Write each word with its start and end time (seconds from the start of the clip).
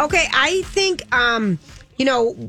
Okay, 0.00 0.26
I 0.32 0.62
think 0.66 1.02
um, 1.14 1.58
you 1.96 2.04
know, 2.04 2.48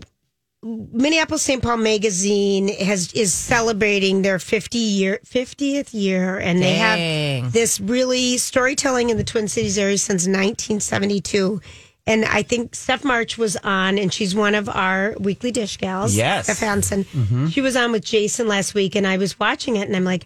Minneapolis 0.62 1.42
St. 1.42 1.64
Paul 1.64 1.78
Magazine 1.78 2.68
has 2.68 3.14
is 3.14 3.34
celebrating 3.34 4.22
their 4.22 4.40
50 4.40 4.78
year 4.78 5.20
50th 5.26 5.94
year 5.94 6.38
and 6.38 6.60
they 6.60 6.76
Dang. 6.76 7.44
have 7.44 7.54
this 7.54 7.80
really 7.80 8.38
storytelling 8.38 9.10
in 9.10 9.18
the 9.18 9.24
Twin 9.24 9.48
Cities 9.48 9.78
area 9.78 9.98
since 9.98 10.28
1972. 10.28 11.62
And 12.06 12.26
I 12.26 12.42
think 12.42 12.74
Steph 12.74 13.04
March 13.04 13.38
was 13.38 13.56
on, 13.58 14.00
and 14.00 14.12
she's 14.12 14.34
one 14.34 14.56
of 14.56 14.68
our 14.68 15.16
weekly 15.20 15.52
dish 15.52 15.78
gals. 15.78 16.16
Yes. 16.16 16.46
Steph 16.46 16.60
Hansen. 16.60 17.06
She 17.52 17.62
was 17.62 17.76
on 17.76 17.92
with 17.92 18.04
Jason 18.04 18.48
last 18.48 18.74
week, 18.74 18.96
and 18.96 19.06
I 19.06 19.18
was 19.18 19.40
watching 19.40 19.76
it, 19.76 19.88
and 19.88 19.96
I'm 19.96 20.06
like, 20.06 20.26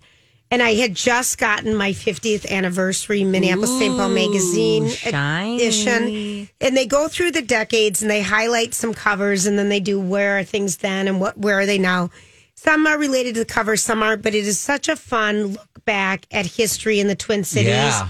and 0.53 0.61
I 0.61 0.75
had 0.75 0.93
just 0.93 1.39
gotten 1.39 1.73
my 1.73 1.93
50th 1.93 2.47
anniversary 2.47 3.23
Minneapolis 3.23 3.71
St. 3.71 3.97
Paul 3.97 4.09
Magazine 4.09 4.87
shiny. 4.87 5.55
edition. 5.55 6.47
And 6.61 6.77
they 6.77 6.85
go 6.85 7.07
through 7.07 7.31
the 7.31 7.41
decades 7.41 8.03
and 8.03 8.11
they 8.11 8.21
highlight 8.21 8.75
some 8.75 8.93
covers 8.93 9.47
and 9.47 9.57
then 9.57 9.69
they 9.69 9.79
do 9.79 9.99
where 9.99 10.37
are 10.37 10.43
things 10.43 10.77
then 10.77 11.07
and 11.07 11.19
what 11.19 11.39
where 11.39 11.57
are 11.57 11.65
they 11.65 11.79
now. 11.79 12.11
Some 12.53 12.85
are 12.85 12.99
related 12.99 13.33
to 13.33 13.39
the 13.39 13.45
cover, 13.45 13.75
some 13.75 14.03
aren't, 14.03 14.21
but 14.21 14.35
it 14.35 14.45
is 14.45 14.59
such 14.59 14.87
a 14.87 14.95
fun 14.95 15.47
look 15.53 15.85
back 15.85 16.27
at 16.29 16.45
history 16.45 16.99
in 16.99 17.07
the 17.07 17.15
Twin 17.15 17.43
Cities. 17.43 17.69
Yeah. 17.69 18.09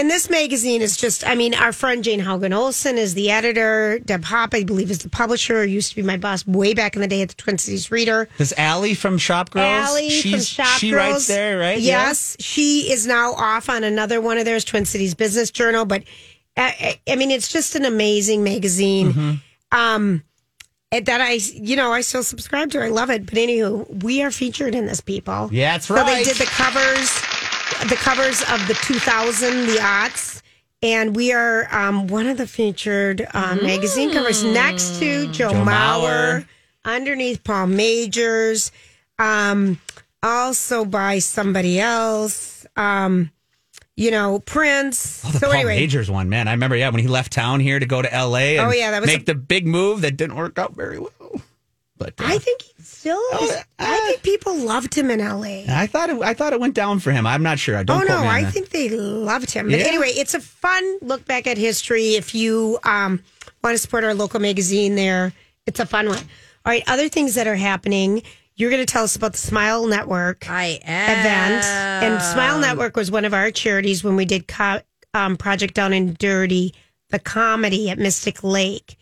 And 0.00 0.08
this 0.08 0.30
magazine 0.30 0.80
is 0.80 0.96
just, 0.96 1.26
I 1.26 1.34
mean, 1.34 1.52
our 1.52 1.74
friend 1.74 2.02
Jane 2.02 2.22
Haugen 2.22 2.56
Olson 2.56 2.96
is 2.96 3.12
the 3.12 3.30
editor. 3.30 3.98
Deb 3.98 4.24
Hopp, 4.24 4.54
I 4.54 4.64
believe, 4.64 4.90
is 4.90 5.00
the 5.00 5.10
publisher, 5.10 5.62
used 5.62 5.90
to 5.90 5.96
be 5.96 6.00
my 6.00 6.16
boss 6.16 6.46
way 6.46 6.72
back 6.72 6.96
in 6.96 7.02
the 7.02 7.06
day 7.06 7.20
at 7.20 7.28
the 7.28 7.34
Twin 7.34 7.58
Cities 7.58 7.90
Reader. 7.90 8.26
This 8.38 8.54
Allie 8.56 8.94
from 8.94 9.18
Shop 9.18 9.50
Girls, 9.50 9.66
Allie 9.66 10.08
from 10.22 10.40
Shop 10.40 10.78
she 10.78 10.90
Girls. 10.90 11.12
writes 11.12 11.26
there, 11.26 11.58
right? 11.58 11.78
Yeah. 11.78 12.06
Yes, 12.06 12.34
she 12.40 12.90
is 12.90 13.06
now 13.06 13.34
off 13.34 13.68
on 13.68 13.84
another 13.84 14.22
one 14.22 14.38
of 14.38 14.46
theirs, 14.46 14.64
Twin 14.64 14.86
Cities 14.86 15.14
Business 15.14 15.50
Journal. 15.50 15.84
But 15.84 16.04
uh, 16.56 16.72
I, 16.80 17.00
I 17.06 17.16
mean, 17.16 17.30
it's 17.30 17.52
just 17.52 17.74
an 17.74 17.84
amazing 17.84 18.42
magazine. 18.42 19.12
Mm-hmm. 19.12 19.78
Um, 19.78 20.22
that 20.92 21.20
I, 21.20 21.32
you 21.34 21.76
know, 21.76 21.92
I 21.92 22.00
still 22.00 22.22
subscribe 22.24 22.70
to. 22.72 22.82
I 22.82 22.88
love 22.88 23.10
it. 23.10 23.26
But 23.26 23.34
anywho, 23.34 24.02
we 24.02 24.22
are 24.22 24.30
featured 24.30 24.74
in 24.74 24.86
this, 24.86 25.00
people. 25.00 25.48
Yeah, 25.52 25.72
that's 25.72 25.88
right. 25.88 26.04
So 26.04 26.14
they 26.14 26.24
did 26.24 26.36
the 26.36 26.46
covers, 26.46 27.22
the 27.88 27.96
covers 27.96 28.40
of 28.42 28.66
the 28.68 28.74
2000, 28.82 29.66
the 29.66 29.76
aughts. 29.76 30.42
And 30.82 31.14
we 31.14 31.32
are 31.32 31.68
um, 31.74 32.06
one 32.06 32.26
of 32.26 32.38
the 32.38 32.46
featured 32.46 33.26
um, 33.34 33.62
magazine 33.62 34.12
covers 34.12 34.42
next 34.42 34.98
to 34.98 35.26
Joe, 35.26 35.50
Joe 35.50 35.64
Mauer, 35.64 35.66
Mauer. 35.66 36.46
underneath 36.86 37.44
Paul 37.44 37.66
Magers, 37.66 38.70
um, 39.18 39.78
also 40.22 40.86
by 40.86 41.18
somebody 41.18 41.78
else, 41.78 42.64
um, 42.76 43.30
you 43.94 44.10
know, 44.10 44.38
Prince. 44.38 45.22
Oh, 45.26 45.32
the 45.32 45.38
so 45.40 45.46
Paul 45.48 45.56
anyway, 45.56 45.86
Magers 45.86 46.08
one, 46.08 46.30
man. 46.30 46.48
I 46.48 46.52
remember, 46.52 46.76
yeah, 46.76 46.88
when 46.88 47.02
he 47.02 47.08
left 47.08 47.30
town 47.32 47.60
here 47.60 47.78
to 47.78 47.84
go 47.86 48.00
to 48.00 48.10
L.A. 48.10 48.56
and 48.56 48.66
Oh, 48.68 48.72
yeah, 48.72 48.90
that 48.92 49.02
was 49.02 49.06
make 49.08 49.22
a- 49.22 49.24
the 49.26 49.34
big 49.34 49.66
move 49.66 50.00
that 50.00 50.16
didn't 50.16 50.36
work 50.36 50.58
out 50.58 50.74
very 50.74 50.98
well. 50.98 51.10
But 52.00 52.14
uh, 52.18 52.24
I 52.26 52.38
think 52.38 52.62
he 52.62 52.82
still 52.82 53.20
is. 53.42 53.50
Oh, 53.52 53.62
I 53.78 53.92
uh, 53.94 54.06
think 54.08 54.22
people 54.22 54.56
loved 54.56 54.94
him 54.94 55.10
in 55.10 55.20
L.A. 55.20 55.66
I 55.68 55.86
thought 55.86 56.08
it, 56.08 56.20
I 56.22 56.32
thought 56.34 56.54
it 56.54 56.58
went 56.60 56.74
down 56.74 56.98
for 56.98 57.12
him. 57.12 57.26
I'm 57.26 57.42
not 57.42 57.58
sure. 57.58 57.76
I 57.76 57.82
don't. 57.82 58.00
Oh 58.02 58.04
no, 58.04 58.22
me 58.22 58.26
on 58.26 58.34
I 58.34 58.42
that. 58.44 58.52
think 58.54 58.70
they 58.70 58.88
loved 58.88 59.50
him. 59.50 59.68
But 59.70 59.78
Yeah. 59.80 59.86
anyway, 59.86 60.08
it's 60.08 60.32
a 60.32 60.40
fun 60.40 60.98
look 61.02 61.26
back 61.26 61.46
at 61.46 61.58
history. 61.58 62.14
If 62.14 62.34
you 62.34 62.78
um, 62.84 63.22
want 63.62 63.74
to 63.74 63.78
support 63.78 64.02
our 64.04 64.14
local 64.14 64.40
magazine, 64.40 64.94
there, 64.96 65.32
it's 65.66 65.78
a 65.78 65.84
fun 65.86 66.08
one. 66.08 66.16
All 66.18 66.24
right, 66.72 66.82
other 66.88 67.08
things 67.10 67.34
that 67.34 67.46
are 67.46 67.54
happening. 67.56 68.22
You're 68.56 68.70
going 68.70 68.84
to 68.84 68.90
tell 68.92 69.04
us 69.04 69.14
about 69.16 69.32
the 69.32 69.38
Smile 69.38 69.86
Network 69.86 70.50
I 70.50 70.80
am. 70.82 71.20
event, 71.20 71.64
and 71.64 72.22
Smile 72.22 72.58
Network 72.58 72.96
was 72.96 73.10
one 73.10 73.24
of 73.24 73.32
our 73.34 73.50
charities 73.50 74.02
when 74.04 74.16
we 74.16 74.24
did 74.26 74.48
co- 74.48 74.80
um, 75.14 75.36
Project 75.36 75.74
Down 75.74 75.92
and 75.94 76.16
Dirty, 76.18 76.74
the 77.10 77.18
comedy 77.18 77.88
at 77.90 77.98
Mystic 77.98 78.42
Lake, 78.44 78.96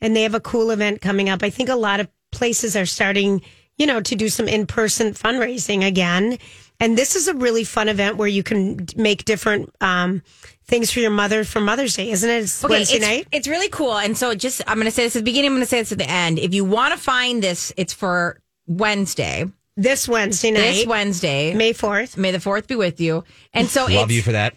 and 0.00 0.16
they 0.16 0.22
have 0.22 0.34
a 0.34 0.40
cool 0.40 0.70
event 0.70 1.00
coming 1.02 1.28
up. 1.28 1.42
I 1.42 1.50
think 1.50 1.68
a 1.68 1.74
lot 1.74 2.00
of 2.00 2.08
places 2.34 2.76
are 2.76 2.86
starting, 2.86 3.40
you 3.78 3.86
know, 3.86 4.00
to 4.00 4.14
do 4.14 4.28
some 4.28 4.48
in 4.48 4.66
person 4.66 5.14
fundraising 5.14 5.86
again. 5.86 6.38
And 6.80 6.98
this 6.98 7.14
is 7.16 7.28
a 7.28 7.34
really 7.34 7.64
fun 7.64 7.88
event 7.88 8.16
where 8.16 8.28
you 8.28 8.42
can 8.42 8.86
make 8.96 9.24
different 9.24 9.74
um, 9.80 10.22
things 10.64 10.90
for 10.90 11.00
your 11.00 11.10
mother 11.10 11.44
for 11.44 11.60
Mother's 11.60 11.94
Day, 11.94 12.10
isn't 12.10 12.28
it? 12.28 12.42
It's 12.42 12.62
Wednesday 12.62 12.96
it's, 12.96 13.06
night. 13.06 13.28
It's 13.32 13.48
really 13.48 13.68
cool. 13.68 13.96
And 13.96 14.18
so 14.18 14.34
just, 14.34 14.60
I'm 14.66 14.76
going 14.76 14.86
to 14.86 14.90
say 14.90 15.04
this 15.04 15.16
at 15.16 15.20
the 15.20 15.24
beginning, 15.24 15.50
I'm 15.50 15.54
going 15.54 15.62
to 15.62 15.68
say 15.68 15.80
this 15.80 15.92
at 15.92 15.98
the 15.98 16.10
end. 16.10 16.38
If 16.38 16.52
you 16.52 16.64
want 16.64 16.92
to 16.92 17.00
find 17.00 17.42
this, 17.42 17.72
it's 17.76 17.92
for 17.92 18.40
Wednesday, 18.66 19.44
This 19.76 20.08
Wednesday 20.08 20.50
night, 20.50 20.60
this 20.60 20.86
Wednesday. 20.86 21.54
May 21.54 21.72
4th. 21.72 22.16
May 22.16 22.32
the 22.32 22.38
4th 22.38 22.66
be 22.66 22.76
with 22.76 23.00
you. 23.00 23.24
And 23.52 23.68
so 23.68 23.82
Love 23.82 24.10
it's 24.10 24.12
you 24.12 24.22
for 24.22 24.32
that. 24.32 24.54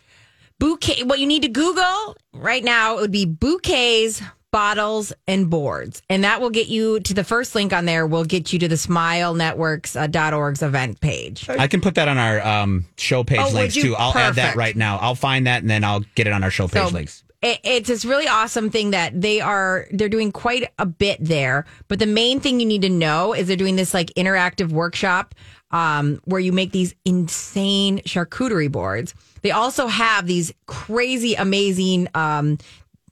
bouquet. 0.59 1.03
What 1.03 1.19
you 1.19 1.27
need 1.27 1.43
to 1.43 1.49
Google 1.49 2.15
right 2.33 2.63
now 2.63 2.97
it 2.97 3.01
would 3.01 3.11
be 3.11 3.25
bouquets, 3.25 4.21
bottles, 4.57 5.13
and 5.27 5.51
boards. 5.51 6.01
And 6.09 6.23
that 6.23 6.41
will 6.41 6.49
get 6.49 6.67
you 6.67 6.99
to 7.01 7.13
the 7.13 7.23
first 7.23 7.53
link 7.53 7.73
on 7.73 7.85
there, 7.85 8.07
will 8.07 8.25
get 8.25 8.51
you 8.51 8.57
to 8.57 8.67
the 8.67 8.73
smilenetworks.org's 8.75 10.63
event 10.63 10.99
page. 10.99 11.47
I 11.47 11.67
can 11.67 11.79
put 11.79 11.93
that 11.93 12.07
on 12.07 12.17
our 12.17 12.41
um, 12.45 12.85
show 12.97 13.23
page 13.23 13.39
Oh, 13.39 13.51
links 13.53 13.75
too. 13.75 13.95
I'll 13.95 14.17
add 14.17 14.33
that 14.35 14.55
right 14.55 14.75
now. 14.75 14.97
I'll 14.97 15.13
find 15.13 15.45
that 15.45 15.61
and 15.61 15.69
then 15.69 15.83
I'll 15.83 16.03
get 16.15 16.25
it 16.25 16.33
on 16.33 16.43
our 16.43 16.49
show 16.49 16.67
page 16.67 16.87
So 16.87 16.89
links. 16.89 17.23
it's 17.43 17.87
this 17.87 18.03
really 18.03 18.27
awesome 18.27 18.71
thing 18.71 18.89
that 18.91 19.21
they 19.21 19.41
are 19.41 19.85
they're 19.91 20.09
doing 20.09 20.31
quite 20.31 20.71
a 20.79 20.87
bit 20.87 21.19
there. 21.21 21.65
But 21.87 21.99
the 21.99 22.07
main 22.07 22.39
thing 22.39 22.59
you 22.59 22.65
need 22.65 22.81
to 22.81 22.89
know 22.89 23.33
is 23.33 23.47
they're 23.47 23.57
doing 23.57 23.75
this 23.75 23.93
like 23.93 24.07
interactive 24.17 24.69
workshop 24.71 25.35
um, 25.69 26.19
where 26.25 26.39
you 26.39 26.51
make 26.51 26.71
these 26.71 26.95
insane 27.05 27.99
charcuterie 27.99 28.71
boards. 28.71 29.13
They 29.43 29.51
also 29.51 29.85
have 29.85 30.25
these 30.25 30.51
crazy, 30.65 31.35
amazing. 31.35 32.07
Um, 32.15 32.57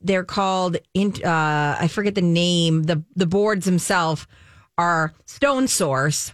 they're 0.05 0.23
called 0.23 0.77
in, 0.93 1.13
uh, 1.23 1.77
I 1.79 1.87
forget 1.87 2.15
the 2.15 2.21
name. 2.21 2.83
the 2.83 3.03
The 3.15 3.25
boards 3.25 3.65
themselves 3.65 4.27
are 4.77 5.13
Stone 5.25 5.67
Source. 5.67 6.33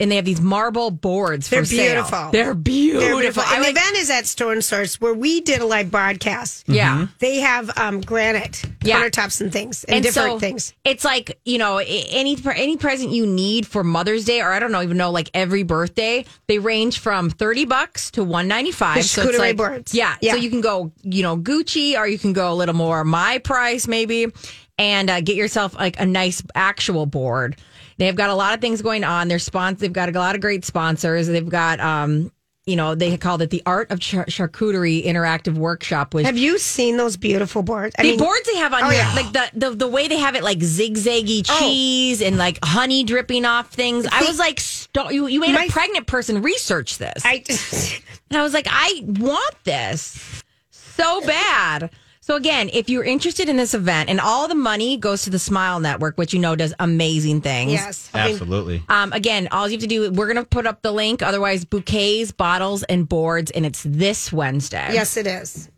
And 0.00 0.10
they 0.10 0.16
have 0.16 0.24
these 0.24 0.40
marble 0.40 0.90
boards 0.90 1.48
They're 1.50 1.60
for 1.60 1.66
sale. 1.66 1.92
beautiful. 1.94 2.30
They're 2.32 2.54
beautiful. 2.54 3.00
They're 3.06 3.16
beautiful. 3.16 3.42
I 3.46 3.56
And 3.56 3.64
the 3.64 3.68
like- 3.68 3.76
event 3.76 3.96
is 3.98 4.08
at 4.10 4.26
Stone 4.26 4.62
Source 4.62 4.98
where 5.00 5.12
we 5.14 5.42
did 5.42 5.60
a 5.60 5.66
live 5.66 5.90
broadcast. 5.90 6.64
Yeah. 6.66 7.08
They 7.18 7.36
have 7.40 7.70
um, 7.78 8.00
granite 8.00 8.62
Yeah. 8.82 8.98
countertops 9.00 9.40
and 9.42 9.52
things 9.52 9.84
and, 9.84 10.02
different 10.02 10.40
things. 10.40 10.72
It's 10.84 11.04
like 11.04 11.38
you 11.44 11.58
know 11.58 11.76
any 11.78 12.36
any 12.46 12.76
present 12.78 13.10
you 13.12 13.26
need 13.26 13.66
for 13.66 13.84
Mother's 13.84 14.24
Day, 14.24 14.40
or 14.40 14.50
I 14.50 14.58
don't 14.58 14.72
know 14.72 14.80
even 14.82 14.96
know 14.96 15.10
like 15.10 15.28
every 15.34 15.64
birthday. 15.64 16.24
They 16.48 16.58
range 16.58 16.98
from 16.98 17.28
thirty 17.28 17.66
bucks 17.66 18.10
to 18.12 18.24
one 18.24 18.48
ninety 18.48 18.72
five. 18.72 19.04
So 19.04 19.28
it's 19.28 19.38
like 19.38 19.56
boards. 19.58 19.94
yeah, 19.94 20.16
Yeah. 20.22 20.32
So 20.32 20.38
you 20.38 20.48
can 20.48 20.62
go 20.62 20.92
you 21.02 21.22
know 21.22 21.36
Gucci, 21.36 21.96
or 21.98 22.06
you 22.06 22.18
can 22.18 22.32
go 22.32 22.50
a 22.50 22.54
little 22.54 22.74
more 22.74 23.04
my 23.04 23.36
price 23.38 23.86
maybe, 23.86 24.28
and 24.78 25.10
uh, 25.10 25.20
get 25.20 25.36
yourself 25.36 25.74
like 25.74 26.00
a 26.00 26.06
nice 26.06 26.42
actual 26.54 27.04
board. 27.04 27.56
They've 28.00 28.16
got 28.16 28.30
a 28.30 28.34
lot 28.34 28.54
of 28.54 28.62
things 28.62 28.80
going 28.80 29.04
on. 29.04 29.28
They're 29.28 29.38
sponsor. 29.38 29.80
They've 29.82 29.92
got 29.92 30.08
a 30.08 30.18
lot 30.18 30.34
of 30.34 30.40
great 30.40 30.64
sponsors. 30.64 31.28
They've 31.28 31.48
got 31.48 31.78
um. 31.80 32.32
You 32.66 32.76
know, 32.76 32.94
they 32.94 33.16
called 33.16 33.42
it 33.42 33.50
the 33.50 33.62
Art 33.66 33.90
of 33.90 33.98
Char- 34.00 34.26
Charcuterie 34.26 35.04
Interactive 35.04 35.54
Workshop, 35.54 36.14
which 36.14 36.26
Have 36.26 36.36
you 36.36 36.58
seen 36.58 36.98
those 36.98 37.16
beautiful 37.16 37.62
boards? 37.62 37.96
I 37.98 38.02
the 38.02 38.16
boards 38.16 38.42
they 38.46 38.58
have 38.58 38.72
on 38.72 38.84
oh, 38.84 38.90
here, 38.90 39.00
yeah. 39.00 39.14
like 39.14 39.32
the, 39.32 39.50
the 39.70 39.70
the 39.74 39.88
way 39.88 40.06
they 40.08 40.18
have 40.18 40.36
it, 40.36 40.44
like 40.44 40.58
zigzaggy 40.58 41.44
Oh. 41.48 41.58
cheese 41.58 42.22
and 42.22 42.36
like 42.36 42.58
honey 42.62 43.02
dripping 43.02 43.44
off 43.44 43.70
things. 43.72 44.06
I 44.12 44.22
was 44.24 44.38
like, 44.38 44.60
st- 44.60 45.10
you 45.12 45.26
you 45.26 45.40
made 45.40 45.54
My- 45.54 45.64
a 45.64 45.70
pregnant 45.70 46.06
person 46.06 46.42
research 46.42 46.98
this, 46.98 47.22
I, 47.24 47.42
and 48.30 48.38
I 48.38 48.42
was 48.42 48.54
like, 48.54 48.66
I 48.70 49.04
want 49.06 49.54
this 49.64 50.42
so 50.70 51.22
bad. 51.22 51.90
So 52.30 52.36
again, 52.36 52.70
if 52.72 52.88
you're 52.88 53.02
interested 53.02 53.48
in 53.48 53.56
this 53.56 53.74
event, 53.74 54.08
and 54.08 54.20
all 54.20 54.46
the 54.46 54.54
money 54.54 54.96
goes 54.96 55.22
to 55.22 55.30
the 55.30 55.38
Smile 55.40 55.80
Network, 55.80 56.16
which 56.16 56.32
you 56.32 56.38
know 56.38 56.54
does 56.54 56.72
amazing 56.78 57.40
things. 57.40 57.72
yes. 57.72 58.08
I 58.14 58.26
mean, 58.26 58.32
Absolutely. 58.34 58.84
Um, 58.88 59.12
again, 59.12 59.48
all 59.50 59.66
you 59.66 59.72
have 59.72 59.80
to 59.80 59.88
do, 59.88 60.12
we're 60.12 60.32
going 60.32 60.36
to 60.36 60.44
put 60.44 60.64
up 60.64 60.80
the 60.80 60.92
link. 60.92 61.24
Otherwise, 61.24 61.64
bouquets, 61.64 62.30
bottles, 62.30 62.84
and 62.84 63.08
boards, 63.08 63.50
and 63.50 63.66
it's 63.66 63.82
this 63.82 64.32
Wednesday. 64.32 64.90
yes, 64.92 65.16
it 65.16 65.26
is. 65.26 65.70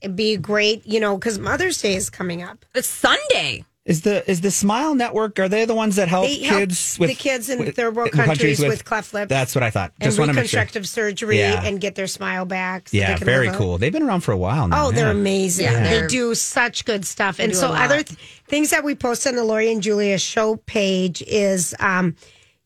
It'd 0.00 0.16
be 0.16 0.38
great, 0.38 0.86
you 0.86 0.98
know, 0.98 1.18
because 1.18 1.38
Mother's 1.38 1.76
Day 1.82 1.94
is 1.94 2.08
coming 2.08 2.42
up. 2.42 2.64
it's 2.74 2.88
Sunday. 2.88 3.66
Is 3.88 4.02
the 4.02 4.28
is 4.30 4.42
the 4.42 4.50
Smile 4.50 4.94
Network? 4.94 5.38
Are 5.40 5.48
they 5.48 5.64
the 5.64 5.74
ones 5.74 5.96
that 5.96 6.08
help 6.08 6.26
They 6.26 6.40
help 6.44 6.60
kids 6.60 6.96
the 6.98 7.14
kids 7.14 7.48
in 7.48 7.58
with- 7.60 7.74
third 7.74 7.96
world 7.96 8.10
in 8.12 8.22
countries 8.22 8.60
with 8.60 8.84
cleft 8.84 9.14
lip 9.14 9.30
That's 9.30 9.54
what 9.54 9.64
I 9.64 9.70
thought. 9.70 9.92
and 9.98 10.04
Just 10.08 10.18
want 10.18 10.28
to 10.28 10.34
make 10.34 10.46
sure. 10.50 10.60
reconstructive 10.60 10.86
surgery 10.86 11.38
Yeah. 11.38 11.62
and 11.64 11.80
get 11.80 11.94
their 11.94 12.06
smile 12.06 12.44
back. 12.44 12.90
so 12.90 12.96
Yeah, 12.98 13.16
very 13.16 13.48
cool. 13.50 13.78
They've 13.78 13.90
been 13.92 14.02
around 14.02 14.20
for 14.20 14.32
a 14.32 14.36
while 14.36 14.68
now. 14.68 14.86
Oh, 14.88 14.90
they're 14.92 15.06
yeah. 15.06 15.10
amazing. 15.12 15.64
Yeah, 15.64 15.82
they 15.84 15.88
they're- 16.00 16.06
do 16.08 16.34
such 16.34 16.84
good 16.84 17.06
stuff. 17.06 17.38
And 17.40 17.56
so 17.56 17.72
other 17.72 18.02
th- 18.02 18.18
things 18.46 18.68
that 18.70 18.84
we 18.84 18.94
post 18.94 19.26
on 19.26 19.36
the 19.36 19.44
Lori 19.44 19.72
and 19.72 19.82
Julia 19.82 20.18
show 20.18 20.56
page 20.66 21.22
is, 21.26 21.74
um, 21.80 22.14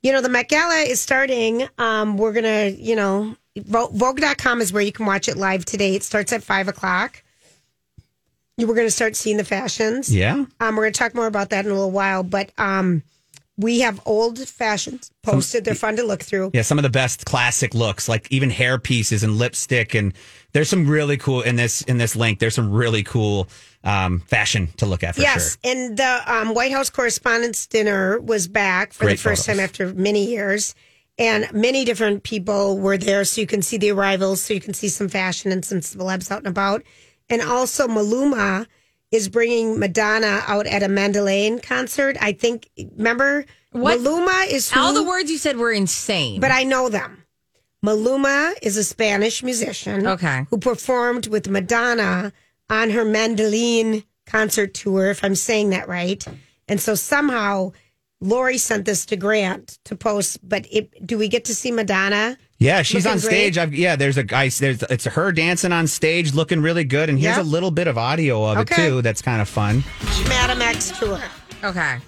you 0.03 0.11
know, 0.11 0.21
the 0.23 0.29
Met 0.29 0.49
Gala 0.49 0.81
is 0.81 1.01
starting. 1.01 1.69
Um, 1.79 2.17
we're 2.17 2.33
going 2.33 2.45
to, 2.75 2.77
you 2.83 2.97
know, 2.97 3.37
Vo- 3.57 3.91
Vogue.com 3.93 4.61
is 4.61 4.73
where 4.73 4.83
you 4.83 4.91
can 4.91 5.07
watch 5.07 5.29
it 5.29 5.37
live 5.37 5.65
today. 5.65 5.95
It 5.95 6.03
starts 6.03 6.33
at 6.33 6.43
five 6.43 6.67
o'clock. 6.67 7.22
We're 8.63 8.75
going 8.75 8.87
to 8.87 8.91
start 8.91 9.17
seeing 9.17 9.37
the 9.37 9.45
fashions. 9.45 10.15
Yeah. 10.15 10.45
Um, 10.61 10.77
we're 10.77 10.83
going 10.83 10.93
to 10.93 10.99
talk 10.99 11.15
more 11.15 11.27
about 11.27 11.51
that 11.51 11.65
in 11.65 11.71
a 11.71 11.75
little 11.75 11.91
while, 11.91 12.23
but 12.23 12.51
um, 12.59 13.03
we 13.57 13.81
have 13.81 14.01
old 14.07 14.39
fashions 14.39 15.11
posted. 15.23 15.65
They're 15.65 15.75
fun 15.75 15.97
to 15.97 16.05
look 16.05 16.23
through. 16.23 16.51
Yeah, 16.55 16.63
some 16.63 16.79
of 16.79 16.83
the 16.83 16.91
best 16.91 17.25
classic 17.27 17.75
looks, 17.75 18.09
like 18.09 18.31
even 18.31 18.51
hair 18.51 18.79
pieces 18.79 19.23
and 19.23 19.37
lipstick, 19.37 19.95
and 19.95 20.15
there's 20.53 20.69
some 20.69 20.89
really 20.89 21.17
cool 21.17 21.43
in 21.43 21.57
this 21.57 21.83
in 21.83 21.99
this 21.99 22.17
link. 22.17 22.39
There's 22.39 22.55
some 22.55 22.73
really 22.73 23.03
cool 23.03 23.49
um, 23.85 24.21
fashion 24.21 24.69
to 24.79 24.87
look 24.87 25.03
at 25.03 25.17
for 25.17 25.21
yes, 25.21 25.59
sure. 25.63 25.73
and 25.73 25.97
the 25.97 26.23
um, 26.27 26.55
White 26.55 26.73
House 26.73 26.91
Correspondents' 26.91 27.67
Dinner 27.67 28.21
was 28.21 28.49
back 28.49 28.93
for 28.93 29.05
Great 29.05 29.17
the 29.17 29.23
first 29.23 29.47
photos. 29.47 29.59
time 29.59 29.65
after 29.65 29.95
many 29.95 30.27
years, 30.27 30.75
and 31.19 31.53
many 31.53 31.85
different 31.85 32.23
people 32.23 32.79
were 32.79 32.97
there, 32.97 33.25
so 33.25 33.41
you 33.41 33.47
can 33.47 33.63
see 33.63 33.77
the 33.77 33.91
arrivals, 33.91 34.43
so 34.43 34.55
you 34.55 34.61
can 34.61 34.75
see 34.75 34.89
some 34.89 35.09
fashion 35.09 35.53
and 35.53 35.65
some 35.65 35.81
celebs 35.81 36.31
out 36.31 36.39
and 36.39 36.49
about, 36.49 36.83
and 37.33 37.43
also 37.43 37.89
Maluma 37.89 38.67
is 39.11 39.29
bringing 39.29 39.79
Madonna 39.79 40.43
out 40.47 40.67
at 40.67 40.83
a 40.83 40.89
Mandalay 40.89 41.59
concert. 41.61 42.17
I 42.21 42.33
think. 42.33 42.69
Remember, 42.97 43.45
What? 43.73 43.99
Maluma 44.01 44.47
is 44.51 44.71
who, 44.71 44.81
All 44.81 44.95
the 44.95 45.03
words 45.03 45.31
you 45.31 45.39
said 45.39 45.57
were 45.57 45.73
insane. 45.73 46.41
but 46.41 46.51
I 46.51 46.63
know 46.65 46.89
them. 46.89 47.25
Maluma 47.85 48.53
is 48.63 48.77
a 48.77 48.85
Spanish 48.85 49.43
musician. 49.43 50.07
Okay. 50.07 50.47
Who 50.51 50.59
performed 50.59 51.27
with 51.27 51.49
Madonna 51.49 52.33
on 52.71 52.91
her 52.91 53.05
Mandolin 53.05 54.05
concert 54.27 54.73
tour, 54.73 55.11
if 55.11 55.25
I'm 55.25 55.35
saying 55.35 55.71
that 55.71 55.89
right. 55.89 56.25
And 56.69 56.81
so 56.81 56.95
somehow 56.95 57.73
Lori 58.21 58.57
sent 58.57 58.85
this 58.85 59.05
to 59.07 59.17
Grant 59.17 59.79
to 59.85 59.97
post, 59.97 60.39
but 60.49 60.65
it, 60.71 61.05
do 61.05 61.19
we 61.19 61.27
get 61.29 61.45
to 61.47 61.55
see 61.57 61.73
Madonna? 61.73 62.39
Yeah, 62.63 62.83
she's 62.83 63.05
Looking 63.05 63.13
on 63.13 63.19
stage. 63.19 63.55
great. 63.55 63.63
I've, 63.63 63.75
yeah, 63.75 63.97
there's 63.97 64.17
a 64.19 64.23
guy. 64.23 64.49
There's 64.49 64.83
it's 64.85 65.05
her 65.05 65.33
dancing 65.33 65.73
on 65.73 65.87
stage, 65.87 66.33
looking 66.35 66.63
really 66.63 66.85
good. 66.85 67.09
And 67.09 67.19
here's 67.19 67.37
Yeah. 67.37 67.43
a 67.43 67.45
little 67.45 67.71
bit 67.71 67.87
of 67.89 67.99
audio 67.99 68.45
of 68.45 68.59
Okay. 68.59 68.75
it 68.75 68.89
too. 68.89 69.03
That's 69.03 69.21
kind 69.23 69.41
of 69.43 69.49
fun. 69.49 69.83
Madame 70.29 70.63
X 70.63 70.93
tour, 70.99 71.21
okay. 71.65 71.99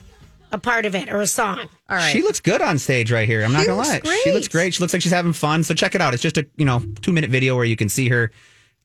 a 0.53 0.59
part 0.59 0.87
of 0.87 0.95
it 0.95 1.09
or 1.11 1.21
a 1.21 1.27
song. 1.27 1.59
All 1.91 1.97
right. 1.97 2.13
She 2.13 2.23
looks 2.23 2.41
good 2.41 2.63
on 2.63 2.79
stage 2.79 3.11
right 3.11 3.27
here. 3.29 3.43
I'm 3.45 3.53
not 3.53 3.67
gonna 3.67 3.79
lie. 3.79 3.99
great. 4.01 4.21
She 4.23 4.33
looks 4.33 4.49
great. 4.49 4.75
She 4.75 4.81
looks 4.81 4.93
like 4.93 5.03
she's 5.03 5.13
having 5.13 5.33
fun. 5.33 5.65
So 5.65 5.75
check 5.75 5.95
it 5.95 6.01
out. 6.01 6.15
It's 6.15 6.23
just 6.23 6.37
a 6.39 6.47
you 6.57 6.65
know 6.65 6.83
two 7.03 7.13
minute 7.13 7.31
video 7.31 7.57
where 7.57 7.65
you 7.65 7.77
can 7.77 7.89
see 7.89 8.09
her 8.09 8.31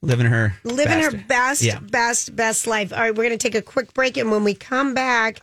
living 0.02 0.26
her 0.26 0.56
Living 0.64 1.00
her 1.00 1.12
best. 1.12 1.28
best, 1.28 1.62
Yeah. 1.62 1.80
best, 1.80 2.36
best 2.36 2.66
life. 2.68 2.92
All 2.94 3.00
right, 3.00 3.10
we're 3.14 3.26
going 3.26 3.38
to 3.38 3.38
take 3.38 3.54
a 3.56 3.62
quick 3.62 3.94
break. 3.94 4.16
And 4.18 4.32
when 4.32 4.46
we 4.46 4.54
come 4.54 4.94
back, 4.94 5.42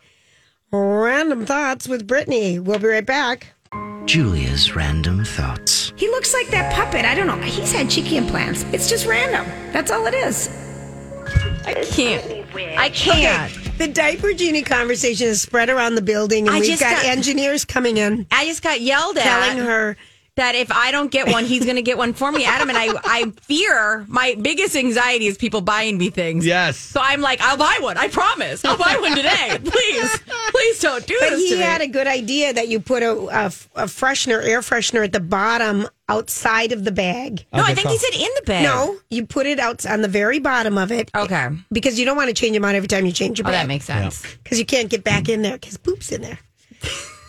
random 0.72 1.44
thoughts 1.46 1.86
with 1.86 2.06
Brittany. 2.06 2.58
We'll 2.58 2.78
be 2.78 2.86
right 2.88 3.04
back. 3.04 3.48
Julia's 4.06 4.76
random 4.76 5.24
thoughts. 5.24 5.92
He 5.96 6.08
looks 6.08 6.32
like 6.32 6.48
that 6.48 6.72
puppet. 6.72 7.04
I 7.04 7.14
don't 7.14 7.26
know. 7.26 7.36
He's 7.44 7.72
had 7.72 7.90
cheeky 7.90 8.16
implants. 8.16 8.62
It's 8.72 8.88
just 8.88 9.04
random. 9.06 9.44
That's 9.72 9.90
all 9.90 10.06
it 10.06 10.14
is. 10.14 10.48
I 11.66 11.74
can't. 11.84 12.24
I 12.78 12.88
can't. 12.90 13.52
Okay. 13.52 13.62
The 13.78 13.88
diaper 13.88 14.32
genie 14.32 14.62
conversation 14.62 15.26
is 15.26 15.42
spread 15.42 15.68
around 15.68 15.96
the 15.96 16.02
building, 16.02 16.46
and 16.46 16.56
I 16.56 16.60
we've 16.60 16.70
just 16.70 16.82
got, 16.82 17.02
got- 17.02 17.04
engineers 17.06 17.64
coming 17.64 17.96
in 17.96 18.26
I 18.30 18.46
just 18.46 18.62
got 18.62 18.80
yelled 18.80 19.18
at. 19.18 19.24
telling 19.24 19.58
her. 19.66 19.96
That 20.36 20.54
if 20.54 20.70
I 20.70 20.90
don't 20.92 21.10
get 21.10 21.28
one, 21.28 21.44
he's 21.46 21.64
going 21.64 21.76
to 21.76 21.82
get 21.82 21.96
one 21.98 22.12
for 22.12 22.30
me, 22.30 22.44
Adam. 22.44 22.68
And 22.68 22.76
I, 22.78 22.88
I 23.04 23.32
fear 23.42 24.04
my 24.08 24.36
biggest 24.40 24.76
anxiety 24.76 25.26
is 25.26 25.36
people 25.38 25.62
buying 25.62 25.96
me 25.98 26.10
things. 26.10 26.44
Yes. 26.46 26.76
So 26.76 27.00
I'm 27.02 27.20
like, 27.22 27.40
I'll 27.40 27.56
buy 27.56 27.78
one. 27.80 27.96
I 27.96 28.08
promise. 28.08 28.64
I'll 28.64 28.76
buy 28.76 28.96
one 29.00 29.16
today. 29.16 29.58
Please, 29.64 30.18
please 30.50 30.80
don't 30.80 31.06
do 31.06 31.16
But 31.20 31.30
this 31.30 31.40
he 31.40 31.50
to 31.50 31.56
me. 31.56 31.62
had 31.62 31.80
a 31.80 31.86
good 31.88 32.06
idea 32.06 32.52
that 32.52 32.68
you 32.68 32.80
put 32.80 33.02
a, 33.02 33.12
a, 33.12 33.46
a 33.46 33.86
freshener, 33.86 34.44
air 34.44 34.60
freshener 34.60 35.02
at 35.04 35.12
the 35.12 35.20
bottom 35.20 35.88
outside 36.08 36.70
of 36.72 36.84
the 36.84 36.92
bag. 36.92 37.44
no, 37.52 37.62
I 37.62 37.74
think 37.74 37.88
he 37.88 37.96
said 37.98 38.14
in 38.14 38.28
the 38.36 38.42
bag. 38.46 38.62
No, 38.64 38.96
you 39.10 39.26
put 39.26 39.46
it 39.46 39.58
out 39.58 39.84
on 39.86 40.02
the 40.02 40.08
very 40.08 40.38
bottom 40.38 40.76
of 40.78 40.92
it. 40.92 41.10
Okay. 41.16 41.48
Because 41.72 41.98
you 41.98 42.04
don't 42.04 42.16
want 42.16 42.28
to 42.28 42.34
change 42.34 42.54
them 42.54 42.64
out 42.64 42.74
every 42.74 42.88
time 42.88 43.06
you 43.06 43.12
change 43.12 43.38
your 43.38 43.46
Oh, 43.48 43.50
bag. 43.50 43.62
that 43.64 43.68
makes 43.68 43.86
sense. 43.86 44.22
because 44.44 44.58
you 44.58 44.66
can't 44.66 44.88
get 44.90 45.02
back 45.02 45.28
in 45.30 45.42
there 45.42 45.54
because 45.58 45.76
poop's 45.78 46.12
in 46.12 46.20
there. 46.22 46.38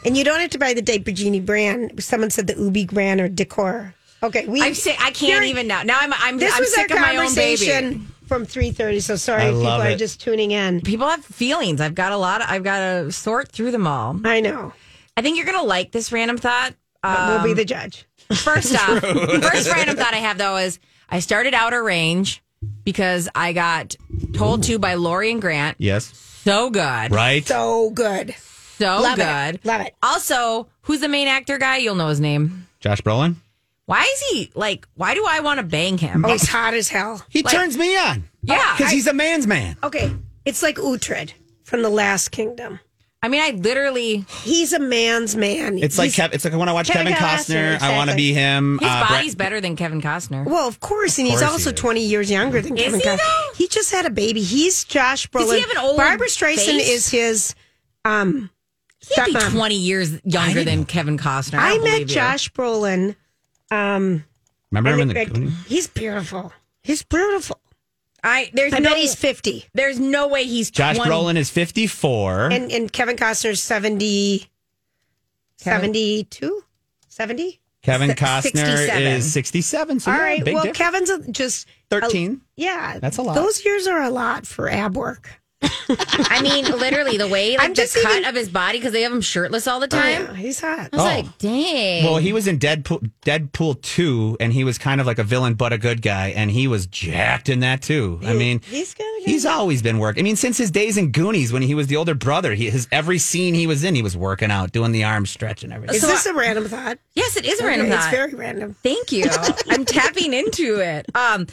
And 0.05 0.15
you 0.15 0.23
don't 0.23 0.39
have 0.39 0.51
to 0.51 0.59
buy 0.59 0.73
the 0.73 0.81
Diaper 0.81 1.11
Genie 1.11 1.39
brand. 1.41 2.01
Someone 2.03 2.29
said 2.29 2.47
the 2.47 2.53
Ubbi 2.53 2.89
brand 2.89 3.19
or 3.19 3.27
Decor. 3.27 3.93
Okay, 4.23 4.47
we. 4.47 4.61
I'm 4.61 4.73
sick. 4.73 4.95
I 4.99 5.11
can't 5.11 5.45
even 5.45 5.67
now. 5.67 5.83
Now 5.83 5.97
I'm, 5.99 6.13
I'm, 6.13 6.37
This 6.37 6.53
I'm 6.53 6.61
was 6.61 6.73
sick 6.73 6.89
our 6.91 6.97
of 6.97 7.01
my 7.01 7.17
own 7.17 7.35
baby. 7.35 7.65
conversation 7.65 8.07
from 8.25 8.45
three 8.45 8.71
thirty. 8.71 8.99
So 8.99 9.15
sorry 9.15 9.43
I 9.43 9.45
if 9.47 9.51
people 9.51 9.63
love 9.63 9.81
are 9.81 9.89
it. 9.89 9.97
just 9.97 10.21
tuning 10.21 10.51
in. 10.51 10.81
People 10.81 11.07
have 11.07 11.23
feelings. 11.25 11.81
I've 11.81 11.95
got 11.95 12.11
a 12.13 12.17
lot. 12.17 12.41
Of, 12.41 12.49
I've 12.49 12.63
got 12.63 12.79
to 12.79 13.11
sort 13.11 13.49
through 13.49 13.71
them 13.71 13.85
all. 13.85 14.19
I 14.23 14.39
know. 14.39 14.73
I 15.15 15.21
think 15.21 15.37
you're 15.37 15.45
going 15.45 15.57
to 15.59 15.65
like 15.65 15.91
this 15.91 16.11
random 16.11 16.37
thought. 16.37 16.73
But 17.03 17.27
we'll 17.27 17.37
Um, 17.39 17.43
be 17.43 17.53
the 17.53 17.65
judge. 17.65 18.05
First 18.33 18.73
off, 18.75 18.99
first 19.01 19.71
random 19.71 19.95
thought 19.97 20.13
I 20.13 20.17
have 20.17 20.37
though 20.37 20.57
is 20.57 20.79
I 21.09 21.19
started 21.19 21.53
outer 21.53 21.83
range 21.83 22.41
because 22.83 23.29
I 23.35 23.53
got 23.53 23.95
told 24.33 24.63
to 24.63 24.79
by 24.79 24.95
Lori 24.95 25.31
and 25.31 25.39
Grant. 25.41 25.77
Yes. 25.79 26.05
So 26.43 26.69
good. 26.71 27.11
Right. 27.11 27.45
So 27.45 27.91
good. 27.91 28.35
So 28.77 28.85
Love 29.01 29.15
good. 29.17 29.55
it. 29.55 29.65
Love 29.65 29.81
it. 29.81 29.95
Also, 30.03 30.67
who's 30.81 30.99
the 31.01 31.07
main 31.07 31.27
actor 31.27 31.57
guy? 31.57 31.77
You'll 31.77 31.95
know 31.95 32.07
his 32.09 32.19
name. 32.19 32.67
Josh 32.79 33.01
Brolin. 33.01 33.35
Why 33.85 34.01
is 34.03 34.21
he 34.29 34.51
like, 34.53 34.87
why 34.95 35.13
do 35.15 35.25
I 35.27 35.39
want 35.39 35.59
to 35.59 35.65
bang 35.65 35.97
him? 35.97 36.25
Oh, 36.25 36.29
he's 36.31 36.47
hot 36.47 36.73
as 36.73 36.89
hell. 36.89 37.23
He 37.29 37.41
Like- 37.41 37.53
turns 37.53 37.77
me 37.77 37.97
on. 37.97 38.25
Yeah, 38.43 38.75
because 38.77 38.91
he's 38.91 39.07
a 39.07 39.13
man's 39.13 39.47
man. 39.47 39.77
Okay, 39.83 40.11
it's 40.45 40.61
like 40.63 40.75
Uhtred 40.77 41.33
from 41.63 41.81
the 41.83 41.89
Last 41.89 42.29
Kingdom. 42.31 42.79
I 43.23 43.29
mean, 43.29 43.41
I 43.41 43.49
literally, 43.49 44.25
He's 44.43 44.73
a 44.73 44.79
man's 44.79 45.35
man. 45.35 45.79
It's 45.79 45.97
like 45.97 46.11
He's- 46.13 46.29
Kev, 46.29 46.35
it's 46.35 46.45
like 46.45 46.53
when 46.53 46.69
I 46.69 46.73
watch 46.73 46.87
Kevin 46.87 47.13
Kevin, 47.13 47.27
Costner, 47.27 47.77
Costner. 47.77 47.81
I 47.81 47.95
want 47.97 48.11
to 48.11 48.15
be 48.15 48.31
him. 48.31 48.77
his 48.79 48.87
Uh, 48.87 48.99
Brett- 48.99 49.09
body's 49.09 49.35
better 49.35 49.59
than 49.59 49.75
Kevin 49.75 50.01
Costner. 50.01 50.45
Well, 50.45 50.67
of 50.67 50.79
course, 50.79 51.17
and 51.17 51.25
he's 51.27 51.39
course 51.39 51.51
also 51.51 51.71
he 51.71 51.75
20 51.75 52.01
years 52.05 52.29
younger 52.29 52.61
than 52.61 52.77
Is 52.77 52.83
Kevin 52.83 52.99
he, 52.99 53.05
Costner. 53.05 53.17
though? 53.17 53.53
He 53.55 53.67
just 53.67 53.91
had 53.91 54.05
a 54.05 54.11
baby. 54.11 54.43
He's 54.43 54.83
Josh 54.83 55.27
Brolin. 55.29 55.45
Does 55.47 55.53
he 55.53 55.61
have 55.61 55.71
an 55.71 55.77
old 55.79 55.97
Barbra 55.97 56.27
Streisand 56.27 56.57
face? 56.65 56.89
is 56.89 57.09
his 57.09 57.55
um 58.05 58.49
He'd 59.15 59.25
be 59.25 59.33
20 59.33 59.75
years 59.75 60.19
younger 60.23 60.63
than 60.63 60.85
Kevin 60.85 61.17
Costner. 61.17 61.59
I, 61.59 61.71
I 61.71 61.77
met 61.77 61.83
believe 61.83 61.99
you. 62.01 62.05
Josh 62.07 62.51
Brolin. 62.51 63.15
Um, 63.71 64.23
Remember 64.71 64.91
him 64.93 64.99
in 65.01 65.07
the 65.09 65.13
like, 65.15 65.33
Goonies? 65.33 65.53
he's 65.67 65.87
beautiful. 65.87 66.51
He's 66.83 67.03
beautiful. 67.03 67.59
I 68.23 68.49
there's 68.53 68.73
I 68.73 68.79
no 68.79 68.89
bet 68.89 68.97
he's 68.97 69.15
50. 69.15 69.65
there's 69.73 69.99
no 69.99 70.27
way 70.27 70.43
he's 70.45 70.71
Josh 70.71 70.97
20. 70.97 71.11
Brolin 71.11 71.35
is 71.37 71.49
54. 71.49 72.51
And 72.51 72.71
and 72.71 72.91
Kevin 72.91 73.15
Costner's 73.15 73.61
70 73.61 74.49
Kevin- 75.61 75.93
72? 75.93 76.63
70? 77.09 77.61
Kevin 77.83 78.09
Si- 78.09 78.15
Costner 78.15 78.41
67. 78.41 79.03
is 79.03 79.31
67. 79.33 79.99
So 80.01 80.11
All 80.11 80.17
yeah, 80.17 80.23
right. 80.23 80.43
big 80.43 80.53
Well, 80.55 80.63
difference. 80.65 81.07
Kevin's 81.09 81.27
just 81.37 81.67
13. 81.89 82.41
yeah. 82.55 82.99
That's 82.99 83.17
a 83.17 83.21
lot. 83.21 83.35
Those 83.35 83.63
years 83.63 83.87
are 83.87 84.01
a 84.01 84.09
lot 84.09 84.45
for 84.45 84.69
ab 84.69 84.97
work. 84.97 85.29
I 85.89 86.41
mean, 86.43 86.65
literally 86.65 87.17
the 87.17 87.27
way 87.27 87.57
like 87.57 87.63
I'm 87.65 87.71
the 87.73 87.81
just 87.81 87.95
cut 87.95 88.11
even- 88.19 88.25
of 88.25 88.35
his 88.35 88.49
body 88.49 88.77
because 88.77 88.91
they 88.93 89.01
have 89.03 89.11
him 89.11 89.21
shirtless 89.21 89.67
all 89.67 89.79
the 89.79 89.87
time. 89.87 90.23
Yeah, 90.25 90.33
he's 90.33 90.59
hot. 90.59 90.89
I 90.93 90.95
was 90.95 91.01
Oh. 91.01 91.03
like, 91.03 91.37
dang. 91.39 92.03
Well, 92.03 92.17
he 92.17 92.33
was 92.33 92.45
in 92.47 92.59
Deadpool, 92.59 93.09
Deadpool 93.25 93.81
2, 93.81 94.37
and 94.39 94.53
he 94.53 94.63
was 94.63 94.77
kind 94.77 94.99
of 95.01 95.07
like 95.07 95.17
a 95.17 95.23
villain 95.23 95.55
but 95.55 95.73
a 95.73 95.77
good 95.77 96.01
guy, 96.01 96.29
and 96.29 96.51
he 96.51 96.67
was 96.67 96.85
jacked 96.87 97.49
in 97.49 97.61
that 97.61 97.81
too. 97.81 98.19
I 98.23 98.33
mean, 98.33 98.61
he's 98.69 98.93
got 98.93 99.03
good 99.03 99.23
he's 99.25 99.45
always 99.45 99.81
been 99.81 99.97
working. 99.97 100.21
I 100.21 100.25
mean, 100.25 100.35
since 100.35 100.57
his 100.57 100.69
days 100.71 100.97
in 100.97 101.11
Goonies 101.11 101.51
when 101.51 101.61
he 101.63 101.73
was 101.73 101.87
the 101.87 101.95
older 101.95 102.13
brother, 102.15 102.53
he, 102.53 102.69
his 102.69 102.87
every 102.91 103.17
scene 103.17 103.53
he 103.53 103.65
was 103.65 103.83
in, 103.83 103.95
he 103.95 104.01
was 104.03 104.15
working 104.15 104.51
out, 104.51 104.71
doing 104.71 104.91
the 104.91 105.03
arm 105.05 105.25
stretch 105.25 105.63
and 105.63 105.73
everything. 105.73 105.95
Is 105.95 106.01
So 106.01 106.07
this 106.07 106.27
I- 106.27 106.31
a 106.31 106.33
random 106.33 106.65
thought? 106.65 106.99
yes, 107.15 107.35
it 107.37 107.45
is 107.45 107.59
a 107.61 107.65
random 107.65 107.87
Okay, 107.87 107.95
thought. 107.95 108.13
It's 108.13 108.15
very 108.15 108.33
random. 108.35 108.75
Thank 108.83 109.11
you. 109.11 109.25
I'm 109.69 109.85
tapping 109.85 110.33
into 110.33 110.79
it. 110.81 111.07
Um, 111.15 111.47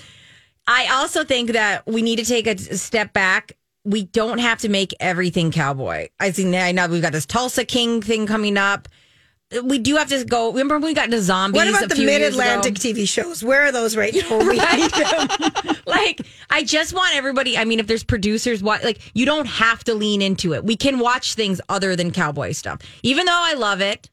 I 0.67 0.89
also 0.93 1.25
think 1.25 1.53
that 1.53 1.87
we 1.87 2.03
need 2.03 2.17
to 2.17 2.25
take 2.25 2.47
a 2.47 2.59
step 2.59 3.13
back. 3.13 3.53
We 3.85 4.05
don't 4.05 4.39
have 4.39 4.61
to 4.61 4.69
make 4.69 4.95
everything 4.99 5.51
cowboy. 5.51 6.09
I 6.19 6.31
think 6.31 6.55
I 6.55 6.73
know 6.73 6.87
we've 6.89 7.03
got 7.03 7.13
this 7.13 7.27
Tulsa 7.27 7.65
King 7.65 8.01
thing 8.01 8.27
coming 8.27 8.57
up. 8.57 8.89
We 9.63 9.79
do 9.79 9.97
have 9.97 10.09
to 10.09 10.25
go. 10.25 10.51
Remember 10.51 10.77
when 10.77 10.85
we 10.85 10.95
got 10.95 11.05
into 11.05 11.21
zombies? 11.21 11.61
What 11.61 11.69
about 11.69 11.89
the 11.91 12.05
Mid 12.05 12.23
Atlantic 12.23 12.75
TV 12.75 13.07
shows? 13.07 13.45
Where 13.45 13.63
are 13.63 13.73
those 13.73 13.95
right 13.97 14.15
now? 14.15 14.39
Them. 14.39 15.77
like 15.87 16.23
I 16.51 16.65
just 16.65 16.95
want 16.95 17.15
everybody. 17.15 17.57
I 17.57 17.65
mean, 17.65 17.79
if 17.79 17.87
there's 17.87 18.05
producers, 18.05 18.63
what 18.63 18.83
like 18.83 19.01
you 19.15 19.27
don't 19.27 19.47
have 19.47 19.85
to 19.85 19.95
lean 19.95 20.23
into 20.23 20.55
it. 20.55 20.65
We 20.65 20.77
can 20.77 20.99
watch 20.99 21.35
things 21.35 21.61
other 21.69 21.95
than 21.95 22.11
cowboy 22.11 22.53
stuff. 22.53 22.81
Even 23.03 23.27
though 23.27 23.33
I 23.33 23.55
love 23.55 23.81
it, 23.81 24.11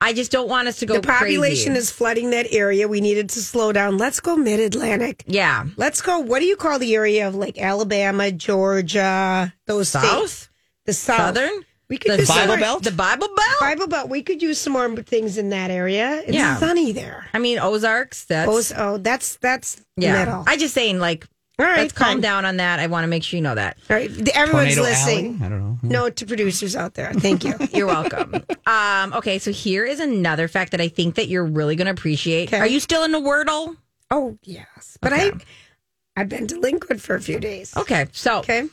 I 0.00 0.12
just 0.12 0.30
don't 0.30 0.48
want 0.48 0.68
us 0.68 0.76
to 0.78 0.86
go. 0.86 0.94
The 0.94 1.00
population 1.02 1.72
crazy. 1.72 1.78
is 1.78 1.90
flooding 1.90 2.30
that 2.30 2.46
area. 2.52 2.86
We 2.86 3.00
needed 3.00 3.28
to 3.30 3.40
slow 3.42 3.72
down. 3.72 3.98
Let's 3.98 4.20
go 4.20 4.36
Mid 4.36 4.60
Atlantic. 4.60 5.24
yeah 5.26 5.64
Let's 5.76 6.00
go. 6.02 6.20
What 6.20 6.38
do 6.38 6.44
you 6.46 6.56
call 6.56 6.78
the 6.78 6.94
area 6.94 7.26
of 7.26 7.34
like 7.34 7.58
Alabama, 7.58 8.30
Georgia, 8.30 9.52
those 9.66 9.88
states? 9.88 10.04
south 10.08 10.48
The 10.86 10.92
South. 10.92 11.16
southern. 11.36 11.64
We 11.88 11.96
could 11.96 12.12
the 12.12 12.18
use 12.18 12.28
some 12.28 12.36
Bible 12.36 12.48
more- 12.48 12.58
Belt? 12.60 12.82
The 12.84 12.90
Bible 12.92 13.28
Belt. 13.34 13.60
Bible 13.60 13.86
Belt. 13.88 14.08
We 14.10 14.22
could 14.22 14.42
use 14.42 14.58
some 14.60 14.74
more 14.74 14.94
things 14.96 15.38
in 15.38 15.50
that 15.50 15.70
area. 15.70 16.22
It's 16.26 16.32
Yeah. 16.32 16.56
sunny 16.58 16.92
there. 16.92 17.26
I 17.34 17.38
mean 17.38 17.58
Ozarks. 17.58 18.24
That's 18.26 18.72
Oh, 18.72 18.74
oh, 18.94 18.98
that's 18.98 19.36
that's 19.36 19.80
yeah. 19.96 20.24
middle. 20.24 20.44
I 20.46 20.56
just 20.56 20.74
saying 20.74 20.98
like. 21.00 21.26
All 21.60 21.66
right, 21.66 21.78
let's 21.78 21.92
calm 21.92 22.06
fine. 22.14 22.20
down 22.20 22.44
on 22.44 22.58
that. 22.58 22.78
I 22.78 22.86
want 22.86 23.02
to 23.02 23.08
make 23.08 23.24
sure 23.24 23.36
you 23.36 23.42
know 23.42 23.54
that. 23.56 23.78
All 23.90 23.96
right, 23.96 24.08
everyone's 24.34 24.76
Tornado 24.76 24.82
listening. 24.82 25.26
Alley? 25.40 25.46
I 25.46 25.48
don't 25.48 25.60
know. 25.60 25.78
No 25.82 26.08
to 26.10 26.26
producers 26.26 26.76
out 26.76 26.94
there. 26.94 27.12
Thank 27.14 27.44
you. 27.44 27.54
You're 27.72 27.86
welcome. 27.88 28.44
um, 28.66 29.12
okay, 29.14 29.38
so 29.40 29.50
here 29.50 29.84
is 29.84 29.98
another 29.98 30.46
fact 30.46 30.70
that 30.70 30.80
I 30.80 30.86
think 30.88 31.16
that 31.16 31.26
you're 31.28 31.44
really 31.44 31.74
going 31.74 31.86
to 31.86 31.90
appreciate. 31.92 32.48
Okay. 32.50 32.58
Are 32.58 32.66
you 32.66 32.78
still 32.78 33.02
in 33.04 33.10
the 33.12 33.20
Wordle? 33.20 33.76
oh 34.10 34.38
yes, 34.44 34.96
but 35.00 35.12
Okay. 35.12 35.30
I 35.32 36.20
I've 36.20 36.28
been 36.28 36.46
delinquent 36.46 37.00
for 37.00 37.14
a 37.16 37.20
few 37.20 37.38
days. 37.40 37.76
Okay, 37.76 38.06
so 38.12 38.38
Okay. 38.38 38.68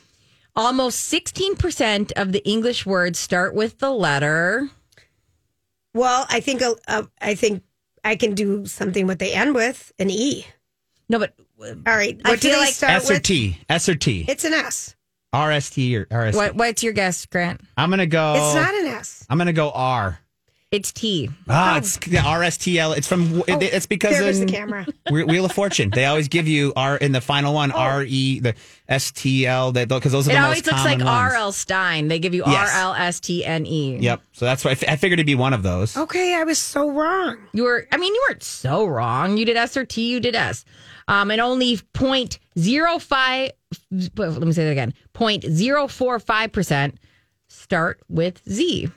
Almost 0.58 1.12
16% 1.12 2.12
of 2.12 2.32
the 2.32 2.42
English 2.48 2.86
words 2.86 3.18
start 3.18 3.54
with 3.54 3.78
the 3.78 3.90
letter. 3.90 4.70
Well, 5.92 6.24
I 6.30 6.40
think 6.40 6.62
uh, 6.62 7.02
I 7.20 7.34
think 7.34 7.62
I 8.04 8.16
can 8.16 8.34
do 8.34 8.64
something 8.66 9.06
what 9.06 9.18
they 9.18 9.32
end 9.32 9.54
with 9.54 9.92
an 9.98 10.08
E. 10.10 10.46
No, 11.08 11.18
but 11.18 11.34
All 11.58 11.96
right. 11.96 12.20
I 12.24 12.30
What 12.30 12.40
do 12.40 12.48
feel 12.50 12.58
like 12.58 12.74
start 12.74 12.92
S 12.92 13.10
or 13.10 13.14
with? 13.14 13.22
T. 13.22 13.58
S 13.68 13.88
or 13.88 13.94
T. 13.94 14.24
It's 14.28 14.44
an 14.44 14.52
S. 14.54 14.94
RST 15.34 15.94
or 15.96 16.06
RST. 16.06 16.34
what, 16.36 16.54
what's 16.54 16.82
your 16.82 16.92
guess, 16.92 17.26
Grant? 17.26 17.60
I'm 17.76 17.90
gonna 17.90 18.06
go. 18.06 18.34
It's 18.36 18.54
not 18.54 18.74
an 18.74 18.86
S. 18.86 19.26
I'm 19.28 19.38
gonna 19.38 19.52
go 19.52 19.70
R. 19.70 20.18
It's 20.76 20.92
T. 20.92 21.30
Ah, 21.48 21.78
it's 21.78 21.96
the 21.96 22.18
RSTL. 22.18 22.96
It's 22.96 23.08
from. 23.08 23.42
it- 23.48 23.62
it's 23.62 23.86
because 23.86 24.14
Oh, 24.14 24.18
there 24.18 24.26
goes 24.28 24.40
in 24.40 24.46
the 24.46 24.52
camera. 24.52 24.86
Wheel 25.10 25.26
Wheel 25.26 25.44
of 25.46 25.52
Fortune, 25.52 25.90
they 25.90 26.04
always 26.04 26.28
give 26.28 26.46
you 26.46 26.72
R 26.76 26.96
in 26.98 27.12
the 27.12 27.20
final 27.20 27.54
one. 27.54 27.72
R 27.72 28.04
E 28.06 28.40
the 28.40 28.54
STL. 28.88 29.72
Because 29.88 30.12
those 30.12 30.28
are 30.28 30.32
It 30.32 30.34
the 30.34 30.40
always 30.42 30.58
most 30.66 30.84
looks 30.84 30.84
like. 30.84 31.02
R.L. 31.04 31.52
Stine. 31.52 32.08
They 32.08 32.18
give 32.18 32.34
you 32.34 32.42
Yes. 32.46 32.70
R-L-S-T-N-E. 32.74 33.98
Yep. 34.00 34.22
So 34.32 34.44
that's 34.44 34.64
why 34.64 34.72
I, 34.72 34.74
figured 34.74 35.18
it'd 35.18 35.26
be 35.26 35.34
one 35.34 35.52
of 35.54 35.62
those. 35.62 35.96
Okay, 35.96 36.34
I 36.34 36.44
was 36.44 36.58
so 36.58 36.90
wrong. 36.90 37.38
You 37.52 37.64
were, 37.64 37.88
I 37.90 37.96
mean, 37.96 38.14
you 38.14 38.24
weren't 38.28 38.42
so 38.44 38.84
wrong. 38.86 39.36
You 39.38 39.44
did 39.44 39.56
S 39.56 39.76
or 39.76 39.84
T, 39.84 40.08
you 40.10 40.20
did 40.20 40.34
S. 40.36 40.64
Um, 41.08 41.30
and 41.30 41.40
only 41.40 41.78
0.05, 41.94 43.50
well, 44.16 44.30
let 44.30 44.42
me 44.42 44.52
say 44.52 44.64
that 44.64 44.70
again 44.72 44.92
0.045% 45.14 46.94
start 47.48 48.00
with 48.08 48.42
Z. 48.48 48.88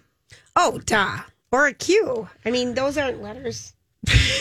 Oh, 0.56 0.80
duh. 0.86 1.18
Or 1.52 1.68
a 1.68 1.74
Q. 1.74 2.28
I 2.46 2.52
mean, 2.52 2.74
those 2.76 2.98
aren't 2.98 3.22
letters. 3.22 3.74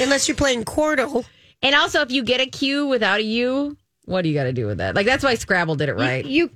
Unless 0.01 0.29
you're 0.29 0.37
playing 0.37 0.65
Quordle. 0.65 1.25
And 1.63 1.75
also, 1.75 2.01
if 2.03 2.11
you 2.13 2.23
get 2.23 2.41
a 2.41 2.47
Q 2.47 2.87
without 2.87 3.19
a 3.21 3.25
U, 3.25 3.77
what 4.05 4.23
do 4.23 4.29
you 4.29 4.35
got 4.35 4.45
to 4.45 4.53
do 4.53 4.67
with 4.67 4.79
that? 4.79 4.95
Like, 4.95 5.07
that's 5.07 5.25
why 5.25 5.35
Scrabble 5.35 5.75
did 5.77 5.89
it 5.89 5.95
right. 5.95 6.25
You 6.25 6.51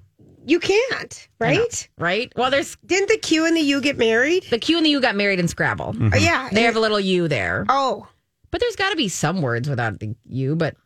you 0.45 0.59
can't, 0.59 1.29
right? 1.39 1.89
right? 1.99 2.33
Well, 2.37 2.51
there's 2.51 2.77
Didn't 2.85 3.09
the 3.09 3.19
Q 3.19 3.47
and 3.47 3.57
the 3.57 3.61
U 3.61 3.81
get 3.81 3.97
married? 3.97 4.45
the 4.51 4.59
Q 4.59 4.77
and 4.77 4.85
the 4.87 4.91
U 4.91 5.01
got 5.01 5.15
married 5.17 5.39
in 5.39 5.47
Scrabble. 5.49 5.93
Mm-hmm. 5.93 6.09
Oh, 6.13 6.17
yeah. 6.17 6.49
They 6.53 6.63
have 6.63 6.75
a 6.77 6.81
little 6.81 6.99
U 7.01 7.29
there. 7.29 7.65
oh, 7.69 8.09
But 8.51 8.61
there's 8.61 8.75
got 8.77 8.91
to 8.91 8.97
be 8.97 9.09
some 9.09 9.41
words 9.41 9.69
without 9.69 10.01
the 10.01 10.15
U, 10.27 10.57
but 10.57 10.77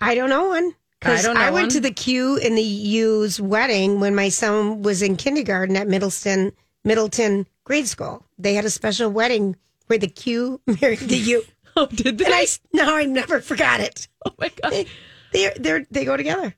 I 0.00 0.14
don't 0.14 0.30
know 0.30 0.48
one. 0.48 0.74
Because 0.98 1.24
I 1.24 1.28
don't 1.28 1.36
I, 1.36 1.50
went 1.50 1.64
one. 1.64 1.70
to 1.70 1.80
the 1.80 1.90
Q 1.90 2.38
and 2.42 2.56
the 2.56 2.62
U's 2.62 3.40
wedding 3.40 4.00
when 4.00 4.14
my 4.14 4.28
son 4.30 4.82
was 4.82 5.02
in 5.02 5.16
kindergarten 5.16 5.76
at 5.76 5.88
Middleton 5.88 6.52
Middleton 6.84 7.46
grade 7.64 7.88
school. 7.88 8.24
They 8.42 8.54
had 8.54 8.64
a 8.64 8.70
special 8.70 9.10
wedding 9.10 9.56
where 9.86 9.98
the 9.98 10.08
Q 10.08 10.60
married 10.80 10.98
the 11.00 11.16
U. 11.16 11.44
oh, 11.76 11.86
did 11.86 12.18
they? 12.18 12.24
And 12.24 12.34
I 12.34 12.46
no, 12.72 12.96
I 12.96 13.04
never 13.04 13.40
forgot 13.40 13.80
it. 13.80 14.08
oh 14.26 14.32
my 14.38 14.50
God. 14.62 14.86
They 15.32 15.50
they 15.58 15.86
they 15.90 16.04
go 16.04 16.16
together. 16.16 16.54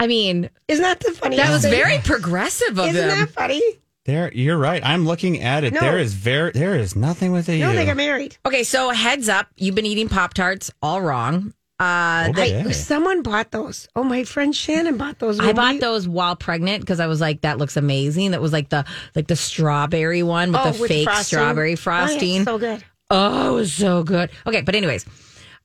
I 0.00 0.06
mean, 0.06 0.48
Isn't 0.68 0.82
that 0.84 1.00
the 1.00 1.10
funny? 1.10 1.36
that 1.36 1.50
was 1.50 1.64
very 1.64 1.98
progressive 1.98 2.68
of 2.70 2.76
them. 2.76 2.88
Isn't 2.96 3.08
that 3.08 3.30
funny? 3.30 3.62
There, 4.04 4.32
you're 4.32 4.56
right. 4.56 4.80
I'm 4.84 5.04
looking 5.04 5.42
at 5.42 5.64
it. 5.64 5.74
No. 5.74 5.80
There 5.80 5.98
is 5.98 6.14
very, 6.14 6.52
there 6.52 6.76
is 6.76 6.96
nothing 6.96 7.30
with 7.32 7.48
a 7.48 7.58
No, 7.58 7.70
U. 7.72 7.76
they 7.76 7.84
got 7.84 7.96
married. 7.96 8.38
Okay, 8.46 8.62
so 8.62 8.90
heads 8.90 9.28
up, 9.28 9.48
you've 9.56 9.74
been 9.74 9.84
eating 9.84 10.08
Pop 10.08 10.32
Tarts 10.34 10.70
all 10.80 11.02
wrong. 11.02 11.52
Uh, 11.80 12.26
Okay. 12.30 12.60
I, 12.60 12.70
someone 12.72 13.22
bought 13.22 13.52
those. 13.52 13.88
Oh, 13.94 14.02
my 14.02 14.24
friend 14.24 14.54
Shannon 14.54 14.96
bought 14.96 15.18
those. 15.20 15.38
I 15.38 15.52
bought 15.52 15.74
we- 15.74 15.78
those 15.80 16.08
while 16.08 16.34
pregnant 16.34 16.80
because 16.80 16.98
I 16.98 17.06
was 17.06 17.20
like, 17.20 17.42
that 17.42 17.58
looks 17.58 17.76
amazing. 17.76 18.32
That 18.32 18.40
was 18.42 18.52
like 18.52 18.68
the 18.68 18.84
like 19.14 19.28
the 19.28 19.36
strawberry 19.36 20.22
one 20.24 20.50
with 20.52 20.60
Oh, 20.60 20.72
the 20.72 20.80
with 20.80 20.88
fake 20.88 21.04
frosting. 21.06 21.24
strawberry 21.38 21.68
Oh, 21.68 21.70
yeah, 21.70 21.76
frosting. 21.76 22.44
so 22.44 22.58
good. 22.58 22.84
Oh, 23.10 23.50
it 23.50 23.54
was 23.54 23.72
so 23.72 24.02
good. 24.02 24.30
Okay, 24.46 24.60
but 24.62 24.74
anyways, 24.74 25.06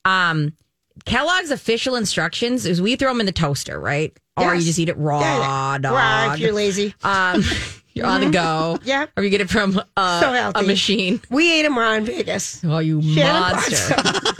um, 0.04 0.52
Kellogg's 1.04 1.50
official 1.50 1.96
instructions 1.96 2.64
is 2.64 2.80
we 2.80 2.94
throw 2.96 3.08
them 3.10 3.20
in 3.20 3.26
the 3.26 3.32
toaster, 3.32 3.78
right? 3.80 4.16
Or 4.36 4.54
you 4.54 4.62
just 4.62 4.78
eat 4.78 4.88
it 4.88 4.96
raw, 4.96 5.20
Yeah, 5.20 5.38
yeah. 5.72 5.78
dog. 5.78 5.92
Raw 5.94 6.32
if 6.34 6.40
you're 6.40 6.52
lazy. 6.52 6.94
um, 7.02 7.42
you're 7.94 8.06
on 8.06 8.20
the 8.20 8.30
go. 8.30 8.78
Yeah. 8.84 9.06
Or 9.16 9.22
you 9.22 9.30
get 9.30 9.40
it 9.40 9.48
from 9.50 9.80
uh, 9.96 10.20
So 10.20 10.52
a 10.54 10.62
machine. 10.62 11.20
We 11.30 11.52
ate 11.58 11.62
them 11.62 11.78
raw 11.78 11.92
in 11.94 12.04
Vegas. 12.04 12.62
Oh, 12.64 12.78
you 12.80 13.00
Shannon 13.02 13.52
monster! 13.56 13.94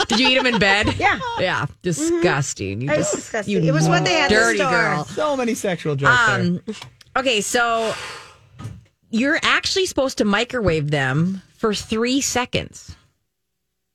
Did 0.09 0.19
you 0.19 0.27
eat 0.29 0.35
them 0.35 0.45
in 0.45 0.59
bed? 0.59 0.93
Yeah. 0.99 1.19
Yeah, 1.39 1.65
disgusting. 1.81 2.81
You 2.81 2.91
It 2.91 2.97
was 2.97 3.05
just- 3.07 3.15
disgusting. 3.15 3.53
you 3.63 3.69
It 3.69 3.71
was 3.73 3.87
what 3.87 4.03
they 4.05 4.13
had 4.13 4.31
in 4.31 4.37
the 4.37 4.43
dirty 4.43 4.57
store. 4.59 4.69
girl. 4.71 5.05
so 5.05 5.35
many 5.37 5.55
sexual 5.55 5.95
jokes 5.95 6.13
Um, 6.29 6.61
okay, 7.15 7.41
so 7.41 7.93
you're 9.09 9.39
actually 9.41 9.85
supposed 9.85 10.17
to 10.19 10.25
microwave 10.25 10.91
them 10.91 11.41
for 11.57 11.73
three 11.73 12.21
seconds. 12.21 12.95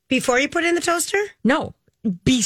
Before 0.09 0.39
you 0.39 0.49
put 0.49 0.63
it 0.63 0.67
in 0.67 0.75
the 0.75 0.81
toaster? 0.81 1.17
No, 1.43 1.73
be 2.25 2.43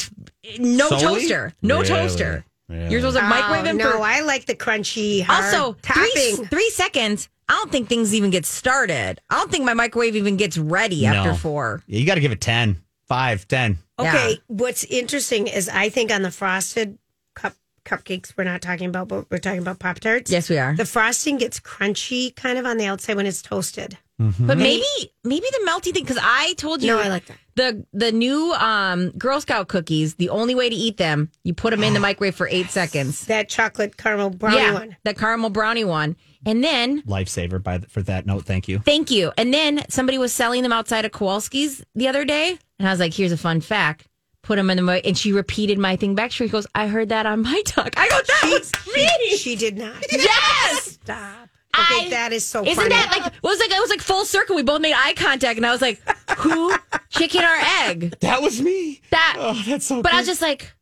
no 0.58 0.88
Solely? 0.90 1.02
toaster, 1.20 1.54
no 1.62 1.76
Really? 1.80 1.88
toaster. 1.88 2.44
Really? 2.68 2.90
You're 2.90 3.00
supposed 3.00 3.16
to 3.18 3.22
microwave 3.22 3.60
Oh, 3.60 3.64
them 3.64 3.76
no, 3.76 3.92
for 3.92 3.98
I 4.02 4.20
like 4.22 4.46
the 4.46 4.54
crunchy, 4.56 5.22
hard 5.22 5.54
also 5.54 5.76
topping. 5.82 6.10
three 6.14 6.46
three 6.46 6.70
seconds. 6.70 7.28
I 7.48 7.52
don't 7.54 7.70
think 7.70 7.88
things 7.88 8.12
even 8.12 8.30
get 8.30 8.44
started. 8.44 9.20
I 9.30 9.36
don't 9.36 9.50
think 9.52 9.64
my 9.64 9.74
microwave 9.74 10.16
even 10.16 10.36
gets 10.36 10.58
ready 10.58 11.06
after 11.06 11.32
four. 11.34 11.82
Yeah, 11.86 12.00
you 12.00 12.06
got 12.06 12.16
to 12.16 12.20
give 12.20 12.32
it 12.32 12.40
10, 12.40 12.82
5, 13.06 13.46
10. 13.46 13.78
Okay, 14.00 14.30
Yeah. 14.30 14.36
what's 14.48 14.82
interesting 14.84 15.46
is 15.46 15.68
I 15.68 15.88
think 15.88 16.10
on 16.12 16.22
the 16.22 16.32
frosted 16.32 16.98
cup 17.36 17.54
cupcakes 17.84 18.36
we're 18.36 18.42
not 18.42 18.62
talking 18.62 18.88
about, 18.88 19.06
but 19.06 19.30
we're 19.30 19.38
talking 19.38 19.60
about 19.60 19.78
Pop 19.78 20.00
Tarts. 20.00 20.28
Yes, 20.28 20.50
we 20.50 20.58
are. 20.58 20.74
The 20.74 20.84
frosting 20.84 21.36
gets 21.38 21.60
crunchy 21.60 22.34
kind 22.34 22.58
of 22.58 22.66
on 22.66 22.78
the 22.78 22.86
outside 22.86 23.14
when 23.16 23.26
it's 23.26 23.42
toasted. 23.42 23.96
Mm-hmm. 24.20 24.46
But 24.48 24.58
maybe 24.58 24.82
maybe 25.22 25.46
the 25.52 25.70
melty 25.70 25.92
thing 25.94 26.02
because 26.02 26.18
I 26.20 26.54
told 26.54 26.82
you 26.82 26.88
No, 26.88 26.98
I 26.98 27.08
like 27.08 27.26
that. 27.26 27.36
The 27.56 27.84
the 27.92 28.12
new 28.12 28.52
um, 28.54 29.10
Girl 29.12 29.40
Scout 29.40 29.68
cookies. 29.68 30.14
The 30.14 30.28
only 30.28 30.54
way 30.54 30.68
to 30.68 30.76
eat 30.76 30.96
them, 30.98 31.30
you 31.42 31.52
put 31.54 31.70
them 31.70 31.82
in 31.82 31.94
the 31.94 32.00
microwave 32.08 32.34
for 32.34 32.48
eight 32.48 32.70
seconds. 32.70 33.26
That 33.26 33.48
chocolate 33.48 33.96
caramel 33.96 34.30
brownie 34.30 34.56
yeah, 34.58 34.72
one. 34.72 34.96
the 35.04 35.14
caramel 35.14 35.50
brownie 35.50 35.84
one, 35.84 36.16
and 36.44 36.62
then 36.62 37.02
Lifesaver 37.02 37.62
by 37.62 37.78
th- 37.78 37.90
for 37.90 38.02
that 38.02 38.26
note. 38.26 38.44
Thank 38.44 38.68
you. 38.68 38.78
thank 38.80 39.10
you. 39.10 39.32
And 39.36 39.52
then 39.52 39.84
somebody 39.88 40.18
was 40.18 40.32
selling 40.32 40.62
them 40.62 40.72
outside 40.72 41.04
of 41.04 41.12
Kowalski's 41.12 41.84
the 41.94 42.08
other 42.08 42.24
day, 42.24 42.58
and 42.78 42.86
I 42.86 42.90
was 42.92 43.00
like, 43.00 43.12
"Here's 43.14 43.32
a 43.32 43.36
fun 43.36 43.60
fact." 43.60 44.06
Put 44.42 44.56
them 44.56 44.70
in 44.70 44.76
the 44.76 44.82
mic, 44.84 45.04
and 45.04 45.18
she 45.18 45.32
repeated 45.32 45.76
my 45.76 45.96
thing 45.96 46.14
back. 46.14 46.30
She 46.30 46.46
goes, 46.46 46.68
"I 46.72 46.86
heard 46.86 47.08
that 47.08 47.26
on 47.26 47.42
my 47.42 47.62
talk." 47.66 47.94
I 47.96 48.08
go, 48.08 48.20
"That 48.20 48.50
was 48.52 48.72
me." 48.94 49.36
She 49.36 49.56
did 49.56 49.76
not. 49.76 49.96
yes. 50.12 50.98
Stop. 51.02 51.48
Okay, 51.78 52.06
I- 52.06 52.08
that 52.10 52.32
is 52.32 52.44
so 52.44 52.62
Isn't 52.64 52.74
funny. 52.76 52.88
that 52.90 53.08
like 53.18 53.26
it 53.34 53.42
was 53.42 53.58
like 53.58 53.70
it 53.70 53.80
was 53.80 53.90
like 53.90 54.00
full 54.00 54.24
circle? 54.24 54.56
We 54.56 54.62
both 54.62 54.80
made 54.80 54.94
eye 54.94 55.14
contact, 55.14 55.56
and 55.56 55.66
I 55.66 55.72
was 55.72 55.82
like, 55.82 56.00
"Who 56.38 56.74
chicken 57.10 57.42
or 57.42 57.56
egg?" 57.86 58.14
That 58.20 58.42
was 58.42 58.60
me. 58.60 59.00
That. 59.10 59.36
Oh, 59.38 59.62
that's 59.66 59.86
so 59.86 60.02
but 60.02 60.12
I 60.12 60.18
was 60.18 60.26
just 60.26 60.42
like, 60.42 60.72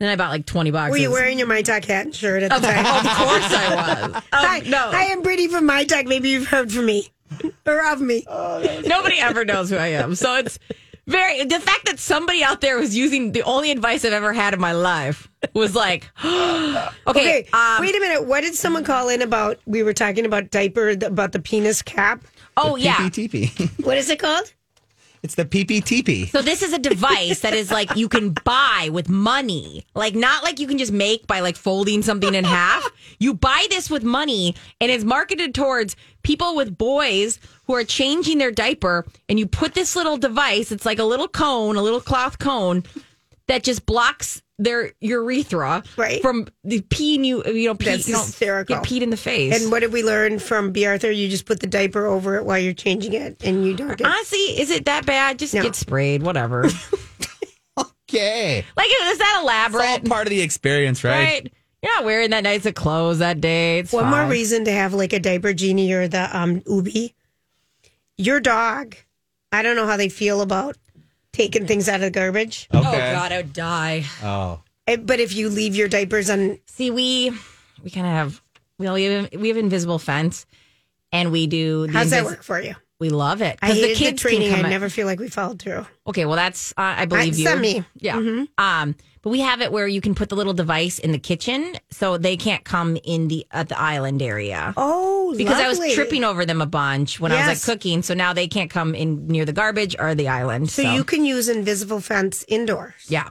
then 0.00 0.08
I 0.08 0.16
bought 0.16 0.30
like 0.30 0.46
twenty 0.46 0.70
boxes. 0.70 0.90
Were 0.92 0.96
you 0.98 1.10
wearing 1.10 1.38
your 1.38 1.48
My 1.48 1.62
Talk 1.62 1.84
hat 1.84 2.06
and 2.06 2.14
shirt 2.14 2.42
at 2.42 2.50
the 2.50 2.56
Of, 2.56 2.62
time? 2.62 2.78
of 3.06 3.16
course 3.16 3.52
I 3.54 4.08
was. 4.12 4.22
Hi, 4.32 4.58
Um, 4.60 4.70
no, 4.70 4.90
I 4.92 5.02
am 5.04 5.22
Brittany 5.22 5.48
from 5.48 5.66
My 5.66 5.84
Talk. 5.84 6.06
Maybe 6.06 6.30
you've 6.30 6.46
heard 6.48 6.70
from 6.72 6.86
me 6.86 7.08
or 7.66 7.80
of 7.92 8.00
me. 8.00 8.24
nobody 8.86 9.18
ever 9.18 9.44
knows 9.44 9.68
who 9.70 9.76
I 9.76 9.88
am. 9.88 10.14
So 10.14 10.36
it's 10.36 10.58
very 11.06 11.44
the 11.44 11.60
fact 11.60 11.86
that 11.86 11.98
somebody 11.98 12.42
out 12.42 12.60
there 12.60 12.78
was 12.78 12.96
using 12.96 13.32
the 13.32 13.42
only 13.42 13.70
advice 13.70 14.04
I've 14.04 14.12
ever 14.12 14.32
had 14.32 14.54
in 14.54 14.60
my 14.60 14.72
life 14.72 15.28
was 15.54 15.74
like, 15.74 16.10
okay, 16.24 16.88
Okay, 17.06 17.48
um, 17.52 17.80
wait 17.80 17.94
a 17.94 18.00
minute. 18.00 18.26
What 18.26 18.40
did 18.42 18.54
someone 18.54 18.84
call 18.84 19.08
in 19.08 19.22
about? 19.22 19.58
We 19.66 19.82
were 19.82 19.92
talking 19.92 20.26
about 20.26 20.50
diaper, 20.50 20.90
about 20.90 21.32
the 21.32 21.40
penis 21.40 21.82
cap. 21.82 22.24
oh 22.56 22.76
yeah. 22.76 22.96
PPTP. 22.96 23.84
What 23.84 23.96
is 23.98 24.10
it 24.10 24.18
called? 24.18 24.52
It's 25.22 25.34
the 25.34 25.44
PPTP. 25.44 26.30
So 26.30 26.42
this 26.42 26.62
is 26.62 26.72
a 26.72 26.78
device 26.78 27.40
that 27.40 27.54
is 27.54 27.70
like 27.70 27.96
you 27.96 28.08
can 28.08 28.30
buy 28.44 28.90
with 28.92 29.08
money. 29.08 29.84
Like 29.94 30.14
not 30.14 30.42
like 30.42 30.60
you 30.60 30.66
can 30.66 30.78
just 30.78 30.92
make 30.92 31.26
by 31.26 31.40
like 31.40 31.56
folding 31.56 32.02
something 32.02 32.34
in 32.34 32.44
half. 32.44 32.88
You 33.18 33.34
buy 33.34 33.66
this 33.70 33.90
with 33.90 34.04
money 34.04 34.54
and 34.80 34.90
it's 34.90 35.04
marketed 35.04 35.54
towards 35.54 35.96
people 36.22 36.56
with 36.56 36.76
boys 36.76 37.38
who 37.66 37.74
are 37.74 37.84
changing 37.84 38.38
their 38.38 38.50
diaper 38.50 39.06
and 39.28 39.38
you 39.38 39.46
put 39.46 39.74
this 39.74 39.96
little 39.96 40.16
device, 40.16 40.72
it's 40.72 40.86
like 40.86 40.98
a 40.98 41.04
little 41.04 41.28
cone, 41.28 41.76
a 41.76 41.82
little 41.82 42.00
cloth 42.00 42.38
cone 42.38 42.84
that 43.48 43.62
just 43.62 43.86
blocks 43.86 44.42
their 44.58 44.92
urethra 45.00 45.82
Right. 45.98 46.22
from 46.22 46.48
the 46.64 46.80
peeing 46.80 47.24
you 47.24 47.44
you 47.44 47.68
know 47.68 47.74
pee, 47.74 47.84
That's 47.86 48.08
you 48.08 48.14
don't 48.14 48.24
hysterical. 48.24 48.76
get 48.76 48.84
peed 48.84 49.02
in 49.02 49.10
the 49.10 49.16
face. 49.16 49.60
And 49.62 49.70
what 49.70 49.80
did 49.80 49.92
we 49.92 50.02
learn 50.02 50.38
from 50.38 50.72
B. 50.72 50.86
Arthur? 50.86 51.10
You 51.10 51.28
just 51.28 51.44
put 51.44 51.60
the 51.60 51.66
diaper 51.66 52.06
over 52.06 52.36
it 52.36 52.44
while 52.46 52.58
you're 52.58 52.72
changing 52.72 53.12
it, 53.12 53.36
and 53.44 53.66
you 53.66 53.74
don't 53.74 53.96
get. 53.98 54.06
Honestly, 54.06 54.38
is 54.38 54.70
it 54.70 54.86
that 54.86 55.04
bad? 55.04 55.38
Just 55.38 55.52
No. 55.54 55.62
get 55.62 55.74
sprayed, 55.76 56.22
whatever. 56.22 56.64
Okay. 58.08 58.64
Like, 58.76 58.86
is 58.86 59.18
that 59.18 59.18
It's 59.20 59.36
all 59.36 59.42
elaborate? 59.42 60.04
part 60.08 60.26
of 60.26 60.30
the 60.30 60.40
experience, 60.40 61.02
right? 61.02 61.12
right? 61.42 61.52
You're 61.82 61.92
not 61.96 62.04
wearing 62.04 62.30
that 62.30 62.44
nice 62.44 62.64
of 62.64 62.74
clothes 62.74 63.18
that 63.18 63.40
day. 63.40 63.80
It's 63.80 63.92
One 63.92 64.08
more 64.10 64.26
reason 64.26 64.64
to 64.64 64.72
have 64.72 64.94
like 64.94 65.12
a 65.12 65.18
diaper 65.18 65.52
genie 65.52 65.92
or 65.92 66.06
the 66.08 66.34
um 66.36 66.60
Ubbi. 66.62 67.14
Your 68.16 68.38
dog, 68.40 68.94
I 69.52 69.62
don't 69.62 69.74
know 69.76 69.86
how 69.86 69.96
they 69.96 70.08
feel 70.08 70.40
about 70.40 70.76
taking 71.36 71.66
things 71.66 71.88
out 71.88 71.96
of 71.96 72.00
the 72.02 72.10
garbage, 72.10 72.68
Oh 72.72 72.82
God, 72.82 73.32
I 73.32 73.36
would 73.38 73.52
die. 73.52 74.04
Oh. 74.22 74.60
Eh, 74.86 74.96
but 74.96 75.20
if 75.20 75.34
you 75.34 75.48
leave 75.50 75.74
your 75.76 75.88
diapers 75.88 76.30
on, 76.30 76.58
See, 76.66 76.90
we 76.90 77.30
we 77.84 77.90
kind 77.90 78.06
of 78.06 78.12
have 78.12 78.42
well, 78.78 78.94
we 78.94 79.04
have 79.04 79.28
we 79.32 79.48
have 79.48 79.56
invisible 79.56 79.98
fence, 79.98 80.46
and 81.12 81.30
we 81.32 81.46
do. 81.46 81.86
The 81.86 81.92
how's 81.92 82.10
that 82.10 82.24
invis- 82.24 82.26
work 82.26 82.42
for 82.42 82.60
you? 82.60 82.74
We 82.98 83.10
love 83.10 83.42
it. 83.42 83.58
I 83.60 83.68
'Cause 83.68 83.76
hated 83.76 83.96
the, 83.96 84.04
can 84.04 84.16
training. 84.16 84.52
I 84.54 84.60
come- 84.62 84.70
never 84.70 84.88
feel 84.88 85.06
like 85.06 85.18
we 85.20 85.28
followed 85.28 85.60
through. 85.60 85.86
Okay, 86.06 86.24
well 86.24 86.36
that's 86.36 86.72
uh, 86.72 86.94
I 86.96 87.04
believe 87.06 87.34
I- 87.34 87.36
you. 87.36 87.44
send 87.44 87.60
me. 87.60 87.84
Yeah. 87.98 88.16
Mm-hmm. 88.16 88.44
Um, 88.58 88.94
but 89.26 89.30
we 89.32 89.40
have 89.40 89.60
it 89.60 89.72
where 89.72 89.88
you 89.88 90.00
can 90.00 90.14
put 90.14 90.28
the 90.28 90.36
little 90.36 90.52
device 90.54 91.00
in 91.00 91.10
the 91.10 91.18
kitchen, 91.18 91.74
so 91.90 92.16
they 92.16 92.36
can't 92.36 92.62
come 92.64 92.96
in 93.02 93.26
the 93.26 93.44
at 93.50 93.68
the 93.68 93.76
island 93.76 94.22
area. 94.22 94.72
Oh, 94.76 95.34
because 95.36 95.56
I 95.58 95.66
was 95.66 95.80
tripping 95.94 96.22
over 96.22 96.46
them 96.46 96.60
a 96.60 96.66
bunch 96.66 97.18
when 97.18 97.32
I 97.32 97.48
was 97.48 97.58
like 97.58 97.62
cooking, 97.78 98.02
so 98.02 98.14
now 98.14 98.32
they 98.32 98.46
can't 98.46 98.70
come 98.70 98.94
in 98.94 99.26
near 99.26 99.44
the 99.44 99.52
garbage 99.52 99.96
or 99.98 100.14
the 100.14 100.28
island. 100.28 100.70
So 100.70 100.84
So, 100.84 100.94
you 100.94 101.02
can 101.02 101.24
use 101.24 101.48
invisible 101.48 101.98
fence 102.00 102.44
indoors. 102.46 102.94
yeah. 103.08 103.30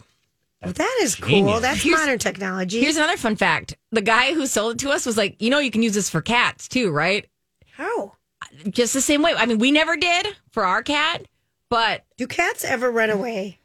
Well, 0.62 0.74
that 0.74 1.00
is 1.02 1.16
cool. 1.16 1.62
That's 1.62 1.82
Here's- 1.82 1.98
modern 1.98 2.20
technology. 2.20 2.82
Here's 2.82 2.98
another 2.98 3.16
fun 3.16 3.38
fact: 3.38 3.78
the 3.94 4.02
guy 4.02 4.34
who 4.34 4.48
sold 4.48 4.74
it 4.74 4.80
to 4.80 4.90
us 4.90 5.06
was 5.06 5.16
like, 5.16 5.42
you 5.42 5.50
know, 5.50 5.60
you 5.60 5.72
can 5.72 5.82
use 5.82 5.94
this 5.94 6.10
for 6.10 6.22
cats 6.22 6.68
too, 6.68 6.92
right? 6.92 7.25
How 7.72 8.16
Just 8.70 8.94
the 8.94 9.00
same 9.00 9.22
way. 9.22 9.34
I 9.34 9.46
mean, 9.46 9.60
we 9.60 9.72
never 9.72 9.96
did 9.96 10.28
for 10.52 10.66
our 10.66 10.84
cat, 10.84 11.25
but 11.70 12.04
do 12.18 12.28
cats 12.28 12.66
ever 12.66 12.92
run 12.92 13.12
away? 13.12 13.60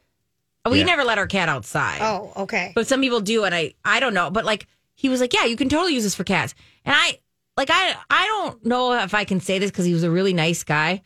We 0.69 0.79
Yeah. 0.79 0.85
never 0.85 1.03
let 1.03 1.17
our 1.17 1.27
cat 1.27 1.49
outside. 1.49 1.99
Oh, 2.01 2.31
okay. 2.43 2.71
but 2.75 2.87
some 2.87 3.01
people 3.01 3.21
do 3.21 3.43
and 3.45 3.55
i 3.55 3.73
i 3.83 3.99
don't 3.99 4.13
know 4.13 4.29
but 4.29 4.45
like 4.45 4.67
he 4.95 5.09
was 5.09 5.19
like 5.21 5.33
yeah 5.33 5.45
you 5.45 5.55
can 5.55 5.69
totally 5.69 5.93
use 5.93 6.03
this 6.03 6.13
for 6.15 6.23
cats 6.23 6.53
and 6.85 6.95
i 6.95 7.17
like 7.57 7.69
i 7.71 7.95
i 8.09 8.25
don't 8.27 8.63
know 8.65 8.93
if 8.93 9.13
i 9.15 9.23
can 9.23 9.39
say 9.39 9.57
this 9.59 9.71
because 9.71 9.85
he 9.85 9.93
was 9.93 10.03
a 10.03 10.11
really 10.11 10.33
nice 10.33 10.63
guy 10.63 11.01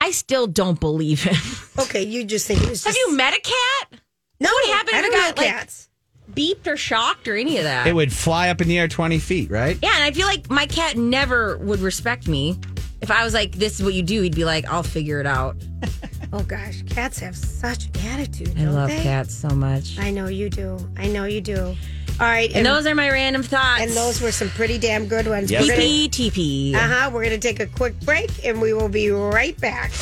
i 0.00 0.10
still 0.10 0.46
don't 0.46 0.80
believe 0.80 1.22
him 1.22 1.36
Okay, 1.78 2.02
you 2.02 2.24
just 2.24 2.46
think 2.46 2.62
it 2.62 2.68
was. 2.70 2.84
have 2.84 2.96
you 2.96 3.14
met 3.16 3.32
a 3.36 3.40
cat 3.40 4.00
No, 4.40 4.50
what 4.50 4.70
happened 4.70 4.96
I 4.96 4.98
if 5.00 5.04
it 5.04 5.10
don't 5.12 5.20
got, 5.20 5.36
know 5.36 5.42
like- 5.42 5.52
cats. 5.52 5.88
beeped 6.32 6.66
or 6.66 6.76
shocked 6.76 7.28
or 7.28 7.36
any 7.36 7.58
of 7.58 7.64
that 7.64 7.86
It 7.86 7.94
would 7.94 8.12
fly 8.12 8.48
up 8.48 8.60
in 8.60 8.66
the 8.68 8.78
air 8.78 8.88
20 8.88 9.18
feet, 9.20 9.50
right? 9.50 9.78
yeah 9.82 9.94
and 9.94 10.02
i 10.04 10.10
feel 10.10 10.26
like 10.26 10.50
my 10.50 10.66
cat 10.66 10.96
never 10.96 11.56
would 11.58 11.78
respect 11.80 12.26
me 12.26 12.58
if 13.00 13.10
i 13.12 13.22
was 13.24 13.32
like 13.34 13.52
this 13.52 13.78
is 13.78 13.84
what 13.84 13.94
you 13.94 14.02
do 14.02 14.22
he'd 14.22 14.34
be 14.34 14.44
like 14.44 14.64
i'll 14.66 14.82
figure 14.82 15.20
it 15.20 15.26
out 15.26 15.56
Oh 16.38 16.42
gosh, 16.42 16.82
cats 16.82 17.18
have 17.20 17.34
such 17.34 17.88
attitude. 18.04 18.50
i 18.58 18.64
don't 18.64 18.74
love 18.74 18.90
they? 18.90 19.02
cats 19.02 19.34
so 19.34 19.48
much 19.48 19.98
I 19.98 20.10
know 20.10 20.26
you 20.26 20.50
do. 20.50 20.78
I 20.98 21.06
know 21.06 21.24
you 21.24 21.40
do. 21.40 21.74
All 22.20 22.26
right, 22.26 22.54
and 22.54 22.66
those 22.66 22.84
are 22.84 22.94
my 22.94 23.08
random 23.08 23.42
thoughts 23.42 23.80
and 23.80 23.90
those 23.92 24.20
were 24.20 24.30
some 24.30 24.50
pretty 24.50 24.76
damn 24.76 25.06
good 25.06 25.26
ones. 25.26 25.50
Yes. 25.50 25.66
TP 25.66 26.10
TP. 26.10 26.74
Uh 26.74 26.78
huh. 26.78 27.10
We're 27.10 27.24
going 27.24 27.40
to 27.40 27.48
take 27.48 27.58
a 27.60 27.66
quick 27.66 27.98
break 28.00 28.44
and 28.44 28.60
we 28.60 28.74
will 28.74 28.90
be 28.90 29.08
right 29.08 29.58
back. 29.62 29.92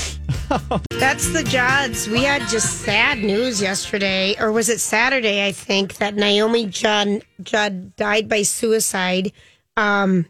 That's 0.90 1.32
the 1.32 1.44
Judds. 1.44 2.08
We 2.08 2.24
had 2.24 2.42
just 2.48 2.80
sad 2.80 3.18
news 3.18 3.62
yesterday, 3.62 4.34
or 4.40 4.50
was 4.50 4.68
it 4.68 4.80
Saturday? 4.80 5.46
I 5.46 5.52
think 5.52 5.98
that 5.98 6.16
Naomi 6.16 6.66
Judd, 6.66 7.22
Judd 7.44 7.94
died 7.94 8.28
by 8.28 8.42
suicide. 8.42 9.30
Um, 9.76 10.26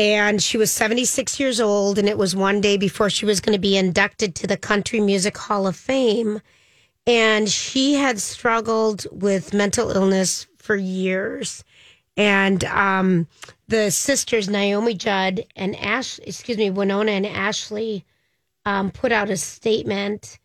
and 0.00 0.42
she 0.42 0.56
was 0.56 0.72
76 0.72 1.38
years 1.38 1.60
old, 1.60 1.98
and 1.98 2.08
it 2.08 2.16
was 2.16 2.34
one 2.34 2.62
day 2.62 2.78
before 2.78 3.10
she 3.10 3.26
was 3.26 3.38
going 3.38 3.52
to 3.52 3.60
be 3.60 3.76
inducted 3.76 4.34
to 4.36 4.46
the 4.46 4.56
Country 4.56 4.98
Music 4.98 5.36
Hall 5.36 5.66
of 5.66 5.76
Fame. 5.76 6.40
And 7.06 7.50
she 7.50 7.94
had 7.94 8.18
struggled 8.18 9.06
with 9.12 9.52
mental 9.52 9.90
illness 9.90 10.46
for 10.56 10.74
years. 10.74 11.64
And 12.16 12.64
um, 12.64 13.28
the 13.68 13.90
sisters, 13.90 14.48
Naomi 14.48 14.94
Judd 14.94 15.44
and 15.54 15.76
Ash, 15.76 16.18
excuse 16.20 16.56
me, 16.56 16.70
Winona 16.70 17.12
and 17.12 17.26
Ashley, 17.26 18.06
um, 18.64 18.90
put 18.90 19.12
out 19.12 19.28
a 19.28 19.36
statement 19.36 20.38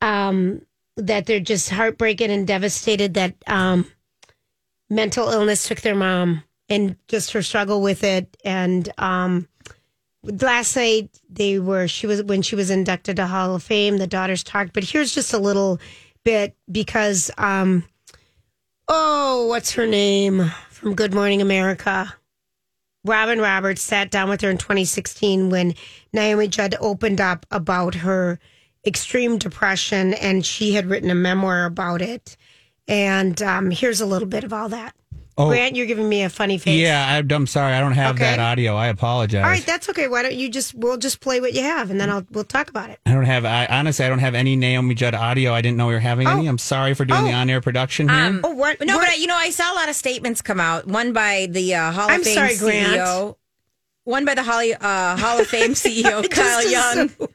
um, 0.00 0.62
that 0.96 1.26
they're 1.26 1.40
just 1.40 1.68
heartbroken 1.68 2.30
and 2.30 2.46
devastated 2.46 3.12
that 3.14 3.34
um, 3.46 3.84
mental 4.88 5.28
illness 5.28 5.68
took 5.68 5.82
their 5.82 5.94
mom 5.94 6.42
and 6.72 6.96
just 7.08 7.32
her 7.32 7.42
struggle 7.42 7.82
with 7.82 8.02
it. 8.02 8.36
And 8.44 8.90
um, 8.98 9.48
last 10.22 10.74
night 10.74 11.10
they 11.28 11.58
were 11.58 11.86
she 11.86 12.06
was 12.06 12.22
when 12.22 12.42
she 12.42 12.56
was 12.56 12.70
inducted 12.70 13.16
to 13.16 13.26
Hall 13.26 13.54
of 13.54 13.62
Fame. 13.62 13.98
The 13.98 14.06
daughters 14.06 14.42
talked, 14.42 14.72
but 14.72 14.84
here's 14.84 15.14
just 15.14 15.32
a 15.34 15.38
little 15.38 15.78
bit 16.24 16.56
because 16.70 17.30
um, 17.38 17.84
oh, 18.88 19.46
what's 19.48 19.72
her 19.72 19.86
name 19.86 20.50
from 20.70 20.94
Good 20.94 21.14
Morning 21.14 21.42
America? 21.42 22.14
Robin 23.04 23.40
Roberts 23.40 23.82
sat 23.82 24.10
down 24.10 24.28
with 24.28 24.40
her 24.42 24.50
in 24.50 24.58
2016 24.58 25.50
when 25.50 25.74
Naomi 26.12 26.46
Judd 26.46 26.76
opened 26.80 27.20
up 27.20 27.44
about 27.50 27.96
her 27.96 28.38
extreme 28.86 29.38
depression, 29.38 30.14
and 30.14 30.46
she 30.46 30.74
had 30.74 30.86
written 30.86 31.10
a 31.10 31.14
memoir 31.14 31.64
about 31.64 32.00
it. 32.00 32.36
And 32.86 33.40
um, 33.42 33.70
here's 33.72 34.00
a 34.00 34.06
little 34.06 34.28
bit 34.28 34.44
of 34.44 34.52
all 34.52 34.68
that. 34.68 34.94
Oh. 35.38 35.48
Grant, 35.48 35.76
you're 35.76 35.86
giving 35.86 36.08
me 36.08 36.22
a 36.24 36.28
funny 36.28 36.58
face. 36.58 36.78
Yeah, 36.78 37.06
I, 37.08 37.34
I'm 37.34 37.46
sorry. 37.46 37.72
I 37.72 37.80
don't 37.80 37.92
have 37.92 38.16
Okay. 38.16 38.24
that 38.24 38.38
audio. 38.38 38.76
I 38.76 38.88
apologize. 38.88 39.42
All 39.42 39.48
right, 39.50 39.64
that's 39.64 39.88
okay. 39.88 40.06
Why 40.06 40.22
don't 40.22 40.34
you 40.34 40.50
just 40.50 40.74
we'll 40.74 40.98
just 40.98 41.20
play 41.20 41.40
what 41.40 41.54
you 41.54 41.62
have, 41.62 41.90
and 41.90 41.98
then 41.98 42.10
I'll 42.10 42.26
we'll 42.32 42.44
talk 42.44 42.68
about 42.68 42.90
it. 42.90 42.98
I 43.06 43.12
don't 43.14 43.24
have. 43.24 43.44
I 43.46 43.64
honestly, 43.66 44.04
I 44.04 44.08
don't 44.10 44.18
have 44.18 44.34
any 44.34 44.56
Naomi 44.56 44.94
Judd 44.94 45.14
audio. 45.14 45.54
I 45.54 45.62
didn't 45.62 45.78
know 45.78 45.86
we 45.86 45.94
were 45.94 46.00
having 46.00 46.28
any. 46.28 46.46
I'm 46.46 46.58
sorry 46.58 46.92
for 46.94 47.04
doing 47.06 47.24
the 47.24 47.32
Oh. 47.32 47.36
on-air 47.36 47.60
production 47.62 48.08
here. 48.10 48.40
Oh, 48.44 48.50
what? 48.54 48.78
No, 48.82 48.98
what- 48.98 49.06
but 49.08 49.18
you 49.18 49.26
know, 49.26 49.36
I 49.36 49.50
saw 49.50 49.72
a 49.72 49.76
lot 49.76 49.88
of 49.88 49.94
statements 49.96 50.42
come 50.42 50.60
out. 50.60 50.86
One 50.86 51.12
by 51.14 51.46
the 51.50 51.74
uh, 51.76 51.92
Hall 51.92 52.04
of 52.06 52.10
I'm 52.10 52.22
Fame 52.24 52.34
sorry, 52.34 52.56
Grant. 52.58 52.92
CEO. 53.00 53.36
One 54.04 54.24
by 54.24 54.34
the 54.34 54.42
Holly, 54.42 54.74
uh, 54.74 55.16
Hall 55.16 55.38
of 55.40 55.46
Fame 55.46 55.70
CEO 55.74 56.28
Kyle 56.30 56.68
Young. 56.70 57.10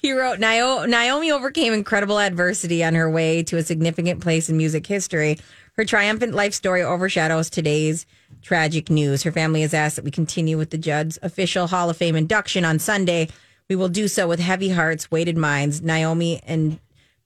He 0.00 0.12
wrote, 0.12 0.38
"Nio- 0.38 0.88
Naomi 0.88 1.32
overcame 1.32 1.72
incredible 1.72 2.20
adversity 2.20 2.84
on 2.84 2.94
her 2.94 3.10
way 3.10 3.42
to 3.44 3.56
a 3.56 3.62
significant 3.64 4.20
place 4.20 4.48
in 4.48 4.56
music 4.56 4.86
history. 4.86 5.38
Her 5.78 5.84
triumphant 5.84 6.34
life 6.34 6.54
story 6.54 6.82
overshadows 6.82 7.48
today's 7.48 8.04
tragic 8.42 8.90
news. 8.90 9.22
Her 9.22 9.30
family 9.30 9.60
has 9.60 9.72
asked 9.72 9.94
that 9.94 10.04
we 10.04 10.10
continue 10.10 10.58
with 10.58 10.70
the 10.70 10.76
Judd's 10.76 11.20
official 11.22 11.68
Hall 11.68 11.88
of 11.88 11.96
Fame 11.96 12.16
induction 12.16 12.64
on 12.64 12.80
Sunday. 12.80 13.28
We 13.68 13.76
will 13.76 13.88
do 13.88 14.08
so 14.08 14.26
with 14.26 14.40
heavy 14.40 14.70
hearts, 14.70 15.08
weighted 15.12 15.36
minds. 15.36 15.80
Naomi 15.80 16.40
and 16.44 16.80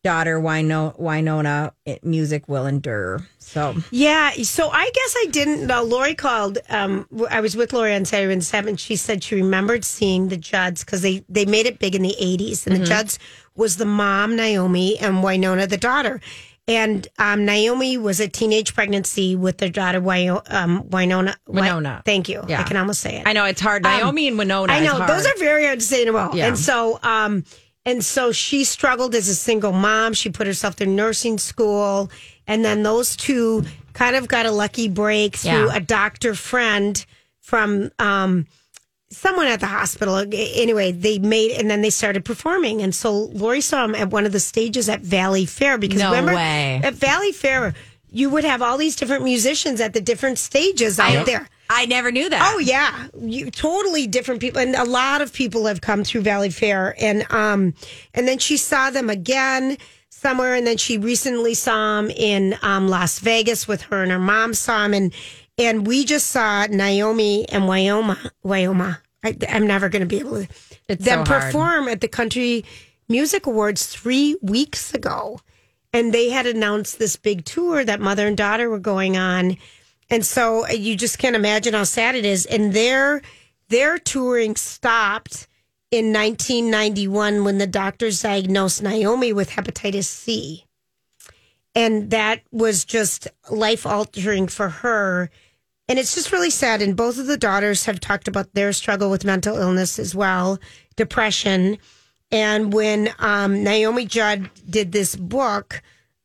daughter 0.04 0.38
Wino- 0.38 0.98
Winona, 0.98 1.72
it, 1.86 2.04
music 2.04 2.46
will 2.46 2.66
endure. 2.66 3.26
So 3.38 3.74
Yeah, 3.90 4.32
so 4.42 4.68
I 4.68 4.90
guess 4.92 5.14
I 5.16 5.26
didn't 5.30 5.66
know. 5.66 5.82
Lori 5.82 6.14
called. 6.14 6.58
Um, 6.68 7.08
I 7.30 7.40
was 7.40 7.56
with 7.56 7.72
Lori 7.72 7.94
on 7.94 8.04
Saturday 8.04 8.34
and 8.34 8.44
Seven. 8.44 8.76
She 8.76 8.96
said 8.96 9.24
she 9.24 9.36
remembered 9.36 9.82
seeing 9.82 10.28
the 10.28 10.36
Judds 10.36 10.84
because 10.84 11.00
they 11.00 11.24
they 11.26 11.46
made 11.46 11.64
it 11.64 11.78
big 11.78 11.94
in 11.94 12.02
the 12.02 12.16
'80s, 12.20 12.66
and 12.66 12.76
the 12.76 12.84
Judds 12.84 13.18
was 13.54 13.78
the 13.78 13.86
mom 13.86 14.36
Naomi 14.36 14.98
and 14.98 15.22
Winona 15.22 15.66
the 15.66 15.78
daughter. 15.78 16.20
And 16.68 17.08
um, 17.18 17.44
Naomi 17.44 17.98
was 17.98 18.20
a 18.20 18.28
teenage 18.28 18.74
pregnancy 18.74 19.34
with 19.34 19.58
their 19.58 19.68
daughter 19.68 20.00
Wino, 20.00 20.42
um, 20.52 20.88
Winona. 20.90 21.36
Wi- 21.46 21.66
Winona. 21.68 22.02
thank 22.04 22.28
you. 22.28 22.42
Yeah. 22.46 22.60
I 22.60 22.62
can 22.62 22.76
almost 22.76 23.00
say 23.00 23.16
it. 23.18 23.26
I 23.26 23.32
know 23.32 23.44
it's 23.46 23.60
hard. 23.60 23.82
Naomi 23.82 24.28
and 24.28 24.38
Winona. 24.38 24.72
I 24.72 24.80
know 24.80 25.04
those 25.06 25.26
are 25.26 25.34
very 25.38 25.64
hard 25.66 25.80
to 25.80 25.84
say 25.84 26.02
in 26.02 26.08
a 26.08 26.12
row. 26.12 26.30
Yeah. 26.32 26.46
And 26.46 26.56
so, 26.58 27.00
um, 27.02 27.44
and 27.84 28.04
so 28.04 28.30
she 28.30 28.62
struggled 28.62 29.14
as 29.16 29.28
a 29.28 29.34
single 29.34 29.72
mom. 29.72 30.12
She 30.14 30.30
put 30.30 30.46
herself 30.46 30.74
through 30.74 30.86
nursing 30.86 31.36
school, 31.38 32.10
and 32.46 32.64
then 32.64 32.84
those 32.84 33.16
two 33.16 33.64
kind 33.92 34.14
of 34.14 34.28
got 34.28 34.46
a 34.46 34.52
lucky 34.52 34.88
break 34.88 35.34
through 35.36 35.66
Yeah. 35.66 35.74
a 35.76 35.80
doctor 35.80 36.34
friend 36.36 37.04
from 37.40 37.90
um, 37.98 38.46
someone 39.12 39.46
at 39.46 39.60
the 39.60 39.66
hospital. 39.66 40.16
Anyway, 40.32 40.92
they 40.92 41.18
made 41.18 41.52
and 41.52 41.70
then 41.70 41.82
they 41.82 41.90
started 41.90 42.24
performing, 42.24 42.82
and 42.82 42.94
so 42.94 43.12
Lori 43.32 43.60
saw 43.60 43.84
him 43.84 43.94
at 43.94 44.10
one 44.10 44.26
of 44.26 44.32
the 44.32 44.40
stages 44.40 44.88
at 44.88 45.02
Valleyfair 45.02 45.78
because 45.78 46.00
No 46.00 46.10
remember 46.10 46.34
way. 46.34 46.80
at 46.82 46.94
Valleyfair. 46.94 47.74
You 48.14 48.28
would 48.28 48.44
have 48.44 48.60
all 48.60 48.76
these 48.76 48.94
different 48.96 49.24
musicians 49.24 49.80
at 49.80 49.94
the 49.94 50.00
different 50.00 50.38
stages 50.38 50.98
out 50.98 51.24
there. 51.24 51.48
I 51.70 51.86
never 51.86 52.12
knew 52.12 52.28
that. 52.28 52.52
Oh 52.54 52.58
yeah, 52.58 53.06
you 53.18 53.50
totally 53.50 54.06
different 54.06 54.40
people, 54.42 54.60
and 54.60 54.74
a 54.74 54.84
lot 54.84 55.22
of 55.22 55.32
people 55.32 55.64
have 55.66 55.80
come 55.80 56.04
through 56.04 56.22
Valleyfair, 56.22 56.92
and 56.98 57.24
um, 57.32 57.72
and 58.12 58.28
then 58.28 58.38
she 58.38 58.58
saw 58.58 58.90
them 58.90 59.08
again 59.08 59.78
somewhere, 60.10 60.54
and 60.54 60.66
then 60.66 60.76
she 60.76 60.98
recently 60.98 61.54
saw 61.54 62.02
them 62.02 62.10
in 62.10 62.56
um, 62.60 62.88
Las 62.88 63.18
Vegas 63.20 63.66
with 63.66 63.80
her 63.82 64.02
and 64.02 64.12
her 64.12 64.18
mom 64.18 64.52
saw 64.52 64.84
him, 64.84 64.92
and 64.92 65.14
and 65.58 65.86
we 65.86 66.04
just 66.04 66.28
saw 66.28 66.66
Naomi 66.66 67.48
and 67.48 67.64
Wyoma, 67.64 68.30
Wyoma. 68.44 68.98
I, 69.24 69.36
I'm 69.48 69.66
never 69.66 69.88
going 69.88 70.00
to 70.00 70.06
be 70.06 70.18
able 70.18 70.42
to 70.42 70.48
It's 70.88 71.04
them 71.04 71.24
so 71.24 71.32
perform 71.32 71.88
at 71.88 72.00
the 72.00 72.08
Country 72.08 72.64
Music 73.08 73.46
Awards 73.46 73.86
three 73.86 74.36
weeks 74.42 74.94
ago, 74.94 75.40
and 75.92 76.12
they 76.12 76.30
had 76.30 76.46
announced 76.46 76.98
this 76.98 77.16
big 77.16 77.44
tour 77.44 77.84
that 77.84 78.00
mother 78.00 78.26
and 78.26 78.36
daughter 78.36 78.68
were 78.68 78.78
going 78.78 79.16
on. 79.16 79.56
And 80.10 80.26
so 80.26 80.66
uh, 80.66 80.70
you 80.72 80.96
just 80.96 81.18
can't 81.18 81.36
imagine 81.36 81.74
how 81.74 81.84
sad 81.84 82.14
it 82.14 82.24
is. 82.24 82.46
And 82.46 82.72
their 82.72 83.22
their 83.68 83.98
touring 83.98 84.56
stopped 84.56 85.46
in 85.90 86.12
1991 86.12 87.44
when 87.44 87.58
the 87.58 87.66
doctors 87.66 88.22
diagnosed 88.22 88.82
Naomi 88.82 89.32
with 89.32 89.50
hepatitis 89.50 90.04
C. 90.04 90.66
And 91.74 92.10
that 92.10 92.42
was 92.50 92.84
just 92.84 93.28
life 93.50 93.86
altering 93.86 94.48
for 94.48 94.68
her. 94.68 95.30
And 95.88 95.98
it's 95.98 96.14
just 96.14 96.32
really 96.32 96.50
sad. 96.50 96.82
And 96.82 96.96
both 96.96 97.18
of 97.18 97.26
the 97.26 97.36
daughters 97.36 97.86
have 97.86 98.00
talked 98.00 98.28
about 98.28 98.54
their 98.54 98.72
struggle 98.72 99.10
with 99.10 99.24
mental 99.24 99.56
illness 99.56 99.98
as 99.98 100.14
well, 100.14 100.58
depression. 100.96 101.78
And 102.30 102.72
when 102.72 103.10
um, 103.18 103.62
Naomi 103.62 104.06
Judd 104.06 104.50
did 104.68 104.92
this 104.92 105.16
book, 105.16 105.82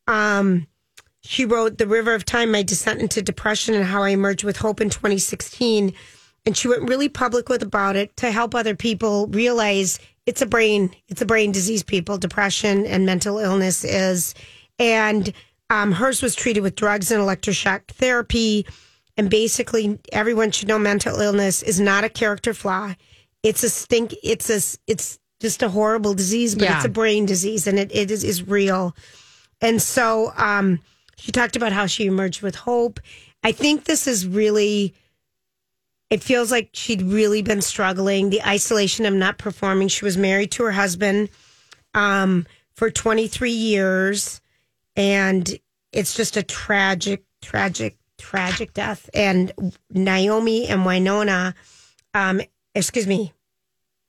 um, 0.08 0.68
she 1.22 1.46
wrote 1.46 1.78
The 1.78 1.88
River 1.88 2.14
of 2.14 2.24
Time, 2.24 2.52
My 2.52 2.64
Descent 2.64 3.02
into 3.02 3.22
Depression 3.22 3.76
and 3.76 3.84
How 3.84 4.04
I 4.04 4.10
Emerged 4.10 4.46
with 4.46 4.58
Hope 4.58 4.80
in 4.80 4.90
2016. 4.90 5.94
And 6.46 6.56
she 6.56 6.70
went 6.70 6.88
really 6.88 7.10
public 7.10 7.50
with 7.50 7.62
about 7.62 7.98
it 7.98 8.16
to 8.18 8.32
help 8.32 8.56
other 8.56 8.76
people 8.76 9.28
realize 9.28 10.00
it's 10.26 10.42
a 10.42 10.46
brain 10.46 10.96
it's 11.10 11.22
a 11.22 11.26
brain 11.26 11.52
disease. 11.52 11.84
People, 11.84 12.18
depression 12.18 12.86
and 12.86 13.06
mental 13.06 13.38
illness 13.38 13.84
is, 13.84 14.34
and 14.80 15.32
um, 15.70 15.92
hers 15.94 16.22
was 16.22 16.36
treated 16.36 16.62
with 16.62 16.76
drugs 16.76 17.12
and 17.12 17.22
electroshock 17.22 17.88
therapy. 17.88 18.66
And 19.18 19.30
basically, 19.30 20.00
everyone 20.12 20.52
should 20.52 20.68
know 20.68 20.78
mental 20.78 21.20
illness 21.20 21.64
is 21.64 21.80
not 21.80 22.04
a 22.04 22.10
character 22.10 22.54
flaw. 22.54 22.94
It's 23.44 23.64
a 23.64 23.70
stink. 23.70 24.14
It's 24.24 24.50
a. 24.50 24.62
It's 24.86 25.20
just 25.40 25.62
a 25.62 25.70
horrible 25.70 26.14
disease, 26.16 26.56
but 26.56 26.64
Yeah. 26.66 26.78
it's 26.78 26.86
a 26.86 26.90
brain 26.90 27.26
disease, 27.28 27.68
and 27.68 27.78
it, 27.78 27.92
it 27.94 28.10
is, 28.10 28.24
is 28.24 28.48
real. 28.48 28.96
And 29.62 29.80
so 29.80 30.34
um, 30.36 30.80
she 31.18 31.32
talked 31.32 31.56
about 31.56 31.72
how 31.72 31.86
she 31.86 32.08
emerged 32.08 32.42
with 32.42 32.56
hope. 32.56 33.00
I 33.44 33.52
think 33.52 33.84
this 33.84 34.08
is 34.08 34.26
really, 34.26 34.96
it 36.10 36.24
feels 36.24 36.52
like 36.52 36.70
she'd 36.74 37.04
really 37.04 37.44
been 37.44 37.62
struggling. 37.62 38.32
The 38.32 38.42
isolation 38.48 39.06
of 39.06 39.14
not 39.14 39.38
performing. 39.38 39.90
She 39.90 40.06
was 40.06 40.18
married 40.18 40.52
to 40.54 40.64
her 40.64 40.72
husband 40.72 41.30
um, 41.94 42.48
for 42.74 42.90
23 42.90 43.52
years, 43.52 44.42
and 44.98 45.50
it's 45.94 46.14
just 46.16 46.36
a 46.36 46.44
tragic, 46.44 47.24
tragic, 47.42 47.98
tragic 48.18 48.74
death. 48.74 49.10
And 49.14 49.54
Naomi 49.90 50.68
and 50.68 50.86
Winona, 50.86 51.56
um, 52.14 52.42
excuse 52.76 53.08
me, 53.08 53.32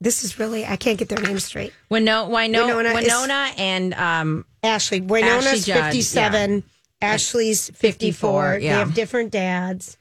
this 0.00 0.24
is 0.24 0.38
really, 0.38 0.64
I 0.66 0.76
can't 0.76 0.98
get 0.98 1.08
their 1.08 1.20
names 1.20 1.44
straight. 1.44 1.72
Winona, 1.90 2.28
Winona, 2.28 2.66
Winona 2.76 2.94
Winona, 2.94 3.44
is- 3.50 3.54
and 3.58 3.94
um, 3.94 4.44
Ashley. 4.62 5.00
Winona's 5.00 5.46
Ashley 5.46 5.60
Judd, 5.60 5.84
57. 5.84 6.64
Ashley's 7.00 7.70
54. 7.70 7.80
54, 7.82 8.58
They 8.60 8.66
have 8.66 8.94
different 8.94 9.30
dads. 9.30 9.96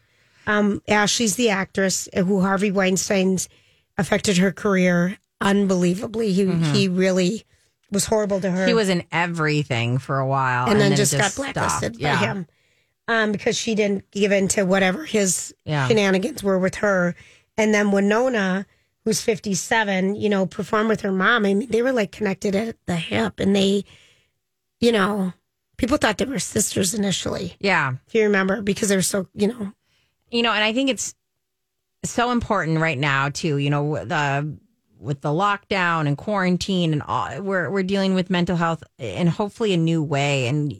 Um, 0.47 0.81
Ashley's 0.87 1.35
the 1.35 1.49
actress 1.49 2.07
who 2.15 2.41
Harvey 2.41 2.71
Weinstein's 2.71 3.49
affected 3.97 4.37
her 4.37 4.51
career 4.51 5.17
unbelievably. 5.41 6.31
He 6.33 6.45
he 6.73 6.87
really 6.87 7.43
was 7.91 8.05
horrible 8.05 8.39
to 8.41 8.51
her. 8.51 8.65
he 8.67 8.73
was 8.73 8.89
in 8.89 9.03
everything 9.11 9.97
for 9.97 10.19
a 10.19 10.27
while, 10.27 10.69
and, 10.69 10.79
then, 10.79 10.93
it 10.93 10.97
just, 10.97 11.17
got 11.17 11.31
stopped. 11.31 11.53
blacklisted 11.53 11.99
Yeah. 11.99 12.19
by 12.19 12.25
him. 12.25 12.47
Um, 13.07 13.31
because 13.31 13.57
she 13.57 13.73
didn't 13.75 14.09
give 14.11 14.31
in 14.33 14.49
to 14.49 14.63
whatever 14.65 15.05
his 15.05 15.53
Yeah. 15.63 15.87
shenanigans 15.87 16.43
were 16.43 16.59
with 16.59 16.75
her. 16.75 17.15
And 17.57 17.73
then 17.73 17.91
Winona, 17.91 18.65
who's 19.05 19.21
57, 19.21 20.15
you 20.15 20.27
know, 20.27 20.45
performed 20.45 20.89
with 20.89 20.99
her 21.01 21.11
mom. 21.13 21.45
I 21.45 21.53
mean, 21.53 21.69
they 21.69 21.81
were 21.81 21.93
like 21.93 22.11
connected 22.11 22.53
at 22.55 22.75
the 22.85 22.97
hip 22.97 23.39
and 23.39 23.55
they, 23.55 23.85
you 24.81 24.91
know, 24.91 25.31
people 25.77 25.97
thought 25.97 26.17
they 26.17 26.25
were 26.25 26.39
sisters 26.39 26.93
initially, 26.93 27.55
Yeah. 27.61 27.93
if 28.07 28.13
you 28.13 28.23
remember, 28.23 28.61
because 28.61 28.89
they 28.89 28.97
were 28.97 29.01
so, 29.01 29.27
you 29.33 29.47
know, 29.47 29.71
you 30.29 30.41
know, 30.43 30.51
and 30.51 30.63
I 30.63 30.73
think 30.73 30.89
it's 30.89 31.15
so 32.03 32.31
important 32.31 32.79
right 32.79 32.97
now 32.97 33.29
too. 33.29 33.55
You 33.55 33.69
know, 33.69 34.03
the 34.03 34.57
with 34.99 35.21
the 35.21 35.29
lockdown 35.29 36.07
and 36.07 36.17
quarantine 36.17 36.93
and 36.93 37.01
all, 37.03 37.41
we're 37.41 37.69
we're 37.69 37.83
dealing 37.83 38.13
with 38.15 38.29
mental 38.29 38.55
health 38.55 38.83
in 38.97 39.27
hopefully 39.27 39.73
a 39.73 39.77
new 39.77 40.01
way. 40.03 40.47
And 40.47 40.73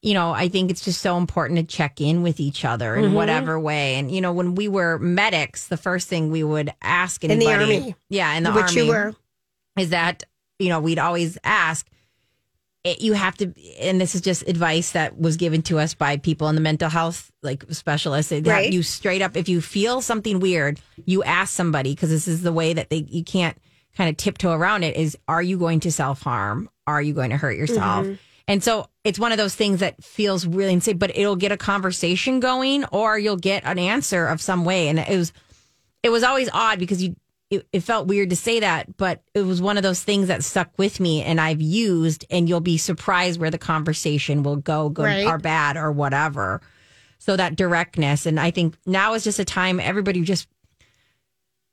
you 0.00 0.14
know, 0.14 0.30
I 0.32 0.48
think 0.48 0.70
it's 0.70 0.84
just 0.84 1.00
so 1.02 1.16
important 1.18 1.58
to 1.58 1.64
check 1.64 2.00
in 2.00 2.22
with 2.22 2.38
each 2.40 2.64
other 2.64 2.94
Mm-hmm. 2.94 3.04
in 3.06 3.12
whatever 3.14 3.58
way. 3.58 3.96
And 3.96 4.10
you 4.10 4.20
know, 4.20 4.32
when 4.32 4.54
we 4.54 4.68
were 4.68 4.98
medics, 4.98 5.66
the 5.66 5.76
first 5.76 6.06
thing 6.08 6.30
we 6.30 6.44
would 6.44 6.72
ask 6.82 7.24
in 7.24 7.38
the 7.38 7.46
Army. 7.52 7.94
yeah, 8.08 8.32
in 8.34 8.44
the 8.44 8.52
which 8.52 8.66
army, 8.66 8.82
you 8.82 8.88
were. 8.88 9.14
is 9.76 9.90
that 9.90 10.22
you 10.58 10.68
know 10.68 10.80
we'd 10.80 10.98
always 11.00 11.36
ask 11.44 11.86
it, 12.84 13.00
you 13.00 13.12
have 13.12 13.36
to 13.38 13.52
and 13.80 14.00
this 14.00 14.14
is 14.14 14.20
just 14.20 14.46
advice 14.48 14.92
that 14.92 15.18
was 15.18 15.36
given 15.36 15.62
to 15.62 15.78
us 15.78 15.94
by 15.94 16.16
people 16.16 16.48
in 16.48 16.54
the 16.54 16.60
mental 16.60 16.88
health 16.88 17.30
like 17.42 17.64
specialists. 17.70 18.30
They 18.30 18.40
Right. 18.40 18.72
you 18.72 18.82
straight 18.82 19.22
up 19.22 19.36
if 19.36 19.48
you 19.48 19.60
feel 19.60 20.00
something 20.00 20.40
weird 20.40 20.80
you 21.04 21.22
ask 21.24 21.54
somebody 21.54 21.94
because 21.94 22.10
this 22.10 22.28
is 22.28 22.42
the 22.42 22.52
way 22.52 22.72
that 22.72 22.90
they 22.90 23.04
you 23.08 23.24
can't 23.24 23.56
kind 23.96 24.08
of 24.08 24.16
tiptoe 24.16 24.52
around 24.52 24.84
it 24.84 24.96
is 24.96 25.18
are 25.26 25.42
you 25.42 25.58
going 25.58 25.80
to 25.80 25.92
self-harm? 25.92 26.70
Are 26.86 27.02
you 27.02 27.14
going 27.14 27.30
to 27.30 27.36
hurt 27.36 27.56
yourself? 27.56 28.06
Mm-hmm. 28.06 28.14
And 28.46 28.64
so 28.64 28.88
it's 29.04 29.18
one 29.18 29.32
of 29.32 29.38
those 29.38 29.54
things 29.54 29.80
that 29.80 30.02
feels 30.02 30.46
really 30.46 30.72
insane 30.72 30.98
but 30.98 31.16
it'll 31.16 31.36
get 31.36 31.52
a 31.52 31.56
conversation 31.56 32.40
going 32.40 32.84
or 32.86 33.18
you'll 33.18 33.36
get 33.36 33.64
an 33.64 33.78
answer 33.78 34.26
of 34.26 34.40
some 34.40 34.64
way. 34.64 34.88
And 34.88 34.98
it 34.98 35.16
was 35.16 35.32
it 36.02 36.10
was 36.10 36.22
always 36.22 36.48
odd 36.52 36.78
because 36.78 37.02
you 37.02 37.16
it, 37.50 37.66
it 37.72 37.80
felt 37.80 38.06
weird 38.08 38.30
to 38.30 38.36
say 38.36 38.60
that, 38.60 38.96
but 38.96 39.22
it 39.34 39.42
was 39.42 39.62
one 39.62 39.76
of 39.78 39.82
those 39.82 40.02
things 40.02 40.28
that 40.28 40.44
stuck 40.44 40.70
with 40.76 41.00
me 41.00 41.22
and 41.22 41.40
I've 41.40 41.62
used 41.62 42.26
and 42.30 42.48
you'll 42.48 42.60
be 42.60 42.76
surprised 42.76 43.40
where 43.40 43.50
the 43.50 43.58
conversation 43.58 44.42
will 44.42 44.56
go, 44.56 44.90
good 44.90 45.04
Right. 45.04 45.26
or 45.26 45.38
bad 45.38 45.76
or 45.76 45.90
whatever. 45.90 46.60
So 47.18 47.36
that 47.36 47.56
directness. 47.56 48.26
And 48.26 48.38
I 48.38 48.50
think 48.50 48.76
now 48.86 49.14
is 49.14 49.24
just 49.24 49.38
a 49.38 49.44
time 49.44 49.80
everybody 49.80 50.20
just 50.22 50.46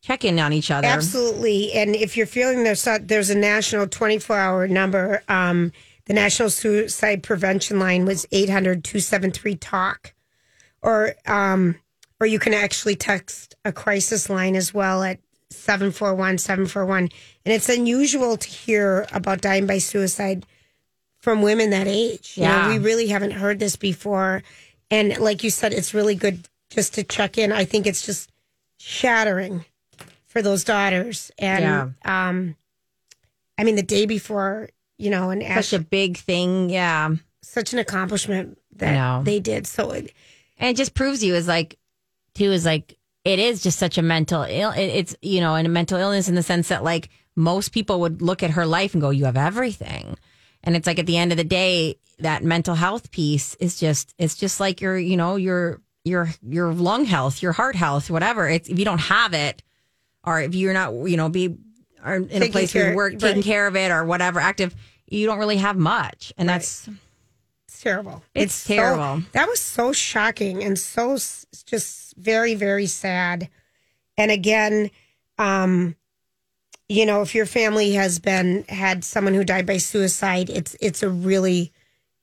check 0.01 0.23
in 0.23 0.39
on 0.39 0.53
each 0.53 0.71
other. 0.71 0.87
Absolutely. 0.87 1.73
And 1.73 1.95
if 1.95 2.15
you're 2.15 2.25
feeling 2.27 2.63
there's 2.63 2.85
a, 2.87 2.99
there's 3.01 3.29
a 3.29 3.35
national 3.37 3.87
24 3.87 4.37
hour 4.37 4.67
number, 4.67 5.23
um, 5.27 5.71
the 6.05 6.13
National 6.13 6.49
Suicide 6.51 7.23
Prevention 7.23 7.79
Line 7.79 8.05
was 8.05 8.27
800 8.31 8.83
273 8.83 9.55
TALK. 9.55 10.13
Or, 10.83 11.15
um, 11.25 11.79
or 12.21 12.27
you 12.27 12.37
can 12.37 12.53
actually 12.53 12.95
text 12.95 13.55
a 13.65 13.71
crisis 13.73 14.29
line 14.29 14.55
as 14.55 14.71
well 14.73 15.03
at 15.03 15.19
741 15.57 16.37
741. 16.37 17.03
And 17.03 17.09
it's 17.53 17.69
unusual 17.69 18.37
to 18.37 18.47
hear 18.47 19.05
about 19.11 19.41
dying 19.41 19.65
by 19.67 19.77
suicide 19.79 20.45
from 21.19 21.41
women 21.41 21.69
that 21.71 21.87
age. 21.87 22.33
You 22.37 22.43
know, 22.43 22.49
Yeah. 22.49 22.69
we 22.69 22.77
really 22.79 23.07
haven't 23.07 23.31
heard 23.31 23.59
this 23.59 23.75
before. 23.75 24.43
And 24.91 25.17
like 25.17 25.43
you 25.43 25.49
said, 25.49 25.73
it's 25.73 25.93
really 25.93 26.15
good 26.15 26.47
just 26.69 26.93
to 26.95 27.03
check 27.03 27.37
in. 27.37 27.51
I 27.51 27.65
think 27.65 27.87
it's 27.87 28.05
just 28.05 28.29
shattering 28.77 29.65
for 30.27 30.41
those 30.41 30.63
daughters. 30.63 31.31
And 31.39 31.63
yeah. 31.63 32.29
um, 32.29 32.55
I 33.57 33.63
mean, 33.63 33.75
the 33.75 33.83
day 33.83 34.05
before, 34.05 34.69
you 34.97 35.09
know, 35.09 35.29
and 35.29 35.41
Ash, 35.41 35.67
Such 35.69 35.79
a 35.79 35.83
big 35.83 36.17
thing. 36.17 36.69
Yeah. 36.69 37.15
such 37.41 37.73
an 37.73 37.79
accomplishment 37.79 38.57
that 38.75 39.23
they 39.25 39.39
did. 39.39 39.65
So 39.67 39.91
it, 39.91 40.13
And 40.59 40.69
it 40.69 40.77
just 40.77 40.93
proves 40.93 41.23
you 41.23 41.35
is 41.35 41.47
like, 41.47 41.77
too, 42.33 42.51
is 42.51 42.65
like, 42.65 42.97
it 43.25 43.39
is 43.39 43.61
just 43.63 43.79
such 43.79 43.97
a 43.97 44.03
mental 44.03 44.43
ill. 44.43 44.71
It's, 44.75 45.15
you 45.21 45.41
know, 45.41 45.55
and 45.55 45.65
a 45.65 45.69
mental 45.69 45.99
illness 45.99 46.29
in 46.29 46.35
the 46.35 46.43
sense 46.43 46.67
that 46.69 46.83
like 46.83 47.09
most 47.35 47.69
people 47.73 47.99
would 48.01 48.21
look 48.21 48.43
at 48.43 48.51
her 48.51 48.65
life 48.65 48.93
and 48.93 49.01
go, 49.01 49.09
you 49.09 49.25
have 49.25 49.35
everything. 49.35 50.15
And 50.63 50.75
it's 50.75 50.87
like 50.87 50.99
at 50.99 51.07
the 51.07 51.17
end 51.17 51.31
of 51.31 51.37
the 51.37 51.43
day, 51.43 51.97
that 52.19 52.43
mental 52.43 52.75
health 52.75 53.11
piece 53.11 53.55
is 53.55 53.79
just, 53.79 54.13
it's 54.17 54.35
just 54.35 54.59
like 54.59 54.79
your, 54.79 54.97
you 54.97 55.17
know, 55.17 55.35
your, 55.35 55.81
your, 56.03 56.29
your 56.47 56.71
lung 56.71 57.05
health, 57.05 57.41
your 57.41 57.51
heart 57.51 57.75
health, 57.75 58.09
whatever. 58.09 58.47
It's, 58.47 58.69
if 58.69 58.79
you 58.79 58.85
don't 58.85 59.01
have 59.01 59.33
it 59.33 59.63
or 60.23 60.39
if 60.41 60.55
you're 60.55 60.73
not, 60.73 60.93
you 60.93 61.17
know, 61.17 61.27
be 61.27 61.57
are 62.03 62.17
in 62.17 62.43
a 62.43 62.49
place 62.49 62.73
where 62.75 62.91
you 62.91 62.95
work, 62.95 63.17
taking 63.17 63.37
right. 63.37 63.43
care 63.43 63.67
of 63.67 63.75
it 63.75 63.91
or 63.91 64.05
whatever, 64.05 64.39
active, 64.39 64.75
you 65.07 65.25
don't 65.25 65.39
really 65.39 65.57
have 65.57 65.75
much. 65.75 66.31
And 66.37 66.47
that's, 66.47 66.87
it's 66.87 66.97
terrible. 67.85 68.23
It's 68.33 68.53
so- 68.53 68.73
terrible. 68.75 69.23
that 69.33 69.47
was 69.47 69.59
so 69.59 69.93
shocking 69.93 70.63
and 70.63 70.77
so 70.77 71.17
just 71.65 72.15
very, 72.17 72.55
very 72.55 72.85
sad. 72.87 73.49
And 74.17 74.31
again, 74.31 74.89
um, 75.37 75.95
you 76.89 77.05
know, 77.05 77.21
if 77.21 77.33
your 77.35 77.45
family 77.45 77.93
has 77.93 78.19
been 78.19 78.63
had 78.69 79.03
someone 79.03 79.33
who 79.33 79.43
died 79.43 79.65
by 79.65 79.77
suicide, 79.77 80.49
it's 80.49 80.75
it's 80.81 81.01
a 81.03 81.09
really 81.09 81.71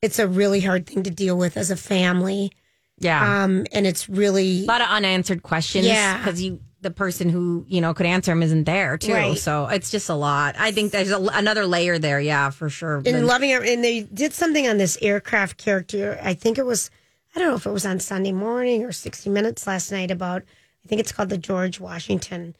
it's 0.00 0.18
a 0.18 0.26
really 0.26 0.60
hard 0.60 0.86
thing 0.86 1.02
to 1.04 1.10
deal 1.10 1.36
with 1.38 1.56
as 1.56 1.70
a 1.70 1.76
family. 1.76 2.50
yeah. 2.98 3.44
Um, 3.44 3.66
and 3.72 3.86
it's 3.86 4.08
really 4.08 4.62
a 4.64 4.66
lot 4.66 4.80
of 4.80 4.88
unanswered 4.88 5.42
questions 5.42 5.86
Yeah. 5.86 6.18
because 6.18 6.40
you 6.42 6.60
the 6.82 6.90
person 6.90 7.28
who 7.28 7.64
you 7.68 7.80
know 7.80 7.94
could 7.94 8.06
answer 8.06 8.32
him 8.32 8.42
isn't 8.42 8.64
there 8.64 8.98
too 8.98 9.12
Right. 9.14 9.38
so 9.38 9.66
it's 9.68 9.90
just 9.90 10.08
a 10.08 10.14
lot 10.14 10.56
i 10.58 10.72
think 10.72 10.92
there's 10.92 11.10
a, 11.10 11.18
another 11.32 11.64
layer 11.66 11.98
there 11.98 12.20
yeah 12.20 12.50
for 12.50 12.68
sure 12.68 12.96
and 12.96 13.06
Then- 13.06 13.26
loving 13.26 13.50
it. 13.50 13.62
And 13.66 13.82
they 13.82 14.00
did 14.02 14.32
something 14.34 14.68
on 14.68 14.76
this 14.78 14.98
aircraft 15.00 15.56
character. 15.58 16.18
I 16.22 16.34
think 16.34 16.58
it 16.58 16.66
was, 16.66 16.90
I 17.34 17.38
don't 17.38 17.48
know 17.48 17.54
if 17.56 17.64
it 17.66 17.70
was 17.72 17.86
on 17.86 17.98
Sunday 18.00 18.32
morning 18.32 18.84
or 18.84 18.92
60 18.92 19.30
Minutes 19.30 19.66
last 19.66 19.90
night 19.92 20.10
about, 20.10 20.42
I 20.84 20.88
think 20.88 21.00
it's 21.00 21.12
called 21.12 21.28
the 21.30 21.38
George 21.38 21.78
Washington 21.80 22.54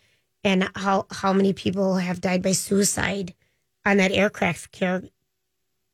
and 0.44 0.70
how, 0.76 1.06
how 1.10 1.32
many 1.32 1.52
people 1.52 1.96
have 1.96 2.20
died 2.20 2.42
by 2.42 2.52
suicide 2.52 3.34
on 3.84 3.96
that 3.98 4.12
aircraft 4.12 4.78
car- 4.78 5.02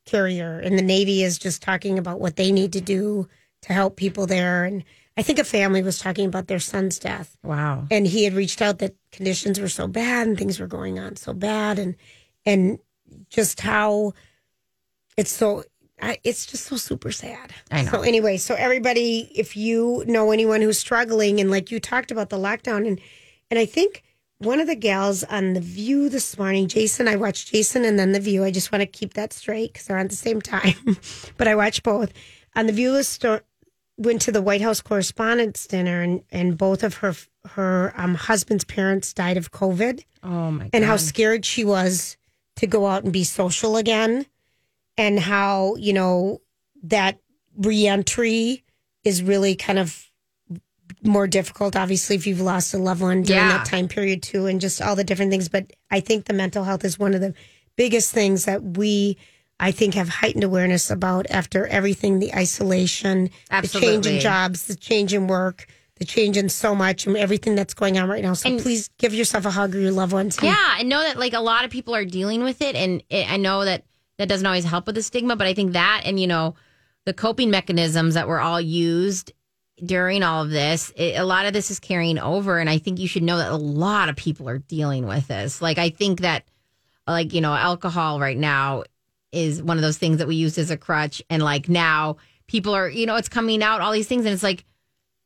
carrier. 0.05 0.59
And 0.59 0.77
the 0.77 0.81
Navy 0.83 1.23
is 1.23 1.37
just 1.37 1.61
talking 1.61 1.97
about 1.99 2.19
what 2.19 2.35
they 2.35 2.51
need 2.51 2.73
to 2.73 2.81
do 2.81 3.27
to 3.63 3.73
help 3.73 3.95
people 3.95 4.25
there. 4.25 4.63
And 4.65 4.83
I 5.19 5.21
think 5.21 5.37
a 5.39 5.43
family 5.43 5.83
was 5.83 5.99
talking 5.99 6.25
about 6.25 6.47
their 6.47 6.59
son's 6.59 6.97
death 6.97 7.37
wow 7.43 7.85
and 7.91 8.07
he 8.07 8.23
had 8.23 8.33
reached 8.33 8.61
out 8.61 8.79
that 8.79 8.95
conditions 9.11 9.59
were 9.59 9.69
so 9.69 9.87
bad 9.87 10.27
and 10.27 10.37
things 10.37 10.59
were 10.59 10.67
going 10.67 10.97
on 10.97 11.15
so 11.15 11.33
bad 11.33 11.77
and 11.77 11.95
and 12.45 12.79
just 13.29 13.59
how 13.59 14.13
it's 15.17 15.31
so 15.31 15.63
I, 16.01 16.17
it's 16.23 16.45
just 16.45 16.65
so 16.65 16.77
super 16.77 17.11
sad. 17.11 17.53
I 17.71 17.81
know. 17.83 17.91
So 17.91 18.01
anyway, 18.01 18.37
so 18.37 18.55
everybody, 18.55 19.31
if 19.35 19.57
you 19.57 20.03
know 20.07 20.31
anyone 20.31 20.61
who's 20.61 20.79
struggling, 20.79 21.39
and 21.39 21.51
like 21.51 21.71
you 21.71 21.79
talked 21.79 22.11
about 22.11 22.29
the 22.29 22.37
lockdown, 22.37 22.87
and 22.87 23.01
and 23.49 23.59
I 23.59 23.65
think 23.65 24.03
one 24.37 24.59
of 24.59 24.67
the 24.67 24.75
gals 24.75 25.23
on 25.25 25.53
the 25.53 25.59
View 25.59 26.07
this 26.07 26.37
morning, 26.37 26.67
Jason, 26.67 27.07
I 27.07 27.17
watched 27.17 27.51
Jason 27.51 27.83
and 27.83 27.99
then 27.99 28.13
the 28.13 28.19
View. 28.19 28.43
I 28.43 28.51
just 28.51 28.71
want 28.71 28.81
to 28.81 28.85
keep 28.85 29.15
that 29.15 29.33
straight 29.33 29.73
because 29.73 29.87
they're 29.87 29.97
on 29.97 30.05
at 30.05 30.11
the 30.11 30.15
same 30.15 30.41
time, 30.41 30.97
but 31.37 31.47
I 31.47 31.55
watched 31.55 31.83
both 31.83 32.13
on 32.55 32.67
the 32.67 32.73
View 32.73 32.93
this 32.93 33.09
went 33.99 34.21
to 34.23 34.31
the 34.31 34.41
White 34.41 34.61
House 34.61 34.81
Correspondents' 34.81 35.67
Dinner, 35.67 36.01
and 36.01 36.23
and 36.31 36.57
both 36.57 36.83
of 36.83 36.95
her 36.95 37.13
her 37.45 37.93
um, 37.95 38.15
husband's 38.15 38.63
parents 38.63 39.13
died 39.13 39.37
of 39.37 39.51
COVID, 39.51 40.03
Oh 40.23 40.51
my 40.51 40.69
and 40.73 40.83
how 40.85 40.97
scared 40.97 41.45
she 41.45 41.63
was 41.63 42.17
to 42.57 42.65
go 42.67 42.87
out 42.87 43.03
and 43.03 43.13
be 43.13 43.23
social 43.23 43.77
again, 43.77 44.25
and 44.97 45.19
how 45.19 45.75
you 45.75 45.93
know 45.93 46.41
that 46.83 47.19
reentry 47.57 48.63
is 49.03 49.21
really 49.21 49.55
kind 49.55 49.79
of 49.79 50.05
more 51.03 51.27
difficult 51.27 51.75
obviously 51.75 52.15
if 52.15 52.25
you've 52.27 52.41
lost 52.41 52.73
a 52.73 52.77
loved 52.77 53.01
one 53.01 53.21
during 53.21 53.41
Yeah. 53.41 53.57
that 53.59 53.65
time 53.65 53.87
period 53.87 54.21
too 54.21 54.47
and 54.47 54.59
just 54.59 54.81
all 54.81 54.95
the 54.95 55.03
different 55.03 55.31
things. 55.31 55.47
But 55.49 55.71
i 55.91 55.99
think 55.99 56.25
the 56.25 56.33
mental 56.33 56.63
health 56.63 56.83
is 56.83 56.97
one 56.99 57.13
of 57.13 57.21
the 57.21 57.33
biggest 57.77 58.11
things 58.11 58.45
that 58.45 58.61
we 58.77 59.17
i 59.59 59.71
think 59.71 59.93
have 59.93 60.09
heightened 60.09 60.43
awareness 60.43 60.89
about 60.89 61.25
after 61.29 61.67
everything 61.67 62.19
the 62.19 62.33
isolation 62.33 63.29
the 63.61 63.67
change 63.67 64.07
in 64.07 64.19
jobs 64.19 64.65
the 64.65 64.75
change 64.75 65.13
in 65.13 65.27
work 65.27 65.67
the 65.99 66.05
change 66.05 66.37
in 66.37 66.49
so 66.49 66.73
much 66.73 67.05
and 67.05 67.15
everything 67.17 67.55
that's 67.55 67.73
going 67.73 67.97
on 67.99 68.09
right 68.09 68.23
now. 68.23 68.33
So 68.33 68.57
please 68.57 68.89
give 68.97 69.13
yourself 69.13 69.45
a 69.45 69.51
hug 69.51 69.75
or 69.75 69.79
your 69.79 69.91
loved 69.91 70.13
ones. 70.13 70.39
Yeah, 70.41 70.75
and 70.79 70.87
know 70.87 71.01
that 71.01 71.19
like 71.19 71.33
a 71.33 71.41
lot 71.41 71.65
of 71.65 71.71
people 71.71 71.93
are 71.93 72.05
dealing 72.05 72.43
with 72.43 72.61
it, 72.61 72.75
and 72.75 73.03
it, 73.09 73.29
I 73.29 73.37
know 73.37 73.65
that 73.65 73.83
that 74.17 74.29
doesn't 74.29 74.45
always 74.45 74.63
help 74.63 74.87
with 74.87 74.95
the 74.95 75.03
stigma, 75.03 75.35
but 75.35 75.45
I 75.45 75.53
think 75.53 75.73
that 75.73 76.03
and 76.05 76.19
you 76.19 76.25
know 76.25 76.55
the 77.05 77.13
coping 77.13 77.51
mechanisms 77.51 78.13
that 78.13 78.27
were 78.27 78.39
all 78.39 78.61
used 78.61 79.33
during 79.83 80.23
all 80.23 80.43
of 80.43 80.49
this, 80.49 80.91
it, 80.95 81.15
a 81.17 81.23
lot 81.23 81.45
of 81.45 81.53
this 81.53 81.69
is 81.69 81.79
carrying 81.79 82.17
over, 82.17 82.59
and 82.59 82.69
I 82.69 82.77
think 82.77 82.99
you 82.99 83.07
should 83.07 83.23
know 83.23 83.37
that 83.37 83.51
a 83.51 83.57
lot 83.57 84.09
of 84.09 84.15
people 84.15 84.47
are 84.47 84.57
dealing 84.57 85.05
with 85.05 85.27
this. 85.27 85.61
Like 85.61 85.77
I 85.77 85.89
think 85.89 86.21
that 86.21 86.45
like 87.05 87.33
you 87.33 87.41
know 87.41 87.53
alcohol 87.53 88.21
right 88.21 88.37
now 88.37 88.83
is 89.31 89.61
one 89.61 89.77
of 89.77 89.81
those 89.81 89.97
things 89.97 90.17
that 90.17 90.27
we 90.27 90.35
used 90.35 90.57
as 90.57 90.71
a 90.71 90.77
crutch, 90.77 91.21
and 91.29 91.43
like 91.43 91.69
now 91.69 92.17
people 92.47 92.73
are 92.73 92.89
you 92.89 93.05
know 93.05 93.15
it's 93.15 93.29
coming 93.29 93.63
out 93.63 93.81
all 93.81 93.91
these 93.91 94.07
things, 94.07 94.25
and 94.25 94.33
it's 94.33 94.43
like 94.43 94.65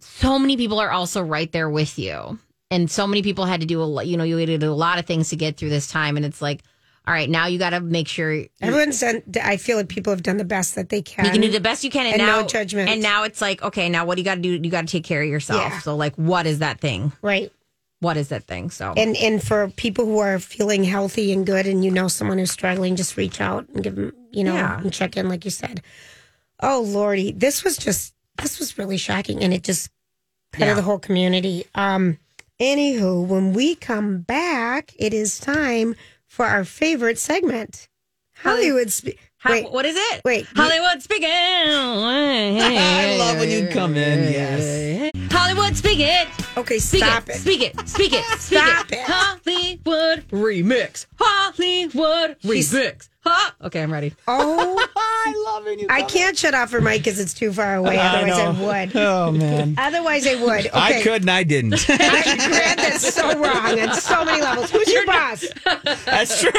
so 0.04 0.38
many 0.38 0.58
people 0.58 0.80
are 0.80 0.92
also 0.92 1.22
right 1.22 1.52
there 1.52 1.70
with 1.70 1.98
you. 1.98 2.40
And 2.72 2.90
so 2.90 3.06
many 3.06 3.22
people 3.22 3.46
had 3.46 3.62
to 3.62 3.68
do 3.68 3.82
a 3.82 3.86
lot, 3.86 4.08
you 4.08 4.18
know, 4.18 4.24
you 4.24 4.38
had 4.38 4.48
to 4.48 4.58
do 4.58 4.72
a 4.72 4.74
lot 4.74 5.00
of 5.00 5.06
things 5.06 5.30
to 5.30 5.36
get 5.36 5.58
through 5.58 5.70
this 5.70 5.88
time. 5.88 6.18
And 6.18 6.26
it's 6.26 6.42
like, 6.42 6.64
all 7.06 7.14
right, 7.14 7.30
now 7.30 7.46
you 7.46 7.60
got 7.60 7.72
to 7.72 7.82
make 7.82 8.08
sure 8.08 8.46
everyone's 8.62 9.00
done 9.00 9.22
i 9.44 9.58
feel 9.58 9.76
like 9.76 9.90
people 9.90 10.12
have 10.12 10.24
done 10.24 10.38
the 10.38 10.46
best 10.46 10.76
that 10.76 10.90
they 10.90 11.02
can 11.02 11.26
You 11.26 11.32
can 11.32 11.42
do 11.42 11.52
the 11.52 11.60
best 11.60 11.84
you 11.84 11.92
can. 11.92 12.06
And, 12.06 12.16
And 12.16 12.24
now, 12.24 12.42
no 12.42 12.48
judgment. 12.48 12.90
And 12.90 13.02
now 13.02 13.24
it's 13.26 13.42
like, 13.42 13.62
okay, 13.62 13.90
now 13.90 14.06
what 14.06 14.16
do 14.16 14.22
you 14.22 14.26
got 14.26 14.36
to 14.36 14.42
do? 14.42 14.50
You 14.52 14.72
got 14.72 14.88
to 14.88 14.92
take 14.92 15.04
care 15.04 15.22
of 15.22 15.30
yourself. 15.30 15.62
Yeah. 15.62 15.80
So, 15.80 15.96
like, 15.96 16.16
what 16.16 16.46
is 16.46 16.60
that 16.60 16.80
thing? 16.80 17.12
right 17.22 17.52
What 18.04 18.18
is 18.18 18.28
that 18.30 18.44
thing? 18.44 18.70
So, 18.70 18.94
and 18.96 19.16
and 19.18 19.42
for 19.42 19.70
people 19.70 20.06
who 20.06 20.20
are 20.20 20.38
feeling 20.38 20.84
healthy 20.84 21.32
and 21.34 21.46
good 21.46 21.66
and 21.66 21.84
you 21.84 21.90
know 21.90 22.08
someone 22.08 22.38
who's 22.38 22.52
struggling 22.52 22.96
just 22.96 23.18
reach 23.18 23.40
out 23.42 23.68
and 23.70 23.82
give 23.84 23.96
them 23.96 24.14
you 24.32 24.44
know 24.44 24.54
Yeah. 24.54 24.80
and 24.80 24.94
check 24.94 25.18
in 25.18 25.30
like 25.30 25.46
you 25.46 25.52
said 25.52 25.82
oh 26.62 26.82
lordy 26.86 27.32
this 27.32 27.64
was 27.64 27.78
just 27.78 28.14
this 28.42 28.60
was 28.60 28.78
really 28.78 28.98
shocking 28.98 29.42
and 29.44 29.54
it 29.54 29.64
just 29.64 29.90
kind 30.52 30.66
Yeah. 30.66 30.72
of 30.72 30.78
the 30.78 30.84
whole 30.84 31.00
community 31.00 31.66
um 31.76 32.18
anywho 32.60 33.26
when 33.26 33.54
we 33.54 33.76
come 33.76 34.20
back 34.22 34.94
it 35.00 35.14
is 35.14 35.40
time 35.40 35.96
for 36.28 36.46
our 36.46 36.64
favorite 36.66 37.18
segment 37.20 37.88
hollywood 38.44 38.92
spe- 38.92 39.18
How- 39.38 39.52
wait 39.52 39.72
what 39.72 39.86
is 39.86 39.96
it? 39.98 40.22
wait, 40.26 40.46
Hollywood 40.56 41.02
speaking. 41.02 41.30
I 41.30 43.18
love 43.20 43.38
when 43.40 43.50
you 43.50 43.68
come 43.70 43.96
in. 43.96 44.32
Yes. 44.40 45.12
Hollywood 45.32 45.76
speak 45.76 46.00
it. 46.00 46.28
Okay 46.58 46.80
Speak 46.80 47.04
stop 47.04 47.30
it, 47.30 47.36
it, 47.36 47.40
Speak 47.40 47.62
it. 47.62 47.88
Speak 47.88 48.14
it. 48.14 48.24
Speak 48.40 48.60
Stop 48.60 48.92
it. 48.92 48.96
it. 49.00 49.04
Hollywood 49.06 50.28
remix. 50.30 51.06
Hollywood 51.20 52.38
remix. 52.42 53.10
Huh? 53.26 53.52
Okay, 53.64 53.82
I'm 53.82 53.92
ready. 53.94 54.14
oh 54.28 54.88
I 55.26 55.34
love 55.46 55.64
when 55.64 55.80
you. 55.80 55.88
i 55.90 56.02
can't 56.02 56.38
shut 56.38 56.54
off 56.54 56.72
her 56.72 56.82
mic 56.82 56.98
because 57.00 57.18
it's 57.18 57.34
too 57.34 57.54
far 57.54 57.76
away 57.76 57.98
oh, 57.98 58.02
otherwise 58.02 58.38
i, 58.38 58.50
would 58.50 58.96
Oh 58.98 59.32
man. 59.32 59.76
otherwise 59.78 60.28
i 60.28 60.36
would 60.36 60.66
okay 60.68 60.70
I 60.74 61.02
could 61.02 61.22
and 61.22 61.32
I 61.32 61.44
didn't. 61.44 61.86
I 61.90 62.24
Grant, 62.50 62.78
that's 62.80 63.14
so 63.14 63.40
wrong 63.40 63.80
on 63.80 63.94
so 63.96 64.26
many 64.26 64.42
levels. 64.42 64.70
Who's 64.72 64.92
your 64.92 65.06
boss? 65.06 65.46
That's 66.06 66.42
true. 66.42 66.52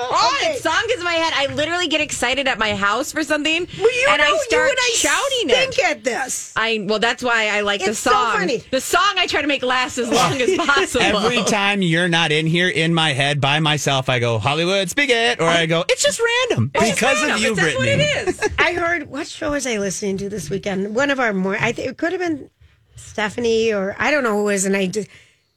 Oh, 0.00 0.38
that 0.42 0.58
song 0.58 0.82
is 0.90 0.98
in 0.98 1.04
my 1.04 1.12
head. 1.12 1.32
I 1.36 1.52
literally 1.54 1.88
get 1.88 2.00
excited 2.00 2.46
at 2.48 2.58
my 2.58 2.74
house 2.74 3.12
for 3.12 3.22
something, 3.22 3.66
Well, 3.78 3.94
you 4.00 4.06
and 4.10 4.18
know, 4.18 4.24
I 4.24 4.28
you 4.28 4.42
start 4.48 4.68
and 4.70 4.78
I 4.80 4.90
shouting 4.94 5.48
stink 5.48 5.50
it. 5.50 5.74
Think 5.74 5.84
at 5.90 6.04
this. 6.04 6.52
I 6.56 6.84
well, 6.88 6.98
that's 6.98 7.22
why 7.22 7.48
I 7.48 7.60
like 7.60 7.82
the 7.84 7.90
It's 7.90 7.98
so 7.98 8.10
song. 8.12 8.32
funny. 8.32 8.62
The 8.70 8.80
song 8.80 9.14
I 9.16 9.26
try 9.26 9.42
to 9.42 9.48
make 9.48 9.62
last 9.62 9.98
as 9.98 10.08
long 10.10 10.40
as 10.40 10.56
possible. 10.56 11.04
Every 11.04 11.42
time 11.44 11.82
you're 11.82 12.08
not 12.08 12.32
in 12.32 12.46
here 12.46 12.68
in 12.68 12.94
my 12.94 13.12
head 13.12 13.40
by 13.40 13.60
myself, 13.60 14.08
I 14.08 14.18
go 14.20 14.38
Hollywood 14.38 14.77
Spigot, 14.86 15.40
or 15.40 15.46
I 15.46 15.66
go 15.66 15.84
it's 15.88 16.02
just 16.02 16.20
random 16.20 16.68
because 16.72 17.22
of 17.22 17.38
you, 17.40 17.54
That's 17.54 17.74
what 17.74 17.84
Brittany. 17.84 18.02
it 18.04 18.28
is. 18.28 18.48
I 18.58 18.72
heard 18.72 19.08
what 19.08 19.26
show 19.26 19.52
was 19.52 19.66
I 19.66 19.78
listening 19.78 20.18
to 20.18 20.28
this 20.28 20.50
weekend? 20.50 20.94
One 20.94 21.10
of 21.10 21.20
our 21.20 21.32
more. 21.32 21.56
I 21.56 21.72
think 21.72 21.88
it 21.88 21.96
could 21.98 22.12
have 22.12 22.20
been 22.20 22.50
Stephanie 22.96 23.72
or 23.72 23.94
I 23.98 24.10
don't 24.10 24.22
know 24.22 24.34
who 24.34 24.40
it 24.42 24.52
was, 24.52 24.64
and 24.64 24.76
I 24.76 24.86
just 24.86 25.08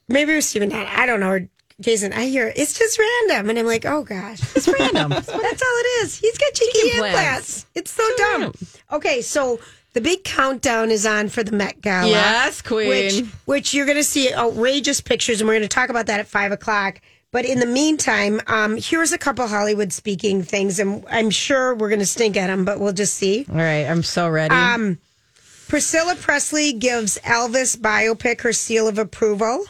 maybe 0.08 0.32
it 0.32 0.36
was 0.36 0.46
Stephen. 0.48 0.72
I 0.72 1.06
don't 1.06 1.20
know. 1.20 1.30
Or 1.30 1.48
Jason, 1.80 2.12
I 2.12 2.26
hear 2.26 2.52
it's 2.54 2.78
just 2.78 2.98
random, 2.98 3.50
and 3.50 3.58
I'm 3.58 3.66
like, 3.66 3.84
oh 3.84 4.02
gosh, 4.04 4.40
it's 4.56 4.68
random. 4.68 5.10
That's 5.10 5.28
all 5.28 5.40
it 5.40 6.04
is. 6.04 6.18
He's 6.18 6.38
got 6.38 6.52
cheeky 6.54 6.90
implants. 6.90 7.06
implants. 7.14 7.66
It's 7.74 7.90
so 7.90 8.08
dumb. 8.16 8.52
Okay, 8.92 9.20
so 9.22 9.58
the 9.94 10.00
big 10.00 10.24
countdown 10.24 10.90
is 10.90 11.04
on 11.04 11.28
for 11.28 11.42
the 11.42 11.52
Met 11.52 11.80
Gala. 11.80 12.08
Yes, 12.08 12.62
queen. 12.62 12.88
Which, 12.88 13.24
which 13.44 13.74
you're 13.74 13.86
going 13.86 13.98
to 13.98 14.04
see 14.04 14.32
outrageous 14.32 15.00
pictures, 15.00 15.40
and 15.40 15.48
we're 15.48 15.54
going 15.54 15.62
to 15.62 15.68
talk 15.68 15.90
about 15.90 16.06
that 16.06 16.20
at 16.20 16.26
five 16.28 16.52
o'clock. 16.52 17.00
But 17.32 17.46
in 17.46 17.60
the 17.60 17.66
meantime, 17.66 18.40
um, 18.46 18.76
here's 18.76 19.12
a 19.12 19.18
couple 19.18 19.46
Hollywood 19.48 19.90
speaking 19.92 20.42
things, 20.42 20.78
and 20.78 21.02
I'm 21.10 21.30
sure 21.30 21.74
we're 21.74 21.88
going 21.88 21.98
to 22.00 22.06
stink 22.06 22.36
at 22.36 22.48
them, 22.48 22.66
but 22.66 22.78
we'll 22.78 22.92
just 22.92 23.14
see. 23.14 23.46
All 23.48 23.56
right, 23.56 23.86
I'm 23.86 24.02
so 24.02 24.28
ready. 24.28 24.54
Um, 24.54 24.98
Priscilla 25.66 26.14
Presley 26.14 26.74
gives 26.74 27.16
Elvis 27.20 27.76
biopic 27.78 28.42
her 28.42 28.52
seal 28.52 28.86
of 28.86 28.98
approval. 28.98 29.64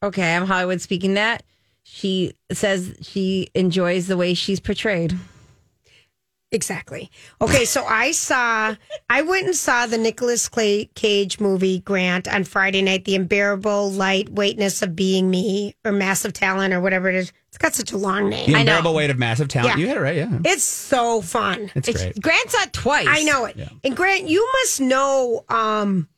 okay, 0.00 0.34
I'm 0.36 0.46
Hollywood 0.46 0.80
speaking 0.80 1.14
that. 1.14 1.42
She 1.82 2.34
says 2.52 2.96
she 3.02 3.48
enjoys 3.54 4.06
the 4.06 4.16
way 4.16 4.34
she's 4.34 4.60
portrayed. 4.60 5.16
Exactly. 6.52 7.10
Okay, 7.40 7.64
so 7.64 7.84
I 7.84 8.12
saw, 8.12 8.76
I 9.10 9.22
went 9.22 9.46
and 9.46 9.54
saw 9.56 9.86
the 9.86 9.98
Nicolas 9.98 10.48
Clay 10.48 10.84
Cage 10.94 11.40
movie 11.40 11.80
Grant 11.80 12.28
on 12.32 12.44
Friday 12.44 12.82
night, 12.82 13.04
The 13.04 13.16
Unbearable 13.16 13.90
Lightweightness 13.90 14.80
of 14.82 14.94
Being 14.94 15.28
Me, 15.28 15.74
or 15.84 15.90
Massive 15.90 16.32
Talent, 16.32 16.72
or 16.72 16.80
whatever 16.80 17.08
it 17.08 17.16
is. 17.16 17.32
It's 17.48 17.58
got 17.58 17.74
such 17.74 17.90
a 17.90 17.96
long 17.96 18.28
name. 18.28 18.50
The 18.52 18.58
I 18.58 18.62
know. 18.62 18.72
unbearable 18.72 18.94
weight 18.94 19.10
of 19.10 19.18
massive 19.18 19.48
talent. 19.48 19.76
Yeah. 19.76 19.80
You 19.80 19.86
hit 19.88 19.96
it 19.96 20.00
right. 20.00 20.16
Yeah, 20.16 20.38
It's 20.44 20.62
so 20.62 21.20
fun. 21.20 21.70
it's, 21.74 21.88
It's, 21.88 22.02
great. 22.02 22.22
Grant 22.22 22.50
saw 22.50 22.62
it 22.62 22.72
twice. 22.72 23.06
I 23.10 23.22
know 23.24 23.44
it. 23.46 23.58
And 23.82 23.96
Grant, 23.96 24.28
you 24.28 24.48
must 24.62 24.80
know 24.80 25.44
um 25.48 26.08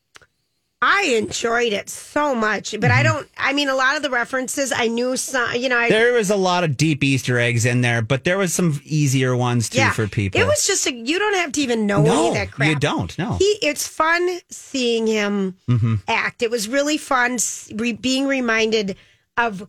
I 0.81 1.15
enjoyed 1.17 1.73
it 1.73 1.89
so 1.91 2.37
much, 2.37 2.73
but 2.79 2.91
I 2.93 3.03
don't 3.03 3.29
I 3.37 3.53
mean 3.53 3.69
a 3.69 3.75
lot 3.75 3.97
of 3.97 4.03
the 4.03 4.11
references 4.11 4.71
I 4.71 4.87
knew 4.87 5.17
some 5.17 5.55
you 5.57 5.69
know 5.69 5.77
I 5.77 5.89
There 5.89 6.13
was 6.13 6.31
a 6.31 6.37
lot 6.37 6.63
of 6.63 6.77
deep 6.77 7.03
Easter 7.03 7.39
eggs 7.39 7.65
in 7.67 7.81
there, 7.81 8.01
but 8.01 8.23
there 8.25 8.39
was 8.39 8.55
some 8.55 8.81
easier 8.85 9.37
ones 9.37 9.69
too 9.69 9.79
yeah. 9.79 9.91
for 9.91 10.07
people. 10.07 10.41
It 10.41 10.47
was 10.47 10.67
just 10.67 10.87
a, 10.87 10.95
you 10.95 11.19
don't 11.19 11.35
have 11.35 11.51
to 11.53 11.61
even 11.61 11.87
know 11.87 12.05
any 12.05 12.29
of 12.29 12.35
that 12.35 12.53
crap. 12.53 12.69
you 12.69 12.77
don't. 12.77 13.19
No, 13.19 13.33
He 13.39 13.59
it's 13.61 13.89
fun 13.89 14.39
seeing 14.51 15.07
him 15.07 15.57
Mm-hmm. 15.69 15.97
act. 16.07 16.43
It 16.43 16.51
was 16.51 16.69
really 16.69 16.97
fun 16.97 17.39
re, 17.75 17.93
being 17.93 18.27
reminded 18.27 18.97
of 19.37 19.69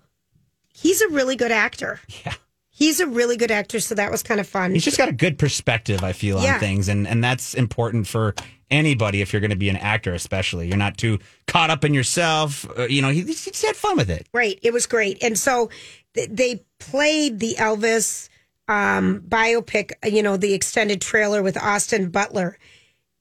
he's 0.73 1.01
a 1.01 1.09
really 1.09 1.35
good 1.35 1.51
actor. 1.51 1.99
Yeah. 2.25 2.33
He's 2.79 3.01
a 3.01 3.07
really 3.07 3.35
good 3.35 3.51
actor, 3.51 3.81
so 3.81 3.93
that 3.95 4.09
was 4.09 4.23
kind 4.23 4.39
of 4.39 4.47
fun. 4.47 4.71
He's 4.71 4.85
just 4.85 4.97
got 4.97 5.09
a 5.09 5.11
good 5.13 5.37
perspective, 5.37 6.01
I 6.01 6.13
feel, 6.13 6.41
Yeah. 6.41 6.53
on 6.53 6.59
things, 6.61 6.87
and 6.87 7.05
and 7.05 7.21
that's 7.21 7.53
important 7.53 8.07
for 8.07 8.33
anybody 8.71 9.19
if 9.21 9.33
you're 9.33 9.41
going 9.41 9.49
to 9.51 9.57
be 9.57 9.67
an 9.67 9.75
actor, 9.75 10.13
especially. 10.13 10.67
You're 10.69 10.77
not 10.77 10.97
too 10.97 11.19
caught 11.45 11.69
up 11.69 11.83
in 11.83 11.93
yourself. 11.93 12.65
Uh, 12.77 12.87
you 12.87 13.01
know, 13.01 13.09
he, 13.09 13.21
he 13.23 13.33
just 13.33 13.65
had 13.65 13.75
fun 13.75 13.97
with 13.97 14.09
it. 14.09 14.27
Right. 14.33 14.57
It 14.61 14.71
was 14.71 14.85
great. 14.85 15.21
And 15.21 15.37
so 15.37 15.69
th- 16.13 16.29
they 16.31 16.63
played 16.79 17.39
the 17.39 17.55
Elvis 17.55 18.29
um, 18.69 19.23
biopic, 19.27 19.91
uh, 20.05 20.07
you 20.07 20.23
know, 20.23 20.37
the 20.37 20.53
extended 20.53 21.01
trailer 21.01 21.43
with 21.43 21.57
Austin 21.61 22.09
Butler. 22.11 22.57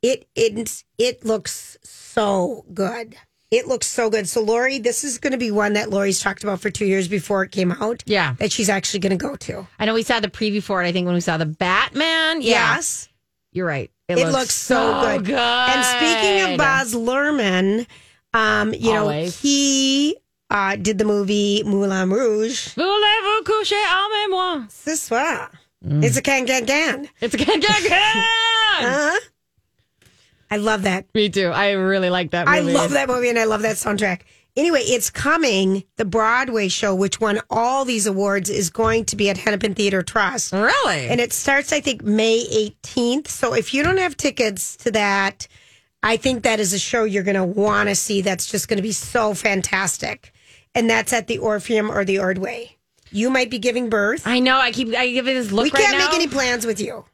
It 0.03 0.29
it 0.37 0.85
it 0.99 1.25
looks 1.25 1.77
so 1.83 2.64
good. 2.73 3.16
It 3.51 3.67
looks 3.67 3.87
so 3.87 4.11
good. 4.11 4.29
So 4.29 4.43
Lori, 4.43 4.79
this 4.79 5.05
is 5.05 5.17
going 5.19 5.33
to 5.33 5.39
be 5.39 5.51
one 5.51 5.73
that 5.73 5.89
Lori's 5.89 6.21
talked 6.21 6.43
about 6.43 6.61
for 6.61 6.69
two 6.71 6.85
years 6.85 7.09
before 7.09 7.43
it 7.45 7.51
came 7.51 7.73
out. 7.73 8.03
Yeah. 8.07 8.35
that 8.39 8.53
she's 8.53 8.69
actually 8.69 9.01
going 9.01 9.17
to 9.19 9.23
go 9.23 9.37
to. 9.37 9.67
I 9.79 9.87
know 9.87 9.95
we 9.95 10.03
saw 10.03 10.21
the 10.21 10.29
preview 10.29 10.63
for 10.63 10.83
it. 10.83 10.87
I 10.87 10.93
think 10.93 11.07
when 11.07 11.15
we 11.15 11.21
saw 11.23 11.39
the 11.39 11.47
Batman. 11.47 12.43
Yeah, 12.43 12.75
Yes, 12.77 13.09
You're 13.53 13.67
right. 13.67 13.91
it, 14.09 14.17
looks, 14.29 14.55
so, 14.55 15.19
good. 15.23 15.35
And 15.35 15.85
speaking 15.85 16.53
of 16.53 16.59
Baz 16.59 16.95
Luhrmann, 16.95 17.87
um, 18.35 18.75
you 18.75 18.93
Always. 18.93 19.35
know, 19.35 19.39
he 19.49 20.17
uh, 20.51 20.77
did 20.77 20.99
the 20.99 21.05
movie 21.07 21.63
Moulin 21.65 22.11
Rouge. 22.11 22.75
Voulez-vous 22.75 23.43
coucher 23.45 23.77
en 23.77 24.31
moi? 24.31 24.67
Ce 24.69 24.95
soir. 24.97 25.51
It's 25.83 26.17
a 26.17 26.23
can 26.23 26.45
can 26.47 26.67
can. 26.67 27.09
It's 27.21 27.35
a 27.35 27.39
can 27.39 27.61
can 27.63 27.83
can. 27.89 28.25
Uh-huh. 28.81 29.19
I 30.51 30.57
love 30.57 30.83
that. 30.83 31.07
Me 31.15 31.29
too. 31.29 31.49
I 31.49 31.73
really 31.73 32.11
like 32.11 32.31
that 32.33 32.47
movie. 32.47 32.59
I 32.59 32.61
love 32.61 32.91
that 32.93 33.09
movie 33.09 33.29
and 33.29 33.39
I 33.39 33.45
love 33.45 33.63
that 33.63 33.77
soundtrack. 33.77 34.23
anyway, 34.57 34.81
it's 34.81 35.11
coming. 35.11 35.85
The 35.97 36.05
Broadway 36.05 36.69
show, 36.69 36.95
which 36.95 37.21
won 37.21 37.41
all 37.51 37.85
these 37.85 38.07
awards, 38.07 38.51
is 38.51 38.71
going 38.71 39.05
to 39.07 39.17
be 39.17 39.29
at 39.31 39.37
Hennepin 39.37 39.75
Theatre 39.75 40.03
Trust. 40.03 40.53
Really? 40.53 41.09
And 41.09 41.21
it 41.21 41.33
starts, 41.33 41.73
I 41.73 41.81
think, 41.81 42.03
May 42.03 42.45
18th. 42.83 43.29
So 43.29 43.55
if 43.55 43.73
you 43.75 43.83
don't 43.83 43.99
have 43.99 44.17
tickets 44.17 44.77
to 44.79 44.91
that, 44.93 45.47
I 46.03 46.17
think 46.17 46.43
that 46.45 46.61
is 46.61 46.73
a 46.73 46.79
show 46.79 47.05
you're 47.05 47.23
going 47.25 47.35
to 47.37 47.45
want 47.45 47.89
to 47.89 47.95
see. 47.95 48.21
That's 48.21 48.51
just 48.51 48.69
going 48.69 48.79
to 48.79 48.83
be 48.83 48.93
so 48.93 49.35
fantastic. 49.35 50.33
And 50.75 50.89
that's 50.89 51.13
at 51.13 51.27
the 51.27 51.39
Orpheum 51.39 51.91
or 51.91 52.05
the 52.05 52.19
Ordway. 52.21 52.77
You 53.11 53.31
might 53.31 53.51
be 53.51 53.59
giving 53.59 53.89
birth. 53.89 54.27
I 54.27 54.39
know. 54.39 54.59
I 54.59 54.71
keep. 54.71 54.95
I 54.95 55.11
give 55.11 55.27
it 55.29 55.35
this 55.35 55.51
look. 55.51 55.65
we 55.65 55.71
right 55.71 55.83
can't 55.83 55.99
now. 55.99 56.07
make 56.07 56.15
any 56.15 56.29
plans 56.29 56.67
with 56.67 56.79
you. 56.81 57.05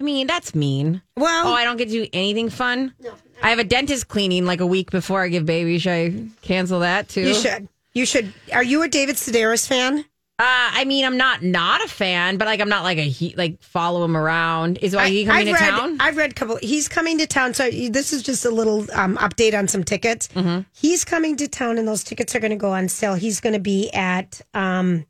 I 0.00 0.04
mean, 0.04 0.26
that's 0.26 0.54
mean. 0.54 1.02
Well, 1.16 1.48
Oh, 1.48 1.52
I 1.52 1.64
don't 1.64 1.76
get 1.76 1.86
to 1.86 1.92
do 1.92 2.06
anything 2.12 2.48
fun. 2.48 2.94
No. 3.00 3.12
I 3.42 3.50
have 3.50 3.58
a 3.58 3.64
dentist 3.64 4.08
cleaning 4.08 4.44
like 4.46 4.60
a 4.60 4.66
week 4.66 4.90
before 4.90 5.22
I 5.22 5.28
give 5.28 5.46
baby. 5.46 5.78
Should 5.78 5.92
I 5.92 6.24
cancel 6.42 6.80
that 6.80 7.08
too? 7.08 7.22
you 7.28 7.34
should. 7.34 7.68
You 7.92 8.06
should. 8.06 8.32
Are 8.52 8.62
you 8.62 8.82
a 8.82 8.88
David 8.88 9.16
Sedaris 9.16 9.66
fan? 9.66 10.04
Uh, 10.38 10.44
I 10.72 10.84
mean, 10.86 11.04
I'm 11.04 11.18
not 11.18 11.42
not 11.42 11.84
a 11.84 11.88
fan, 11.88 12.38
but 12.38 12.46
like 12.46 12.60
I'm 12.60 12.68
not 12.70 12.82
like 12.82 12.96
a 12.96 13.02
he 13.02 13.34
like 13.36 13.62
follow 13.62 14.02
him 14.04 14.16
around. 14.16 14.78
Is 14.78 14.96
why 14.96 15.08
he 15.10 15.26
coming 15.26 15.48
I've 15.48 15.58
to 15.58 15.64
read, 15.64 15.70
town? 15.70 15.96
I've 16.00 16.16
read 16.16 16.30
a 16.30 16.34
couple. 16.34 16.56
He's 16.62 16.88
coming 16.88 17.18
to 17.18 17.26
town. 17.26 17.52
So 17.52 17.70
this 17.70 18.14
is 18.14 18.22
just 18.22 18.46
a 18.46 18.50
little 18.50 18.86
um, 18.94 19.18
update 19.18 19.58
on 19.58 19.68
some 19.68 19.84
tickets. 19.84 20.28
Mm-hmm. 20.28 20.60
He's 20.72 21.04
coming 21.04 21.36
to 21.36 21.46
town, 21.48 21.76
and 21.76 21.86
those 21.86 22.02
tickets 22.02 22.34
are 22.34 22.40
going 22.40 22.52
to 22.52 22.56
go 22.56 22.70
on 22.72 22.88
sale. 22.88 23.16
He's 23.16 23.38
going 23.40 23.52
to 23.52 23.58
be 23.60 23.90
at 23.92 24.40
um, 24.54 25.04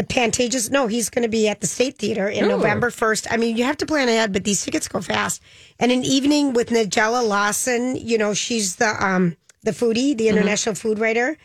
the 0.00 0.14
Pantages. 0.14 0.70
No, 0.70 0.86
he's 0.86 1.10
going 1.10 1.22
to 1.24 1.28
be 1.28 1.46
at 1.48 1.60
the 1.60 1.66
State 1.66 1.98
Theater 1.98 2.26
in 2.28 2.48
November 2.48 2.90
first. 2.90 3.26
I 3.30 3.36
mean, 3.36 3.56
you 3.56 3.64
have 3.64 3.76
to 3.78 3.86
plan 3.86 4.08
ahead, 4.08 4.32
but 4.32 4.44
these 4.44 4.64
tickets 4.64 4.88
go 4.88 5.00
fast. 5.00 5.42
And 5.78 5.92
an 5.92 6.04
evening 6.04 6.52
with 6.54 6.68
Nigella 6.70 7.26
Lawson. 7.26 7.96
You 7.96 8.16
know, 8.18 8.32
she's 8.34 8.76
the 8.76 8.88
um, 9.04 9.36
the 9.62 9.72
foodie, 9.72 10.16
the 10.16 10.26
Mm-hmm. 10.28 10.36
international 10.38 10.74
food 10.74 10.98
writer. 10.98 11.36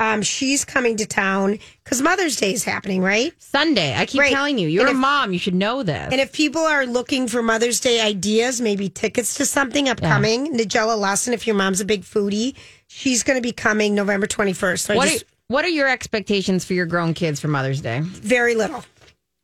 Um, 0.00 0.22
she's 0.22 0.64
coming 0.64 0.96
to 0.98 1.06
town 1.06 1.58
because 1.82 2.00
Mother's 2.00 2.36
Day 2.36 2.52
is 2.52 2.62
happening, 2.62 3.02
right? 3.02 3.32
Sunday. 3.38 3.94
I 3.96 4.06
keep 4.06 4.20
Right. 4.20 4.32
telling 4.32 4.56
you, 4.56 4.68
you're 4.68 4.86
And 4.86 4.96
a 4.96 4.98
mom. 4.98 5.32
You 5.32 5.40
should 5.40 5.56
know 5.56 5.82
this. 5.82 6.08
And 6.12 6.20
if 6.20 6.32
people 6.32 6.62
are 6.62 6.86
looking 6.86 7.26
for 7.26 7.42
Mother's 7.42 7.80
Day 7.80 8.00
ideas, 8.00 8.60
maybe 8.60 8.88
tickets 8.88 9.34
to 9.34 9.44
something 9.44 9.88
upcoming, 9.88 10.54
Nigella 10.56 10.96
Lawson, 10.96 11.34
if 11.34 11.48
your 11.48 11.56
mom's 11.56 11.80
a 11.80 11.84
big 11.84 12.02
foodie, 12.02 12.54
she's 12.86 13.24
going 13.24 13.36
to 13.38 13.42
be 13.42 13.50
coming 13.50 13.96
November 13.96 14.28
21st. 14.28 14.78
So 14.78 14.94
what 14.94 15.08
just, 15.08 15.22
are, 15.24 15.26
what 15.48 15.64
are 15.64 15.68
your 15.68 15.88
expectations 15.88 16.64
for 16.64 16.74
your 16.74 16.86
grown 16.86 17.12
kids 17.14 17.40
for 17.40 17.48
Mother's 17.48 17.80
Day? 17.80 18.00
very 18.00 18.54
little. 18.54 18.84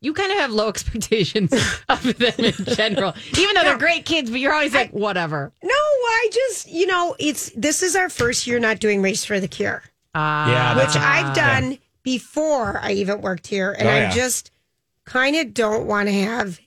You 0.01 0.13
kind 0.13 0.31
of 0.31 0.37
have 0.37 0.51
low 0.51 0.67
expectations 0.75 1.51
of 1.89 2.03
them 2.17 2.33
in 2.37 2.53
general, 2.75 3.13
even 3.37 3.55
though 3.55 3.63
they're 3.63 3.77
great 3.77 4.05
kids. 4.05 4.29
But 4.29 4.39
you're 4.39 4.53
always 4.53 4.73
like, 4.73 4.91
whatever. 4.91 5.51
No, 5.63 5.69
I 5.73 6.29
just, 6.31 6.69
you 6.69 6.85
know, 6.85 7.15
it's 7.19 7.49
this 7.51 7.81
is 7.81 7.95
our 7.95 8.09
first 8.09 8.45
year 8.45 8.59
not 8.59 8.79
doing 8.79 9.01
Race 9.01 9.25
for 9.25 9.39
the 9.39 9.47
Cure, 9.47 9.81
Uh, 10.13 10.47
yeah, 10.49 10.75
which 10.75 10.93
that's 10.93 10.97
I've 10.97 11.35
done 11.35 11.79
before 12.03 12.79
I 12.79 12.91
even 12.91 13.21
worked 13.21 13.47
here. 13.47 13.71
And 13.71 13.87
Oh, 13.87 13.91
I 13.91 13.97
yeah. 14.01 14.11
just 14.11 14.51
kind 15.05 15.35
of 15.37 15.53
don't 15.55 15.87
want 15.87 16.07
to 16.07 16.13
have 16.13 16.59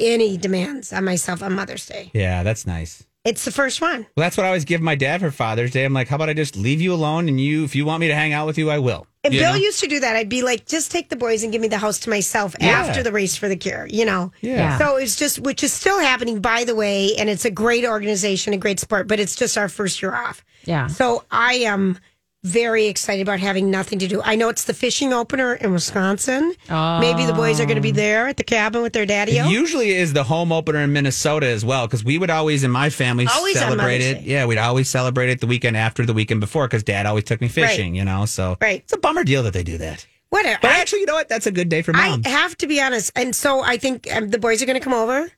any 0.00 0.36
demands 0.36 0.92
on 0.92 1.04
myself 1.04 1.42
on 1.42 1.52
Mother's 1.54 1.86
Day. 1.86 2.10
yeah, 2.14 2.42
that's 2.42 2.66
nice. 2.66 3.06
It's 3.26 3.44
the 3.44 3.50
first 3.50 3.80
one. 3.80 4.06
Well, 4.16 4.24
that's 4.24 4.36
what 4.36 4.44
I 4.44 4.46
always 4.48 4.64
give 4.64 4.80
my 4.80 4.94
dad 4.94 5.20
for 5.20 5.30
Father's 5.30 5.72
Day. 5.72 5.84
I'm 5.84 5.92
like, 5.92 6.08
how 6.08 6.16
about 6.16 6.28
I 6.28 6.32
just 6.34 6.56
leave 6.56 6.80
you 6.80 6.94
alone 6.94 7.28
and 7.28 7.40
you, 7.40 7.64
if 7.64 7.74
you 7.74 7.84
want 7.84 8.00
me 8.00 8.08
to 8.08 8.14
hang 8.14 8.32
out 8.32 8.46
with 8.46 8.56
you, 8.56 8.70
I 8.70 8.78
will. 8.78 9.06
And 9.24 9.34
You 9.34 9.40
Bill 9.40 9.52
know? 9.54 9.58
used 9.58 9.80
to 9.80 9.88
do 9.88 9.98
that. 10.00 10.14
I'd 10.14 10.28
be 10.28 10.42
like, 10.42 10.66
just 10.66 10.92
take 10.92 11.08
the 11.08 11.16
boys 11.16 11.42
and 11.42 11.50
give 11.50 11.60
me 11.60 11.66
the 11.66 11.78
house 11.78 11.98
to 12.00 12.10
myself 12.10 12.54
Yeah. 12.60 12.68
after 12.68 13.02
the 13.02 13.10
race 13.10 13.36
for 13.36 13.48
the 13.48 13.56
cure, 13.56 13.86
you 13.90 14.04
know? 14.04 14.30
Yeah. 14.40 14.78
So 14.78 14.96
it's 14.96 15.16
just, 15.16 15.40
which 15.40 15.64
is 15.64 15.72
still 15.72 15.98
happening, 15.98 16.40
by 16.40 16.62
the 16.62 16.76
way, 16.76 17.16
and 17.16 17.28
it's 17.28 17.44
a 17.44 17.50
great 17.50 17.84
organization, 17.84 18.52
a 18.52 18.56
great 18.58 18.78
sport, 18.78 19.08
but 19.08 19.18
it's 19.18 19.34
just 19.34 19.58
our 19.58 19.68
first 19.68 20.00
year 20.00 20.14
off. 20.14 20.44
Yeah. 20.64 20.86
So 20.86 21.24
I 21.30 21.54
am 21.54 21.98
very 22.46 22.86
excited 22.86 23.22
about 23.22 23.40
having 23.40 23.70
nothing 23.70 23.98
to 23.98 24.06
do. 24.08 24.22
I 24.22 24.36
know 24.36 24.48
it's 24.48 24.64
the 24.64 24.74
fishing 24.74 25.12
opener 25.12 25.54
in 25.54 25.72
Wisconsin. 25.72 26.54
Maybe 26.70 27.26
the 27.26 27.34
boys 27.34 27.60
are 27.60 27.64
going 27.66 27.76
to 27.76 27.82
be 27.82 27.90
there 27.90 28.28
at 28.28 28.36
the 28.36 28.44
cabin 28.44 28.82
with 28.82 28.92
their 28.92 29.04
daddy. 29.06 29.32
Usually 29.32 29.90
is 29.90 30.12
the 30.12 30.22
home 30.24 30.52
opener 30.52 30.80
in 30.80 30.92
Minnesota 30.92 31.46
as 31.46 31.64
well, 31.64 31.86
because 31.86 32.04
we 32.04 32.18
would 32.18 32.30
always, 32.30 32.64
in 32.64 32.70
my 32.70 32.88
family, 32.90 33.26
Always 33.30 33.58
celebrate 33.58 34.00
it. 34.00 34.22
Yeah, 34.22 34.46
we'd 34.46 34.58
always 34.58 34.88
celebrate 34.88 35.30
it 35.30 35.40
the 35.40 35.46
weekend 35.46 35.76
after 35.76 36.06
the 36.06 36.14
weekend 36.14 36.40
before, 36.40 36.66
because 36.68 36.82
Dad 36.82 37.04
always 37.06 37.24
took 37.24 37.40
me 37.40 37.48
fishing. 37.48 37.94
You 37.94 38.04
know, 38.04 38.24
so 38.26 38.56
Right. 38.60 38.80
it's 38.80 38.92
a 38.92 38.98
bummer 38.98 39.24
deal 39.24 39.42
that 39.42 39.52
they 39.52 39.62
do 39.64 39.78
that. 39.78 40.06
Whatever. 40.30 40.58
But 40.62 40.70
I- 40.72 40.80
actually, 40.80 41.00
you 41.00 41.06
know 41.06 41.14
what? 41.14 41.28
That's 41.28 41.46
a 41.46 41.52
good 41.52 41.68
day 41.68 41.82
for 41.82 41.92
mom. 41.92 42.22
I 42.24 42.28
have 42.28 42.56
to 42.58 42.66
be 42.66 42.80
honest. 42.80 43.12
And 43.16 43.34
so 43.34 43.60
I 43.62 43.76
think 43.76 44.06
um, 44.12 44.30
the 44.30 44.38
boys 44.38 44.62
are 44.62 44.66
going 44.66 44.78
to 44.78 44.84
come 44.84 44.92
over. 44.92 45.30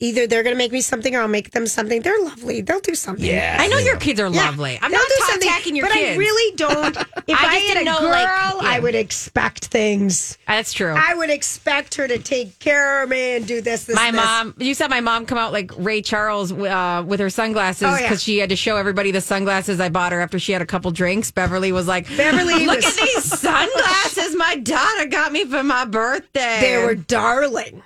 Either 0.00 0.26
they're 0.26 0.42
going 0.42 0.54
to 0.54 0.58
make 0.58 0.72
me 0.72 0.80
something 0.80 1.14
or 1.14 1.20
I'll 1.20 1.28
make 1.28 1.52
them 1.52 1.66
something. 1.68 2.02
They're 2.02 2.18
lovely. 2.24 2.60
They'll 2.62 2.80
do 2.80 2.96
something. 2.96 3.24
yeah, 3.24 3.56
I 3.60 3.68
know 3.68 3.76
they 3.78 3.84
your 3.84 3.96
kids 3.96 4.18
are 4.18 4.28
Yeah. 4.28 4.46
lovely. 4.46 4.76
I'm 4.82 4.90
They'll 4.90 5.00
not 5.00 5.08
do 5.08 5.14
ta- 5.20 5.26
something, 5.30 5.48
attacking 5.48 5.76
your 5.76 5.86
kids. 5.86 5.94
but 5.94 6.00
kids. 6.00 6.16
I 6.16 6.18
really 6.18 6.56
don't. 6.56 6.96
If 7.26 7.40
I 7.40 7.46
I, 7.46 7.54
just 7.54 7.66
had 7.68 7.74
didn't 7.74 7.80
a 7.80 7.84
know, 7.92 8.00
girl, 8.00 8.10
like, 8.10 8.28
I 8.28 8.74
yeah. 8.74 8.78
would 8.80 8.94
expect 8.94 9.66
things. 9.66 10.36
That's 10.46 10.74
true. 10.74 10.92
I 10.94 11.14
would 11.14 11.30
expect 11.30 11.94
her 11.94 12.06
to 12.06 12.18
take 12.18 12.58
care 12.58 13.02
of 13.02 13.08
me 13.08 13.36
and 13.36 13.46
do 13.46 13.62
this. 13.62 13.84
this 13.84 13.96
my 13.96 14.10
this. 14.10 14.20
mom, 14.20 14.54
you 14.58 14.74
saw 14.74 14.88
my 14.88 15.00
mom 15.00 15.24
come 15.24 15.38
out 15.38 15.50
like 15.52 15.70
Ray 15.78 16.02
Charles 16.02 16.52
uh, 16.52 17.02
with 17.06 17.20
her 17.20 17.30
sunglasses 17.30 17.84
Oh, 17.88 17.96
because 17.96 18.26
yeah. 18.28 18.32
she 18.34 18.38
had 18.38 18.50
to 18.50 18.56
show 18.56 18.76
everybody 18.76 19.10
the 19.10 19.22
sunglasses 19.22 19.80
I 19.80 19.88
bought 19.88 20.12
her 20.12 20.20
after 20.20 20.38
she 20.38 20.52
had 20.52 20.60
a 20.60 20.66
couple 20.66 20.90
drinks. 20.90 21.30
Beverly 21.30 21.72
was 21.72 21.86
like, 21.86 22.14
Beverly 22.14 22.66
look 22.66 22.76
was- 22.76 22.98
at 22.98 23.04
these 23.06 23.24
sunglasses 23.40 24.36
my 24.36 24.56
daughter 24.56 25.06
got 25.06 25.32
me 25.32 25.46
for 25.46 25.62
my 25.62 25.86
birthday. 25.86 26.58
They 26.60 26.84
were 26.84 26.94
darling. 26.96 27.82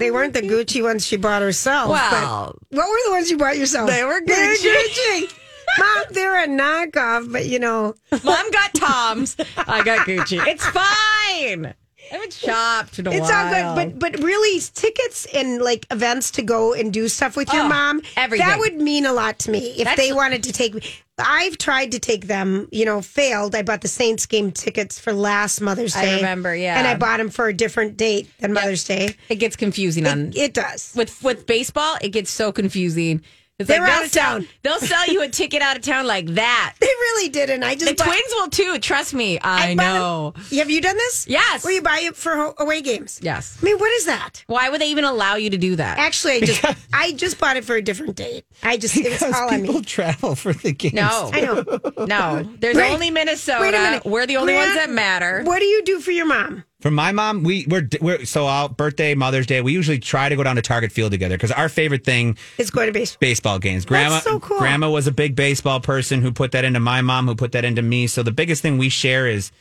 They 0.00 0.10
weren't 0.10 0.32
the 0.32 0.42
Gucci 0.42 0.82
ones 0.82 1.06
she 1.06 1.16
bought 1.16 1.42
herself. 1.42 1.90
Well- 1.90 2.56
but 2.70 2.76
what 2.78 2.88
were 2.88 2.98
the 3.06 3.10
ones 3.12 3.30
you 3.30 3.36
bought 3.36 3.56
yourself? 3.56 3.88
They 3.88 4.02
were 4.02 4.20
They 4.24 4.34
were 4.34 4.54
Gucci. 4.54 5.20
Gucci. 5.28 5.36
Mom, 5.78 6.04
they're 6.10 6.42
a 6.44 6.48
knockoff, 6.48 7.30
but 7.30 7.46
you 7.46 7.60
know, 7.60 7.94
Mom 8.24 8.50
got 8.50 8.74
Tom's. 8.74 9.36
I 9.56 9.84
got 9.84 10.06
Gucci. 10.06 10.44
It's 10.48 10.66
fine. 10.66 11.74
I 12.10 12.14
haven't 12.14 12.32
shopped 12.32 12.98
in 12.98 13.06
a 13.06 13.10
it's 13.12 13.20
while. 13.20 13.54
all 13.68 13.74
good. 13.76 13.98
But 14.00 14.14
but 14.14 14.22
really, 14.24 14.58
tickets 14.74 15.26
and 15.32 15.62
like 15.62 15.86
events 15.92 16.32
to 16.32 16.42
go 16.42 16.74
and 16.74 16.92
do 16.92 17.06
stuff 17.08 17.36
with 17.36 17.52
your 17.52 17.62
Oh, 17.62 17.68
mom, 17.68 18.02
everything. 18.16 18.48
that 18.48 18.58
would 18.58 18.76
mean 18.80 19.06
a 19.06 19.12
lot 19.12 19.38
to 19.40 19.50
me 19.52 19.74
if 19.78 19.84
That's- 19.84 19.96
they 19.96 20.12
wanted 20.12 20.42
to 20.44 20.52
take 20.52 20.74
me. 20.74 20.82
I've 21.24 21.58
tried 21.58 21.92
to 21.92 21.98
take 21.98 22.26
them, 22.26 22.68
you 22.70 22.84
know, 22.84 23.00
failed. 23.02 23.54
I 23.54 23.62
bought 23.62 23.80
the 23.80 23.88
Saints 23.88 24.26
game 24.26 24.50
tickets 24.52 24.98
for 24.98 25.12
last 25.12 25.60
Mother's 25.60 25.94
Day. 25.94 26.14
I 26.14 26.16
remember, 26.16 26.54
yeah. 26.54 26.78
and 26.78 26.86
I 26.86 26.96
bought 26.96 27.18
them 27.18 27.30
for 27.30 27.48
a 27.48 27.52
different 27.52 27.96
date 27.96 28.28
than 28.38 28.52
Mother's 28.52 28.84
Day. 28.84 29.14
it 29.28 29.36
gets 29.36 29.56
confusing 29.56 30.06
on 30.06 30.32
It 30.34 30.54
does. 30.54 30.92
with 30.96 31.22
with 31.22 31.46
baseball. 31.46 31.96
It 32.00 32.10
gets 32.10 32.30
so 32.30 32.52
confusing. 32.52 33.22
It's 33.60 33.68
They're 33.68 33.80
like 33.80 33.90
out 33.90 33.96
they'll 33.98 34.04
of 34.06 34.10
sell, 34.10 34.24
town. 34.38 34.48
they'll 34.62 34.78
sell 34.80 35.06
you 35.06 35.22
a 35.22 35.28
ticket 35.28 35.60
out 35.62 35.76
of 35.76 35.82
town 35.82 36.06
like 36.06 36.26
that. 36.28 36.74
They 36.80 36.86
really 36.86 37.28
didn't. 37.28 37.62
I 37.62 37.74
just 37.74 37.86
The 37.90 37.94
bought- 37.94 38.06
twins 38.06 38.32
will 38.34 38.48
too. 38.48 38.78
Trust 38.78 39.12
me. 39.14 39.38
I, 39.40 39.74
bought 39.74 39.82
know. 39.82 40.32
them- 40.48 40.58
Have 40.58 40.70
you 40.70 40.80
done 40.80 40.96
this? 40.96 41.26
Yes. 41.28 41.62
Where 41.64 41.72
you 41.74 41.82
buy 41.82 42.00
it 42.02 42.16
for 42.16 42.54
away 42.58 42.80
games? 42.80 43.20
Yes. 43.22 43.58
I 43.60 43.64
mean, 43.66 43.78
what 43.78 43.92
is 43.92 44.06
that? 44.06 44.42
Why 44.46 44.70
would 44.70 44.80
they 44.80 44.88
even 44.90 45.04
allow 45.04 45.34
you 45.36 45.50
to 45.50 45.58
do 45.58 45.76
that? 45.76 45.98
Actually, 45.98 46.34
I 46.36 46.40
just 46.40 46.64
I 46.92 47.12
just 47.12 47.38
bought 47.38 47.56
it 47.56 47.64
for 47.64 47.76
a 47.76 47.82
different 47.82 48.16
date. 48.16 48.44
I 48.62 48.76
just 48.78 48.96
it 48.96 49.04
was 49.10 49.18
Because 49.18 49.34
all 49.34 49.50
I 49.50 49.60
people 49.60 49.74
mean. 49.74 49.84
travel 49.84 50.34
for 50.34 50.52
the 50.54 50.72
games. 50.72 50.94
No, 50.94 51.30
I 51.32 51.40
know. 51.42 52.06
no. 52.06 52.50
There's 52.58 52.76
Wait, 52.76 52.90
only 52.92 53.10
Minnesota. 53.10 53.60
Wait 53.60 53.74
a 53.74 53.78
minute. 53.78 54.04
We're 54.06 54.26
the 54.26 54.38
only 54.38 54.54
Grant, 54.54 54.68
ones 54.70 54.76
that 54.86 54.90
matter. 54.90 55.42
What 55.44 55.58
do 55.58 55.66
you 55.66 55.82
do 55.84 56.00
for 56.00 56.10
your 56.12 56.26
mom? 56.26 56.64
For 56.80 56.90
my 56.90 57.12
mom, 57.12 57.42
we 57.42 57.66
we're, 57.68 57.88
we're 58.00 58.24
so 58.24 58.46
our 58.46 58.68
birthday, 58.68 59.14
Mother's 59.14 59.46
Day, 59.46 59.60
we 59.60 59.72
usually 59.72 59.98
try 59.98 60.28
to 60.30 60.36
go 60.36 60.42
down 60.42 60.56
to 60.56 60.62
Target 60.62 60.92
Field 60.92 61.12
together 61.12 61.36
because 61.36 61.52
our 61.52 61.68
favorite 61.68 62.04
thing 62.04 62.38
is 62.56 62.70
going 62.70 62.86
to 62.86 62.92
baseball. 62.92 63.18
baseball 63.20 63.58
games. 63.58 63.84
Grandma, 63.84 64.20
so 64.20 64.40
cool. 64.40 64.58
grandma 64.58 64.88
was 64.88 65.06
a 65.06 65.12
big 65.12 65.36
baseball 65.36 65.80
person 65.80 66.22
who 66.22 66.32
put 66.32 66.52
that 66.52 66.64
into 66.64 66.80
my 66.80 67.02
mom, 67.02 67.26
who 67.26 67.34
put 67.34 67.52
that 67.52 67.64
into 67.66 67.82
me. 67.82 68.06
So 68.06 68.22
the 68.22 68.32
biggest 68.32 68.62
thing 68.62 68.78
we 68.78 68.88
share 68.88 69.26
is 69.26 69.52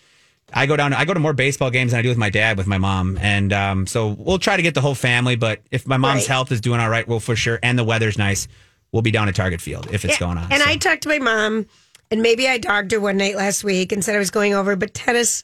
I 0.53 0.65
go 0.65 0.77
down, 0.77 0.93
I 0.93 1.03
go 1.05 1.13
to 1.13 1.19
more 1.19 1.33
baseball 1.33 1.69
games 1.71 1.91
than 1.91 1.99
I 1.99 2.01
do 2.01 2.09
with 2.09 2.17
my 2.17 2.29
dad, 2.29 2.57
with 2.57 2.67
my 2.67 2.77
mom, 2.77 3.17
and 3.21 3.51
um, 3.51 3.85
so 3.85 4.07
we'll 4.17 4.39
try 4.39 4.55
to 4.55 4.63
get 4.63 4.73
the 4.73 4.81
whole 4.81 4.95
family. 4.95 5.35
But 5.35 5.59
if 5.71 5.85
my 5.85 5.97
mom's 5.97 6.21
Right. 6.21 6.27
health 6.27 6.51
is 6.53 6.61
doing 6.61 6.79
all 6.79 6.89
right, 6.89 7.05
we'll 7.07 7.19
for 7.19 7.35
sure, 7.35 7.59
and 7.61 7.77
the 7.77 7.83
weather's 7.83 8.17
nice, 8.17 8.47
we'll 8.93 9.01
be 9.03 9.11
down 9.11 9.27
at 9.27 9.35
Target 9.35 9.59
Field 9.61 9.89
if 9.91 10.05
it's 10.05 10.17
going 10.17 10.37
on. 10.37 10.51
And 10.51 10.63
So- 10.63 10.69
I 10.69 10.77
talked 10.77 11.03
to 11.03 11.09
my 11.09 11.19
mom, 11.19 11.65
and 12.09 12.21
maybe 12.21 12.47
I 12.47 12.57
dogged 12.57 12.93
her 12.93 12.99
one 13.01 13.17
night 13.17 13.35
last 13.35 13.63
week 13.63 13.91
and 13.91 14.03
said 14.03 14.15
I 14.15 14.19
was 14.19 14.31
going 14.31 14.53
over, 14.55 14.75
but 14.77 14.93
tennis 14.93 15.43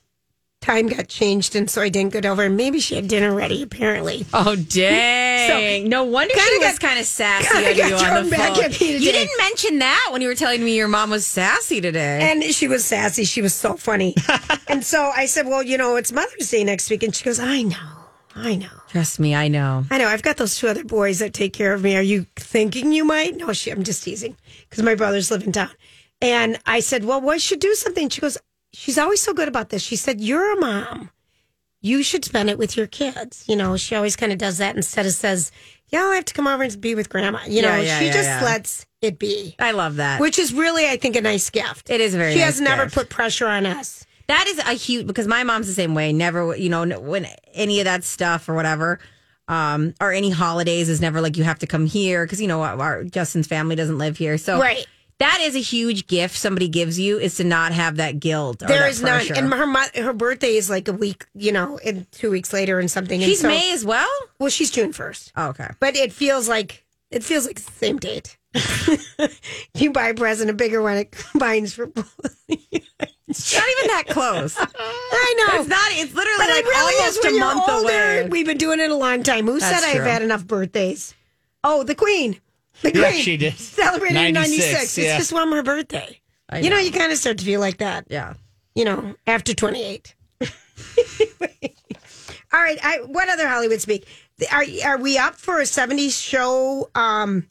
time 0.66 0.88
got 0.88 1.08
changed, 1.08 1.56
and 1.56 1.70
so 1.70 1.82
I 1.82 1.90
didn't 1.90 2.14
get 2.14 2.26
over. 2.26 2.50
Maybe 2.50 2.80
she 2.80 2.96
had 2.96 3.08
dinner 3.08 3.34
ready, 3.34 3.62
apparently. 3.64 4.26
Oh 4.34 4.56
dang! 4.70 5.90
no 5.90 6.04
wonder 6.04 6.34
she 6.34 6.40
Kinda 6.40 6.66
was 6.68 6.80
got- 6.80 6.88
kind 6.90 7.00
of 7.00 7.06
sassy 7.06 7.48
you 7.78 7.84
on 7.84 8.26
the 8.30 8.36
phone. 8.36 8.56
You 8.90 9.12
didn't 9.12 9.38
mention 9.38 9.80
that 9.80 10.10
when 10.12 10.22
you 10.22 10.28
were 10.28 10.36
telling 10.36 10.64
me 10.64 10.76
your 10.76 10.88
mom 10.88 11.10
was 11.12 11.26
sassy 11.26 11.82
today. 11.82 12.20
And 12.32 12.44
she 12.44 12.68
was 12.68 12.84
sassy. 12.86 13.26
She 13.26 13.42
was 13.42 13.54
so 13.54 13.76
funny. 13.76 14.16
and 14.68 14.84
so 14.84 15.12
I 15.16 15.26
said, 15.26 15.46
Well, 15.48 15.64
you 15.64 15.78
know, 15.78 15.96
it's 15.96 16.12
Mother's 16.12 16.50
Day 16.50 16.64
next 16.64 16.90
week. 16.90 17.04
And 17.04 17.16
she 17.16 17.24
goes, 17.24 17.40
I 17.40 17.62
know. 17.64 17.78
I 18.38 18.56
know. 18.56 18.68
Trust 18.90 19.20
me, 19.20 19.34
I 19.34 19.48
know. 19.48 19.86
I 19.90 19.98
know. 19.98 20.08
I've 20.08 20.22
got 20.22 20.36
those 20.38 20.58
two 20.58 20.68
other 20.68 20.84
boys 20.84 21.20
that 21.20 21.34
take 21.34 21.54
care 21.54 21.74
of 21.74 21.84
me. 21.84 21.96
Are 21.96 22.02
you 22.02 22.26
thinking 22.36 22.92
you 22.92 23.06
might? 23.06 23.38
No, 23.38 23.54
she, 23.54 23.72
I'm 23.72 23.84
just 23.84 24.04
teasing 24.04 24.36
because 24.70 24.84
my 24.84 24.94
brothers 24.96 25.32
live 25.32 25.44
in 25.44 25.54
town. 25.54 25.70
And 26.22 26.58
I 26.66 26.80
said, 26.82 27.06
Well, 27.06 27.22
we 27.22 27.40
should 27.40 27.60
do 27.62 27.74
something. 27.76 28.10
She 28.10 28.20
goes, 28.22 28.38
She's 28.76 28.98
always 28.98 29.22
so 29.22 29.34
good 29.34 29.48
about 29.48 29.70
this. 29.70 29.82
She 29.82 29.96
said, 29.96 30.22
You're 30.22 30.54
a 30.58 30.60
mom. 30.60 31.10
you 31.82 32.04
should 32.04 32.26
spend 32.26 32.50
it 32.50 32.58
with 32.58 32.76
your 32.78 32.88
kids. 32.88 33.46
You 33.48 33.56
know, 33.56 33.78
she 33.78 33.96
always 33.96 34.16
kind 34.16 34.32
of 34.32 34.38
does 34.38 34.58
that 34.58 34.76
instead 34.76 35.06
of 35.06 35.14
says, 35.14 35.52
yeah, 35.90 36.04
I 36.04 36.16
have 36.16 36.26
to 36.26 36.34
come 36.34 36.48
over 36.48 36.64
and 36.64 36.82
be 36.82 36.96
with 36.96 37.10
grandma. 37.10 37.40
You 37.48 37.62
know, 37.62 37.76
Yeah, 37.76 37.82
yeah, 37.82 38.00
she 38.00 38.06
yeah, 38.08 38.12
just 38.14 38.44
lets 38.44 38.86
it 39.02 39.20
be, 39.20 39.56
I 39.60 39.72
love 39.72 39.98
that. 39.98 40.20
which 40.20 40.40
is 40.40 40.52
really, 40.52 40.88
I 40.90 40.98
think, 40.98 41.16
a 41.16 41.22
nice 41.22 41.50
gift. 41.52 41.90
It 41.92 42.02
is 42.02 42.16
very 42.16 42.34
She 42.34 42.40
nice 42.40 42.46
has 42.56 42.62
never 42.62 42.90
put 42.90 43.10
pressure 43.10 43.46
on 43.48 43.68
us. 43.68 44.04
That 44.28 44.48
is 44.48 44.58
a 44.58 44.74
huge 44.74 45.06
because 45.06 45.28
my 45.28 45.44
mom's 45.44 45.68
the 45.68 45.74
same 45.74 45.94
way. 45.94 46.12
Never, 46.12 46.56
you 46.56 46.70
know, 46.70 46.86
when 47.00 47.28
any 47.54 47.80
of 47.82 47.86
that 47.86 48.04
stuff 48.04 48.50
or 48.50 48.56
whatever, 48.56 49.00
um, 49.48 49.94
or 50.02 50.12
any 50.12 50.32
holidays 50.32 50.90
is 50.90 51.00
never 51.02 51.22
like 51.22 51.38
you 51.38 51.44
have 51.44 51.60
to 51.60 51.68
come 51.68 51.86
here 51.86 52.26
because 52.26 52.42
you 52.42 52.48
know 52.48 52.64
our 52.64 53.04
Justin's 53.04 53.46
family 53.46 53.76
doesn't 53.76 54.00
live 54.00 54.18
here. 54.18 54.40
So 54.40 54.60
Right. 54.60 54.88
That 55.20 55.40
is 55.42 55.56
a 55.56 55.60
huge 55.60 56.08
gift 56.08 56.36
somebody 56.38 56.68
gives 56.68 57.00
you 57.00 57.18
is 57.20 57.36
to 57.36 57.44
not 57.44 57.72
have 57.72 57.98
that 57.98 58.20
guilt. 58.20 58.62
Or 58.64 58.68
There 58.68 58.80
that 58.82 58.90
is 58.92 59.02
none. 59.02 59.26
And 59.36 59.54
her 59.54 60.02
her 60.04 60.14
birthday 60.14 60.56
is 60.56 60.70
like 60.70 60.88
a 60.88 60.94
week, 60.94 61.26
you 61.34 61.52
know, 61.52 61.78
in 61.78 62.06
two 62.12 62.30
weeks 62.32 62.52
later 62.54 62.80
and 62.80 62.90
something. 62.92 63.22
And 63.22 63.30
she's 63.30 63.42
so- 63.42 63.48
May 63.48 63.72
as 63.74 63.86
well. 63.86 64.10
Well, 64.40 64.50
she's 64.50 64.72
June 64.72 64.92
first, 64.94 65.32
Oh, 65.36 65.48
okay. 65.50 65.70
but 65.80 65.96
it 65.96 66.12
feels 66.12 66.48
like 66.50 66.86
it 67.12 67.24
feels 67.24 67.46
like 67.46 67.56
the 67.62 67.72
same 67.72 67.98
date. 67.98 68.38
you 69.76 69.92
buy 69.92 70.10
a 70.10 70.14
present, 70.14 70.50
a 70.50 70.54
bigger 70.54 70.82
one, 70.82 70.98
it 70.98 71.12
combines 71.12 71.74
for 71.74 71.86
both. 71.88 72.36
It's 73.28 73.54
not 73.54 73.64
even 73.80 73.88
that 73.88 74.04
close. 74.08 74.56
I 74.60 75.34
know. 75.38 75.60
It's 75.60 75.68
not. 75.70 75.92
It's 75.92 76.14
literally 76.14 76.38
But 76.38 76.50
like 76.50 76.64
it 76.64 76.68
really 76.68 77.00
almost 77.00 77.26
a 77.26 77.32
month 77.40 77.70
older. 77.70 77.84
away. 78.22 78.28
We've 78.30 78.46
been 78.46 78.58
doing 78.58 78.80
it 78.80 78.90
a 78.92 78.96
long 78.96 79.24
time. 79.24 79.46
Who 79.46 79.60
That's 79.60 79.82
said 79.84 79.90
I've 79.98 80.04
had 80.06 80.22
enough 80.22 80.46
birthdays? 80.46 81.14
Oh, 81.64 81.84
the 81.84 81.96
Queen. 81.96 82.40
The 82.82 82.92
Queen. 82.92 83.04
Yeah, 83.04 83.12
she 83.12 83.38
did. 83.38 83.58
Celebrated 83.58 84.18
in 84.18 84.34
96, 84.34 84.74
96. 84.74 84.98
yeah. 84.98 85.04
It's 85.12 85.18
just 85.18 85.34
one 85.34 85.50
more 85.50 85.64
birthday. 85.64 86.20
I 86.50 86.60
You 86.60 86.70
know, 86.70 86.76
know. 86.76 86.82
you 86.82 86.92
kind 86.92 87.12
of 87.12 87.18
start 87.18 87.38
to 87.40 87.46
feel 87.46 87.60
like 87.60 87.78
that, 87.78 88.06
Yeah. 88.10 88.34
you 88.76 88.86
know, 88.86 89.16
after 89.28 89.54
28. 89.54 90.14
All 92.54 92.62
right. 92.62 92.80
I, 92.84 93.00
what 93.06 93.28
other 93.30 93.48
Hollywood 93.48 93.82
speak? 93.82 94.08
Are, 94.52 94.64
are 94.86 94.98
we 94.98 95.18
up 95.18 95.36
for 95.36 95.60
a 95.60 95.64
70s 95.64 96.22
show? 96.22 96.90
Um, 96.96 97.48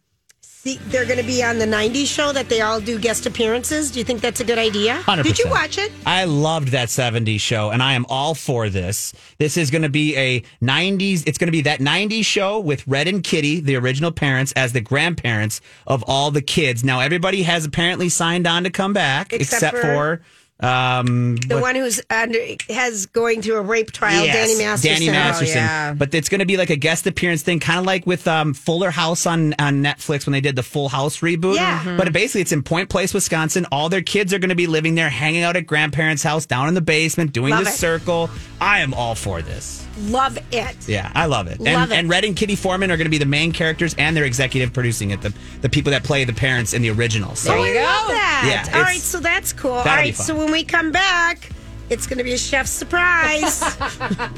they're 0.65 1.05
going 1.05 1.19
to 1.19 1.25
be 1.27 1.43
on 1.43 1.59
the 1.59 1.67
90s 1.67 2.07
show 2.07 2.33
that 2.33 2.49
they 2.49 2.63
all 2.63 2.81
do 2.81 2.99
guest 2.99 3.27
appearances. 3.27 3.91
Do 3.91 3.99
you 3.99 4.05
think 4.05 4.23
that's 4.23 4.41
a 4.41 4.45
good 4.45 4.59
idea? 4.59 4.95
100%. 5.05 5.23
Did 5.23 5.39
you 5.39 5.51
watch 5.51 5.77
it? 5.77 5.93
I 6.07 6.25
loved 6.25 6.69
that 6.69 6.89
70s 6.89 7.41
show, 7.41 7.71
and 7.71 7.83
I 7.83 7.93
am 7.93 8.07
all 8.09 8.35
for 8.35 8.71
this. 8.71 9.13
This 9.39 9.57
is 9.59 9.71
going 9.71 9.83
to 9.83 9.91
be 9.91 10.17
a 10.17 10.41
90s, 10.63 11.25
it's 11.27 11.37
going 11.37 11.49
to 11.49 11.53
be 11.53 11.63
that 11.63 11.81
90s 11.81 12.25
show 12.25 12.59
with 12.59 12.87
Red 12.89 13.09
and 13.09 13.23
Kitty, 13.23 13.61
the 13.61 13.77
original 13.77 14.11
parents, 14.11 14.53
as 14.53 14.73
the 14.73 14.81
grandparents 14.81 15.61
of 15.87 16.03
all 16.07 16.31
the 16.31 16.43
kids. 16.43 16.83
Now, 16.83 17.01
everybody 17.01 17.43
has 17.43 17.67
apparently 17.67 18.09
signed 18.09 18.47
on 18.47 18.65
to 18.65 18.71
come 18.71 18.95
back, 18.95 19.33
Except 19.33 19.75
except, 19.75 19.77
for- 19.77 19.83
for. 19.83 20.23
Um, 20.61 21.37
The 21.37 21.59
one 21.59 21.75
who's 21.75 22.01
under 22.11 22.39
has 22.71 23.07
going 23.07 23.43
through 23.43 23.57
a 23.57 23.63
rape 23.63 23.91
trial, 23.93 24.25
Yes, 24.25 24.49
Danny 24.51 24.65
Masterson. 24.65 24.93
Danny 25.01 25.11
Masterson. 25.11 25.59
Oh, 25.59 25.61
yeah. 25.61 25.95
But 25.95 26.15
it's 26.15 26.29
going 26.29 26.39
to 26.39 26.47
be 26.47 26.57
like 26.57 26.71
a 26.71 26.77
guest 26.77 27.07
appearance 27.07 27.43
thing, 27.43 27.61
kind 27.61 27.79
of 27.81 27.85
like 27.87 28.07
with 28.07 28.27
um, 28.29 28.55
Fuller 28.55 28.91
House 28.91 29.27
on, 29.27 29.55
on 29.59 29.83
Netflix 29.83 30.27
when 30.27 30.33
they 30.33 30.41
did 30.41 30.57
the 30.57 30.63
Full 30.63 30.89
House 30.89 31.19
reboot. 31.21 31.57
Yeah. 31.57 31.81
Mhm. 31.81 31.97
But 31.99 32.13
basically, 32.13 32.41
it's 32.43 32.53
in 32.53 32.63
Point 32.63 32.89
Place, 32.89 33.13
Wisconsin. 33.13 33.67
All 33.73 33.89
their 33.89 34.03
kids 34.03 34.33
are 34.33 34.39
going 34.39 34.49
to 34.51 34.55
be 34.55 34.67
living 34.67 34.95
there, 34.95 35.11
hanging 35.11 35.43
out 35.43 35.57
at 35.57 35.67
grandparents' 35.67 36.23
house 36.23 36.47
down 36.47 36.69
in 36.69 36.75
the 36.75 36.81
basement, 36.81 37.33
doing 37.33 37.51
Love 37.51 37.65
the 37.65 37.71
it. 37.71 37.75
circle. 37.75 38.31
I 38.61 38.81
am 38.81 38.95
all 38.95 39.15
for 39.15 39.43
this. 39.43 39.84
Love 40.09 40.39
it. 40.53 40.89
Yeah, 40.89 41.11
I 41.15 41.27
love 41.27 41.47
it. 41.47 41.61
Love 41.61 41.69
and, 41.69 41.93
it. 41.93 41.97
and 41.99 42.09
Red 42.11 42.25
and 42.25 42.35
Kitty 42.37 42.57
Forman 42.57 42.91
are 42.91 42.97
going 42.97 43.05
to 43.07 43.11
be 43.11 43.19
the 43.19 43.25
main 43.27 43.53
characters, 43.53 43.95
and 43.97 44.17
they're 44.17 44.25
executive 44.25 44.73
producing 44.73 45.11
it. 45.13 45.21
The 45.23 45.33
the 45.61 45.69
people 45.69 45.93
that 45.93 46.03
play 46.05 46.25
the 46.25 46.33
parents 46.33 46.73
in 46.75 46.83
the 46.83 46.91
original. 46.91 47.35
So 47.37 47.51
There 47.51 47.73
you 47.75 47.79
I 47.79 47.83
love 47.85 48.07
go. 48.09 48.15
that. 48.15 48.45
Yeah, 48.47 48.61
All 48.75 48.81
it's- 48.81 48.83
right, 48.95 49.01
so 49.01 49.21
that's 49.21 49.53
cool. 49.53 49.73
All 49.73 49.85
right, 49.85 50.07
be 50.07 50.13
fun. 50.13 50.27
so 50.27 50.37
when 50.37 50.51
we 50.51 50.65
come 50.65 50.91
back, 50.91 51.51
it's 51.91 52.07
going 52.07 52.19
to 52.19 52.25
be 52.25 52.33
a 52.33 52.39
chef's 52.39 52.71
surprise. 52.71 53.63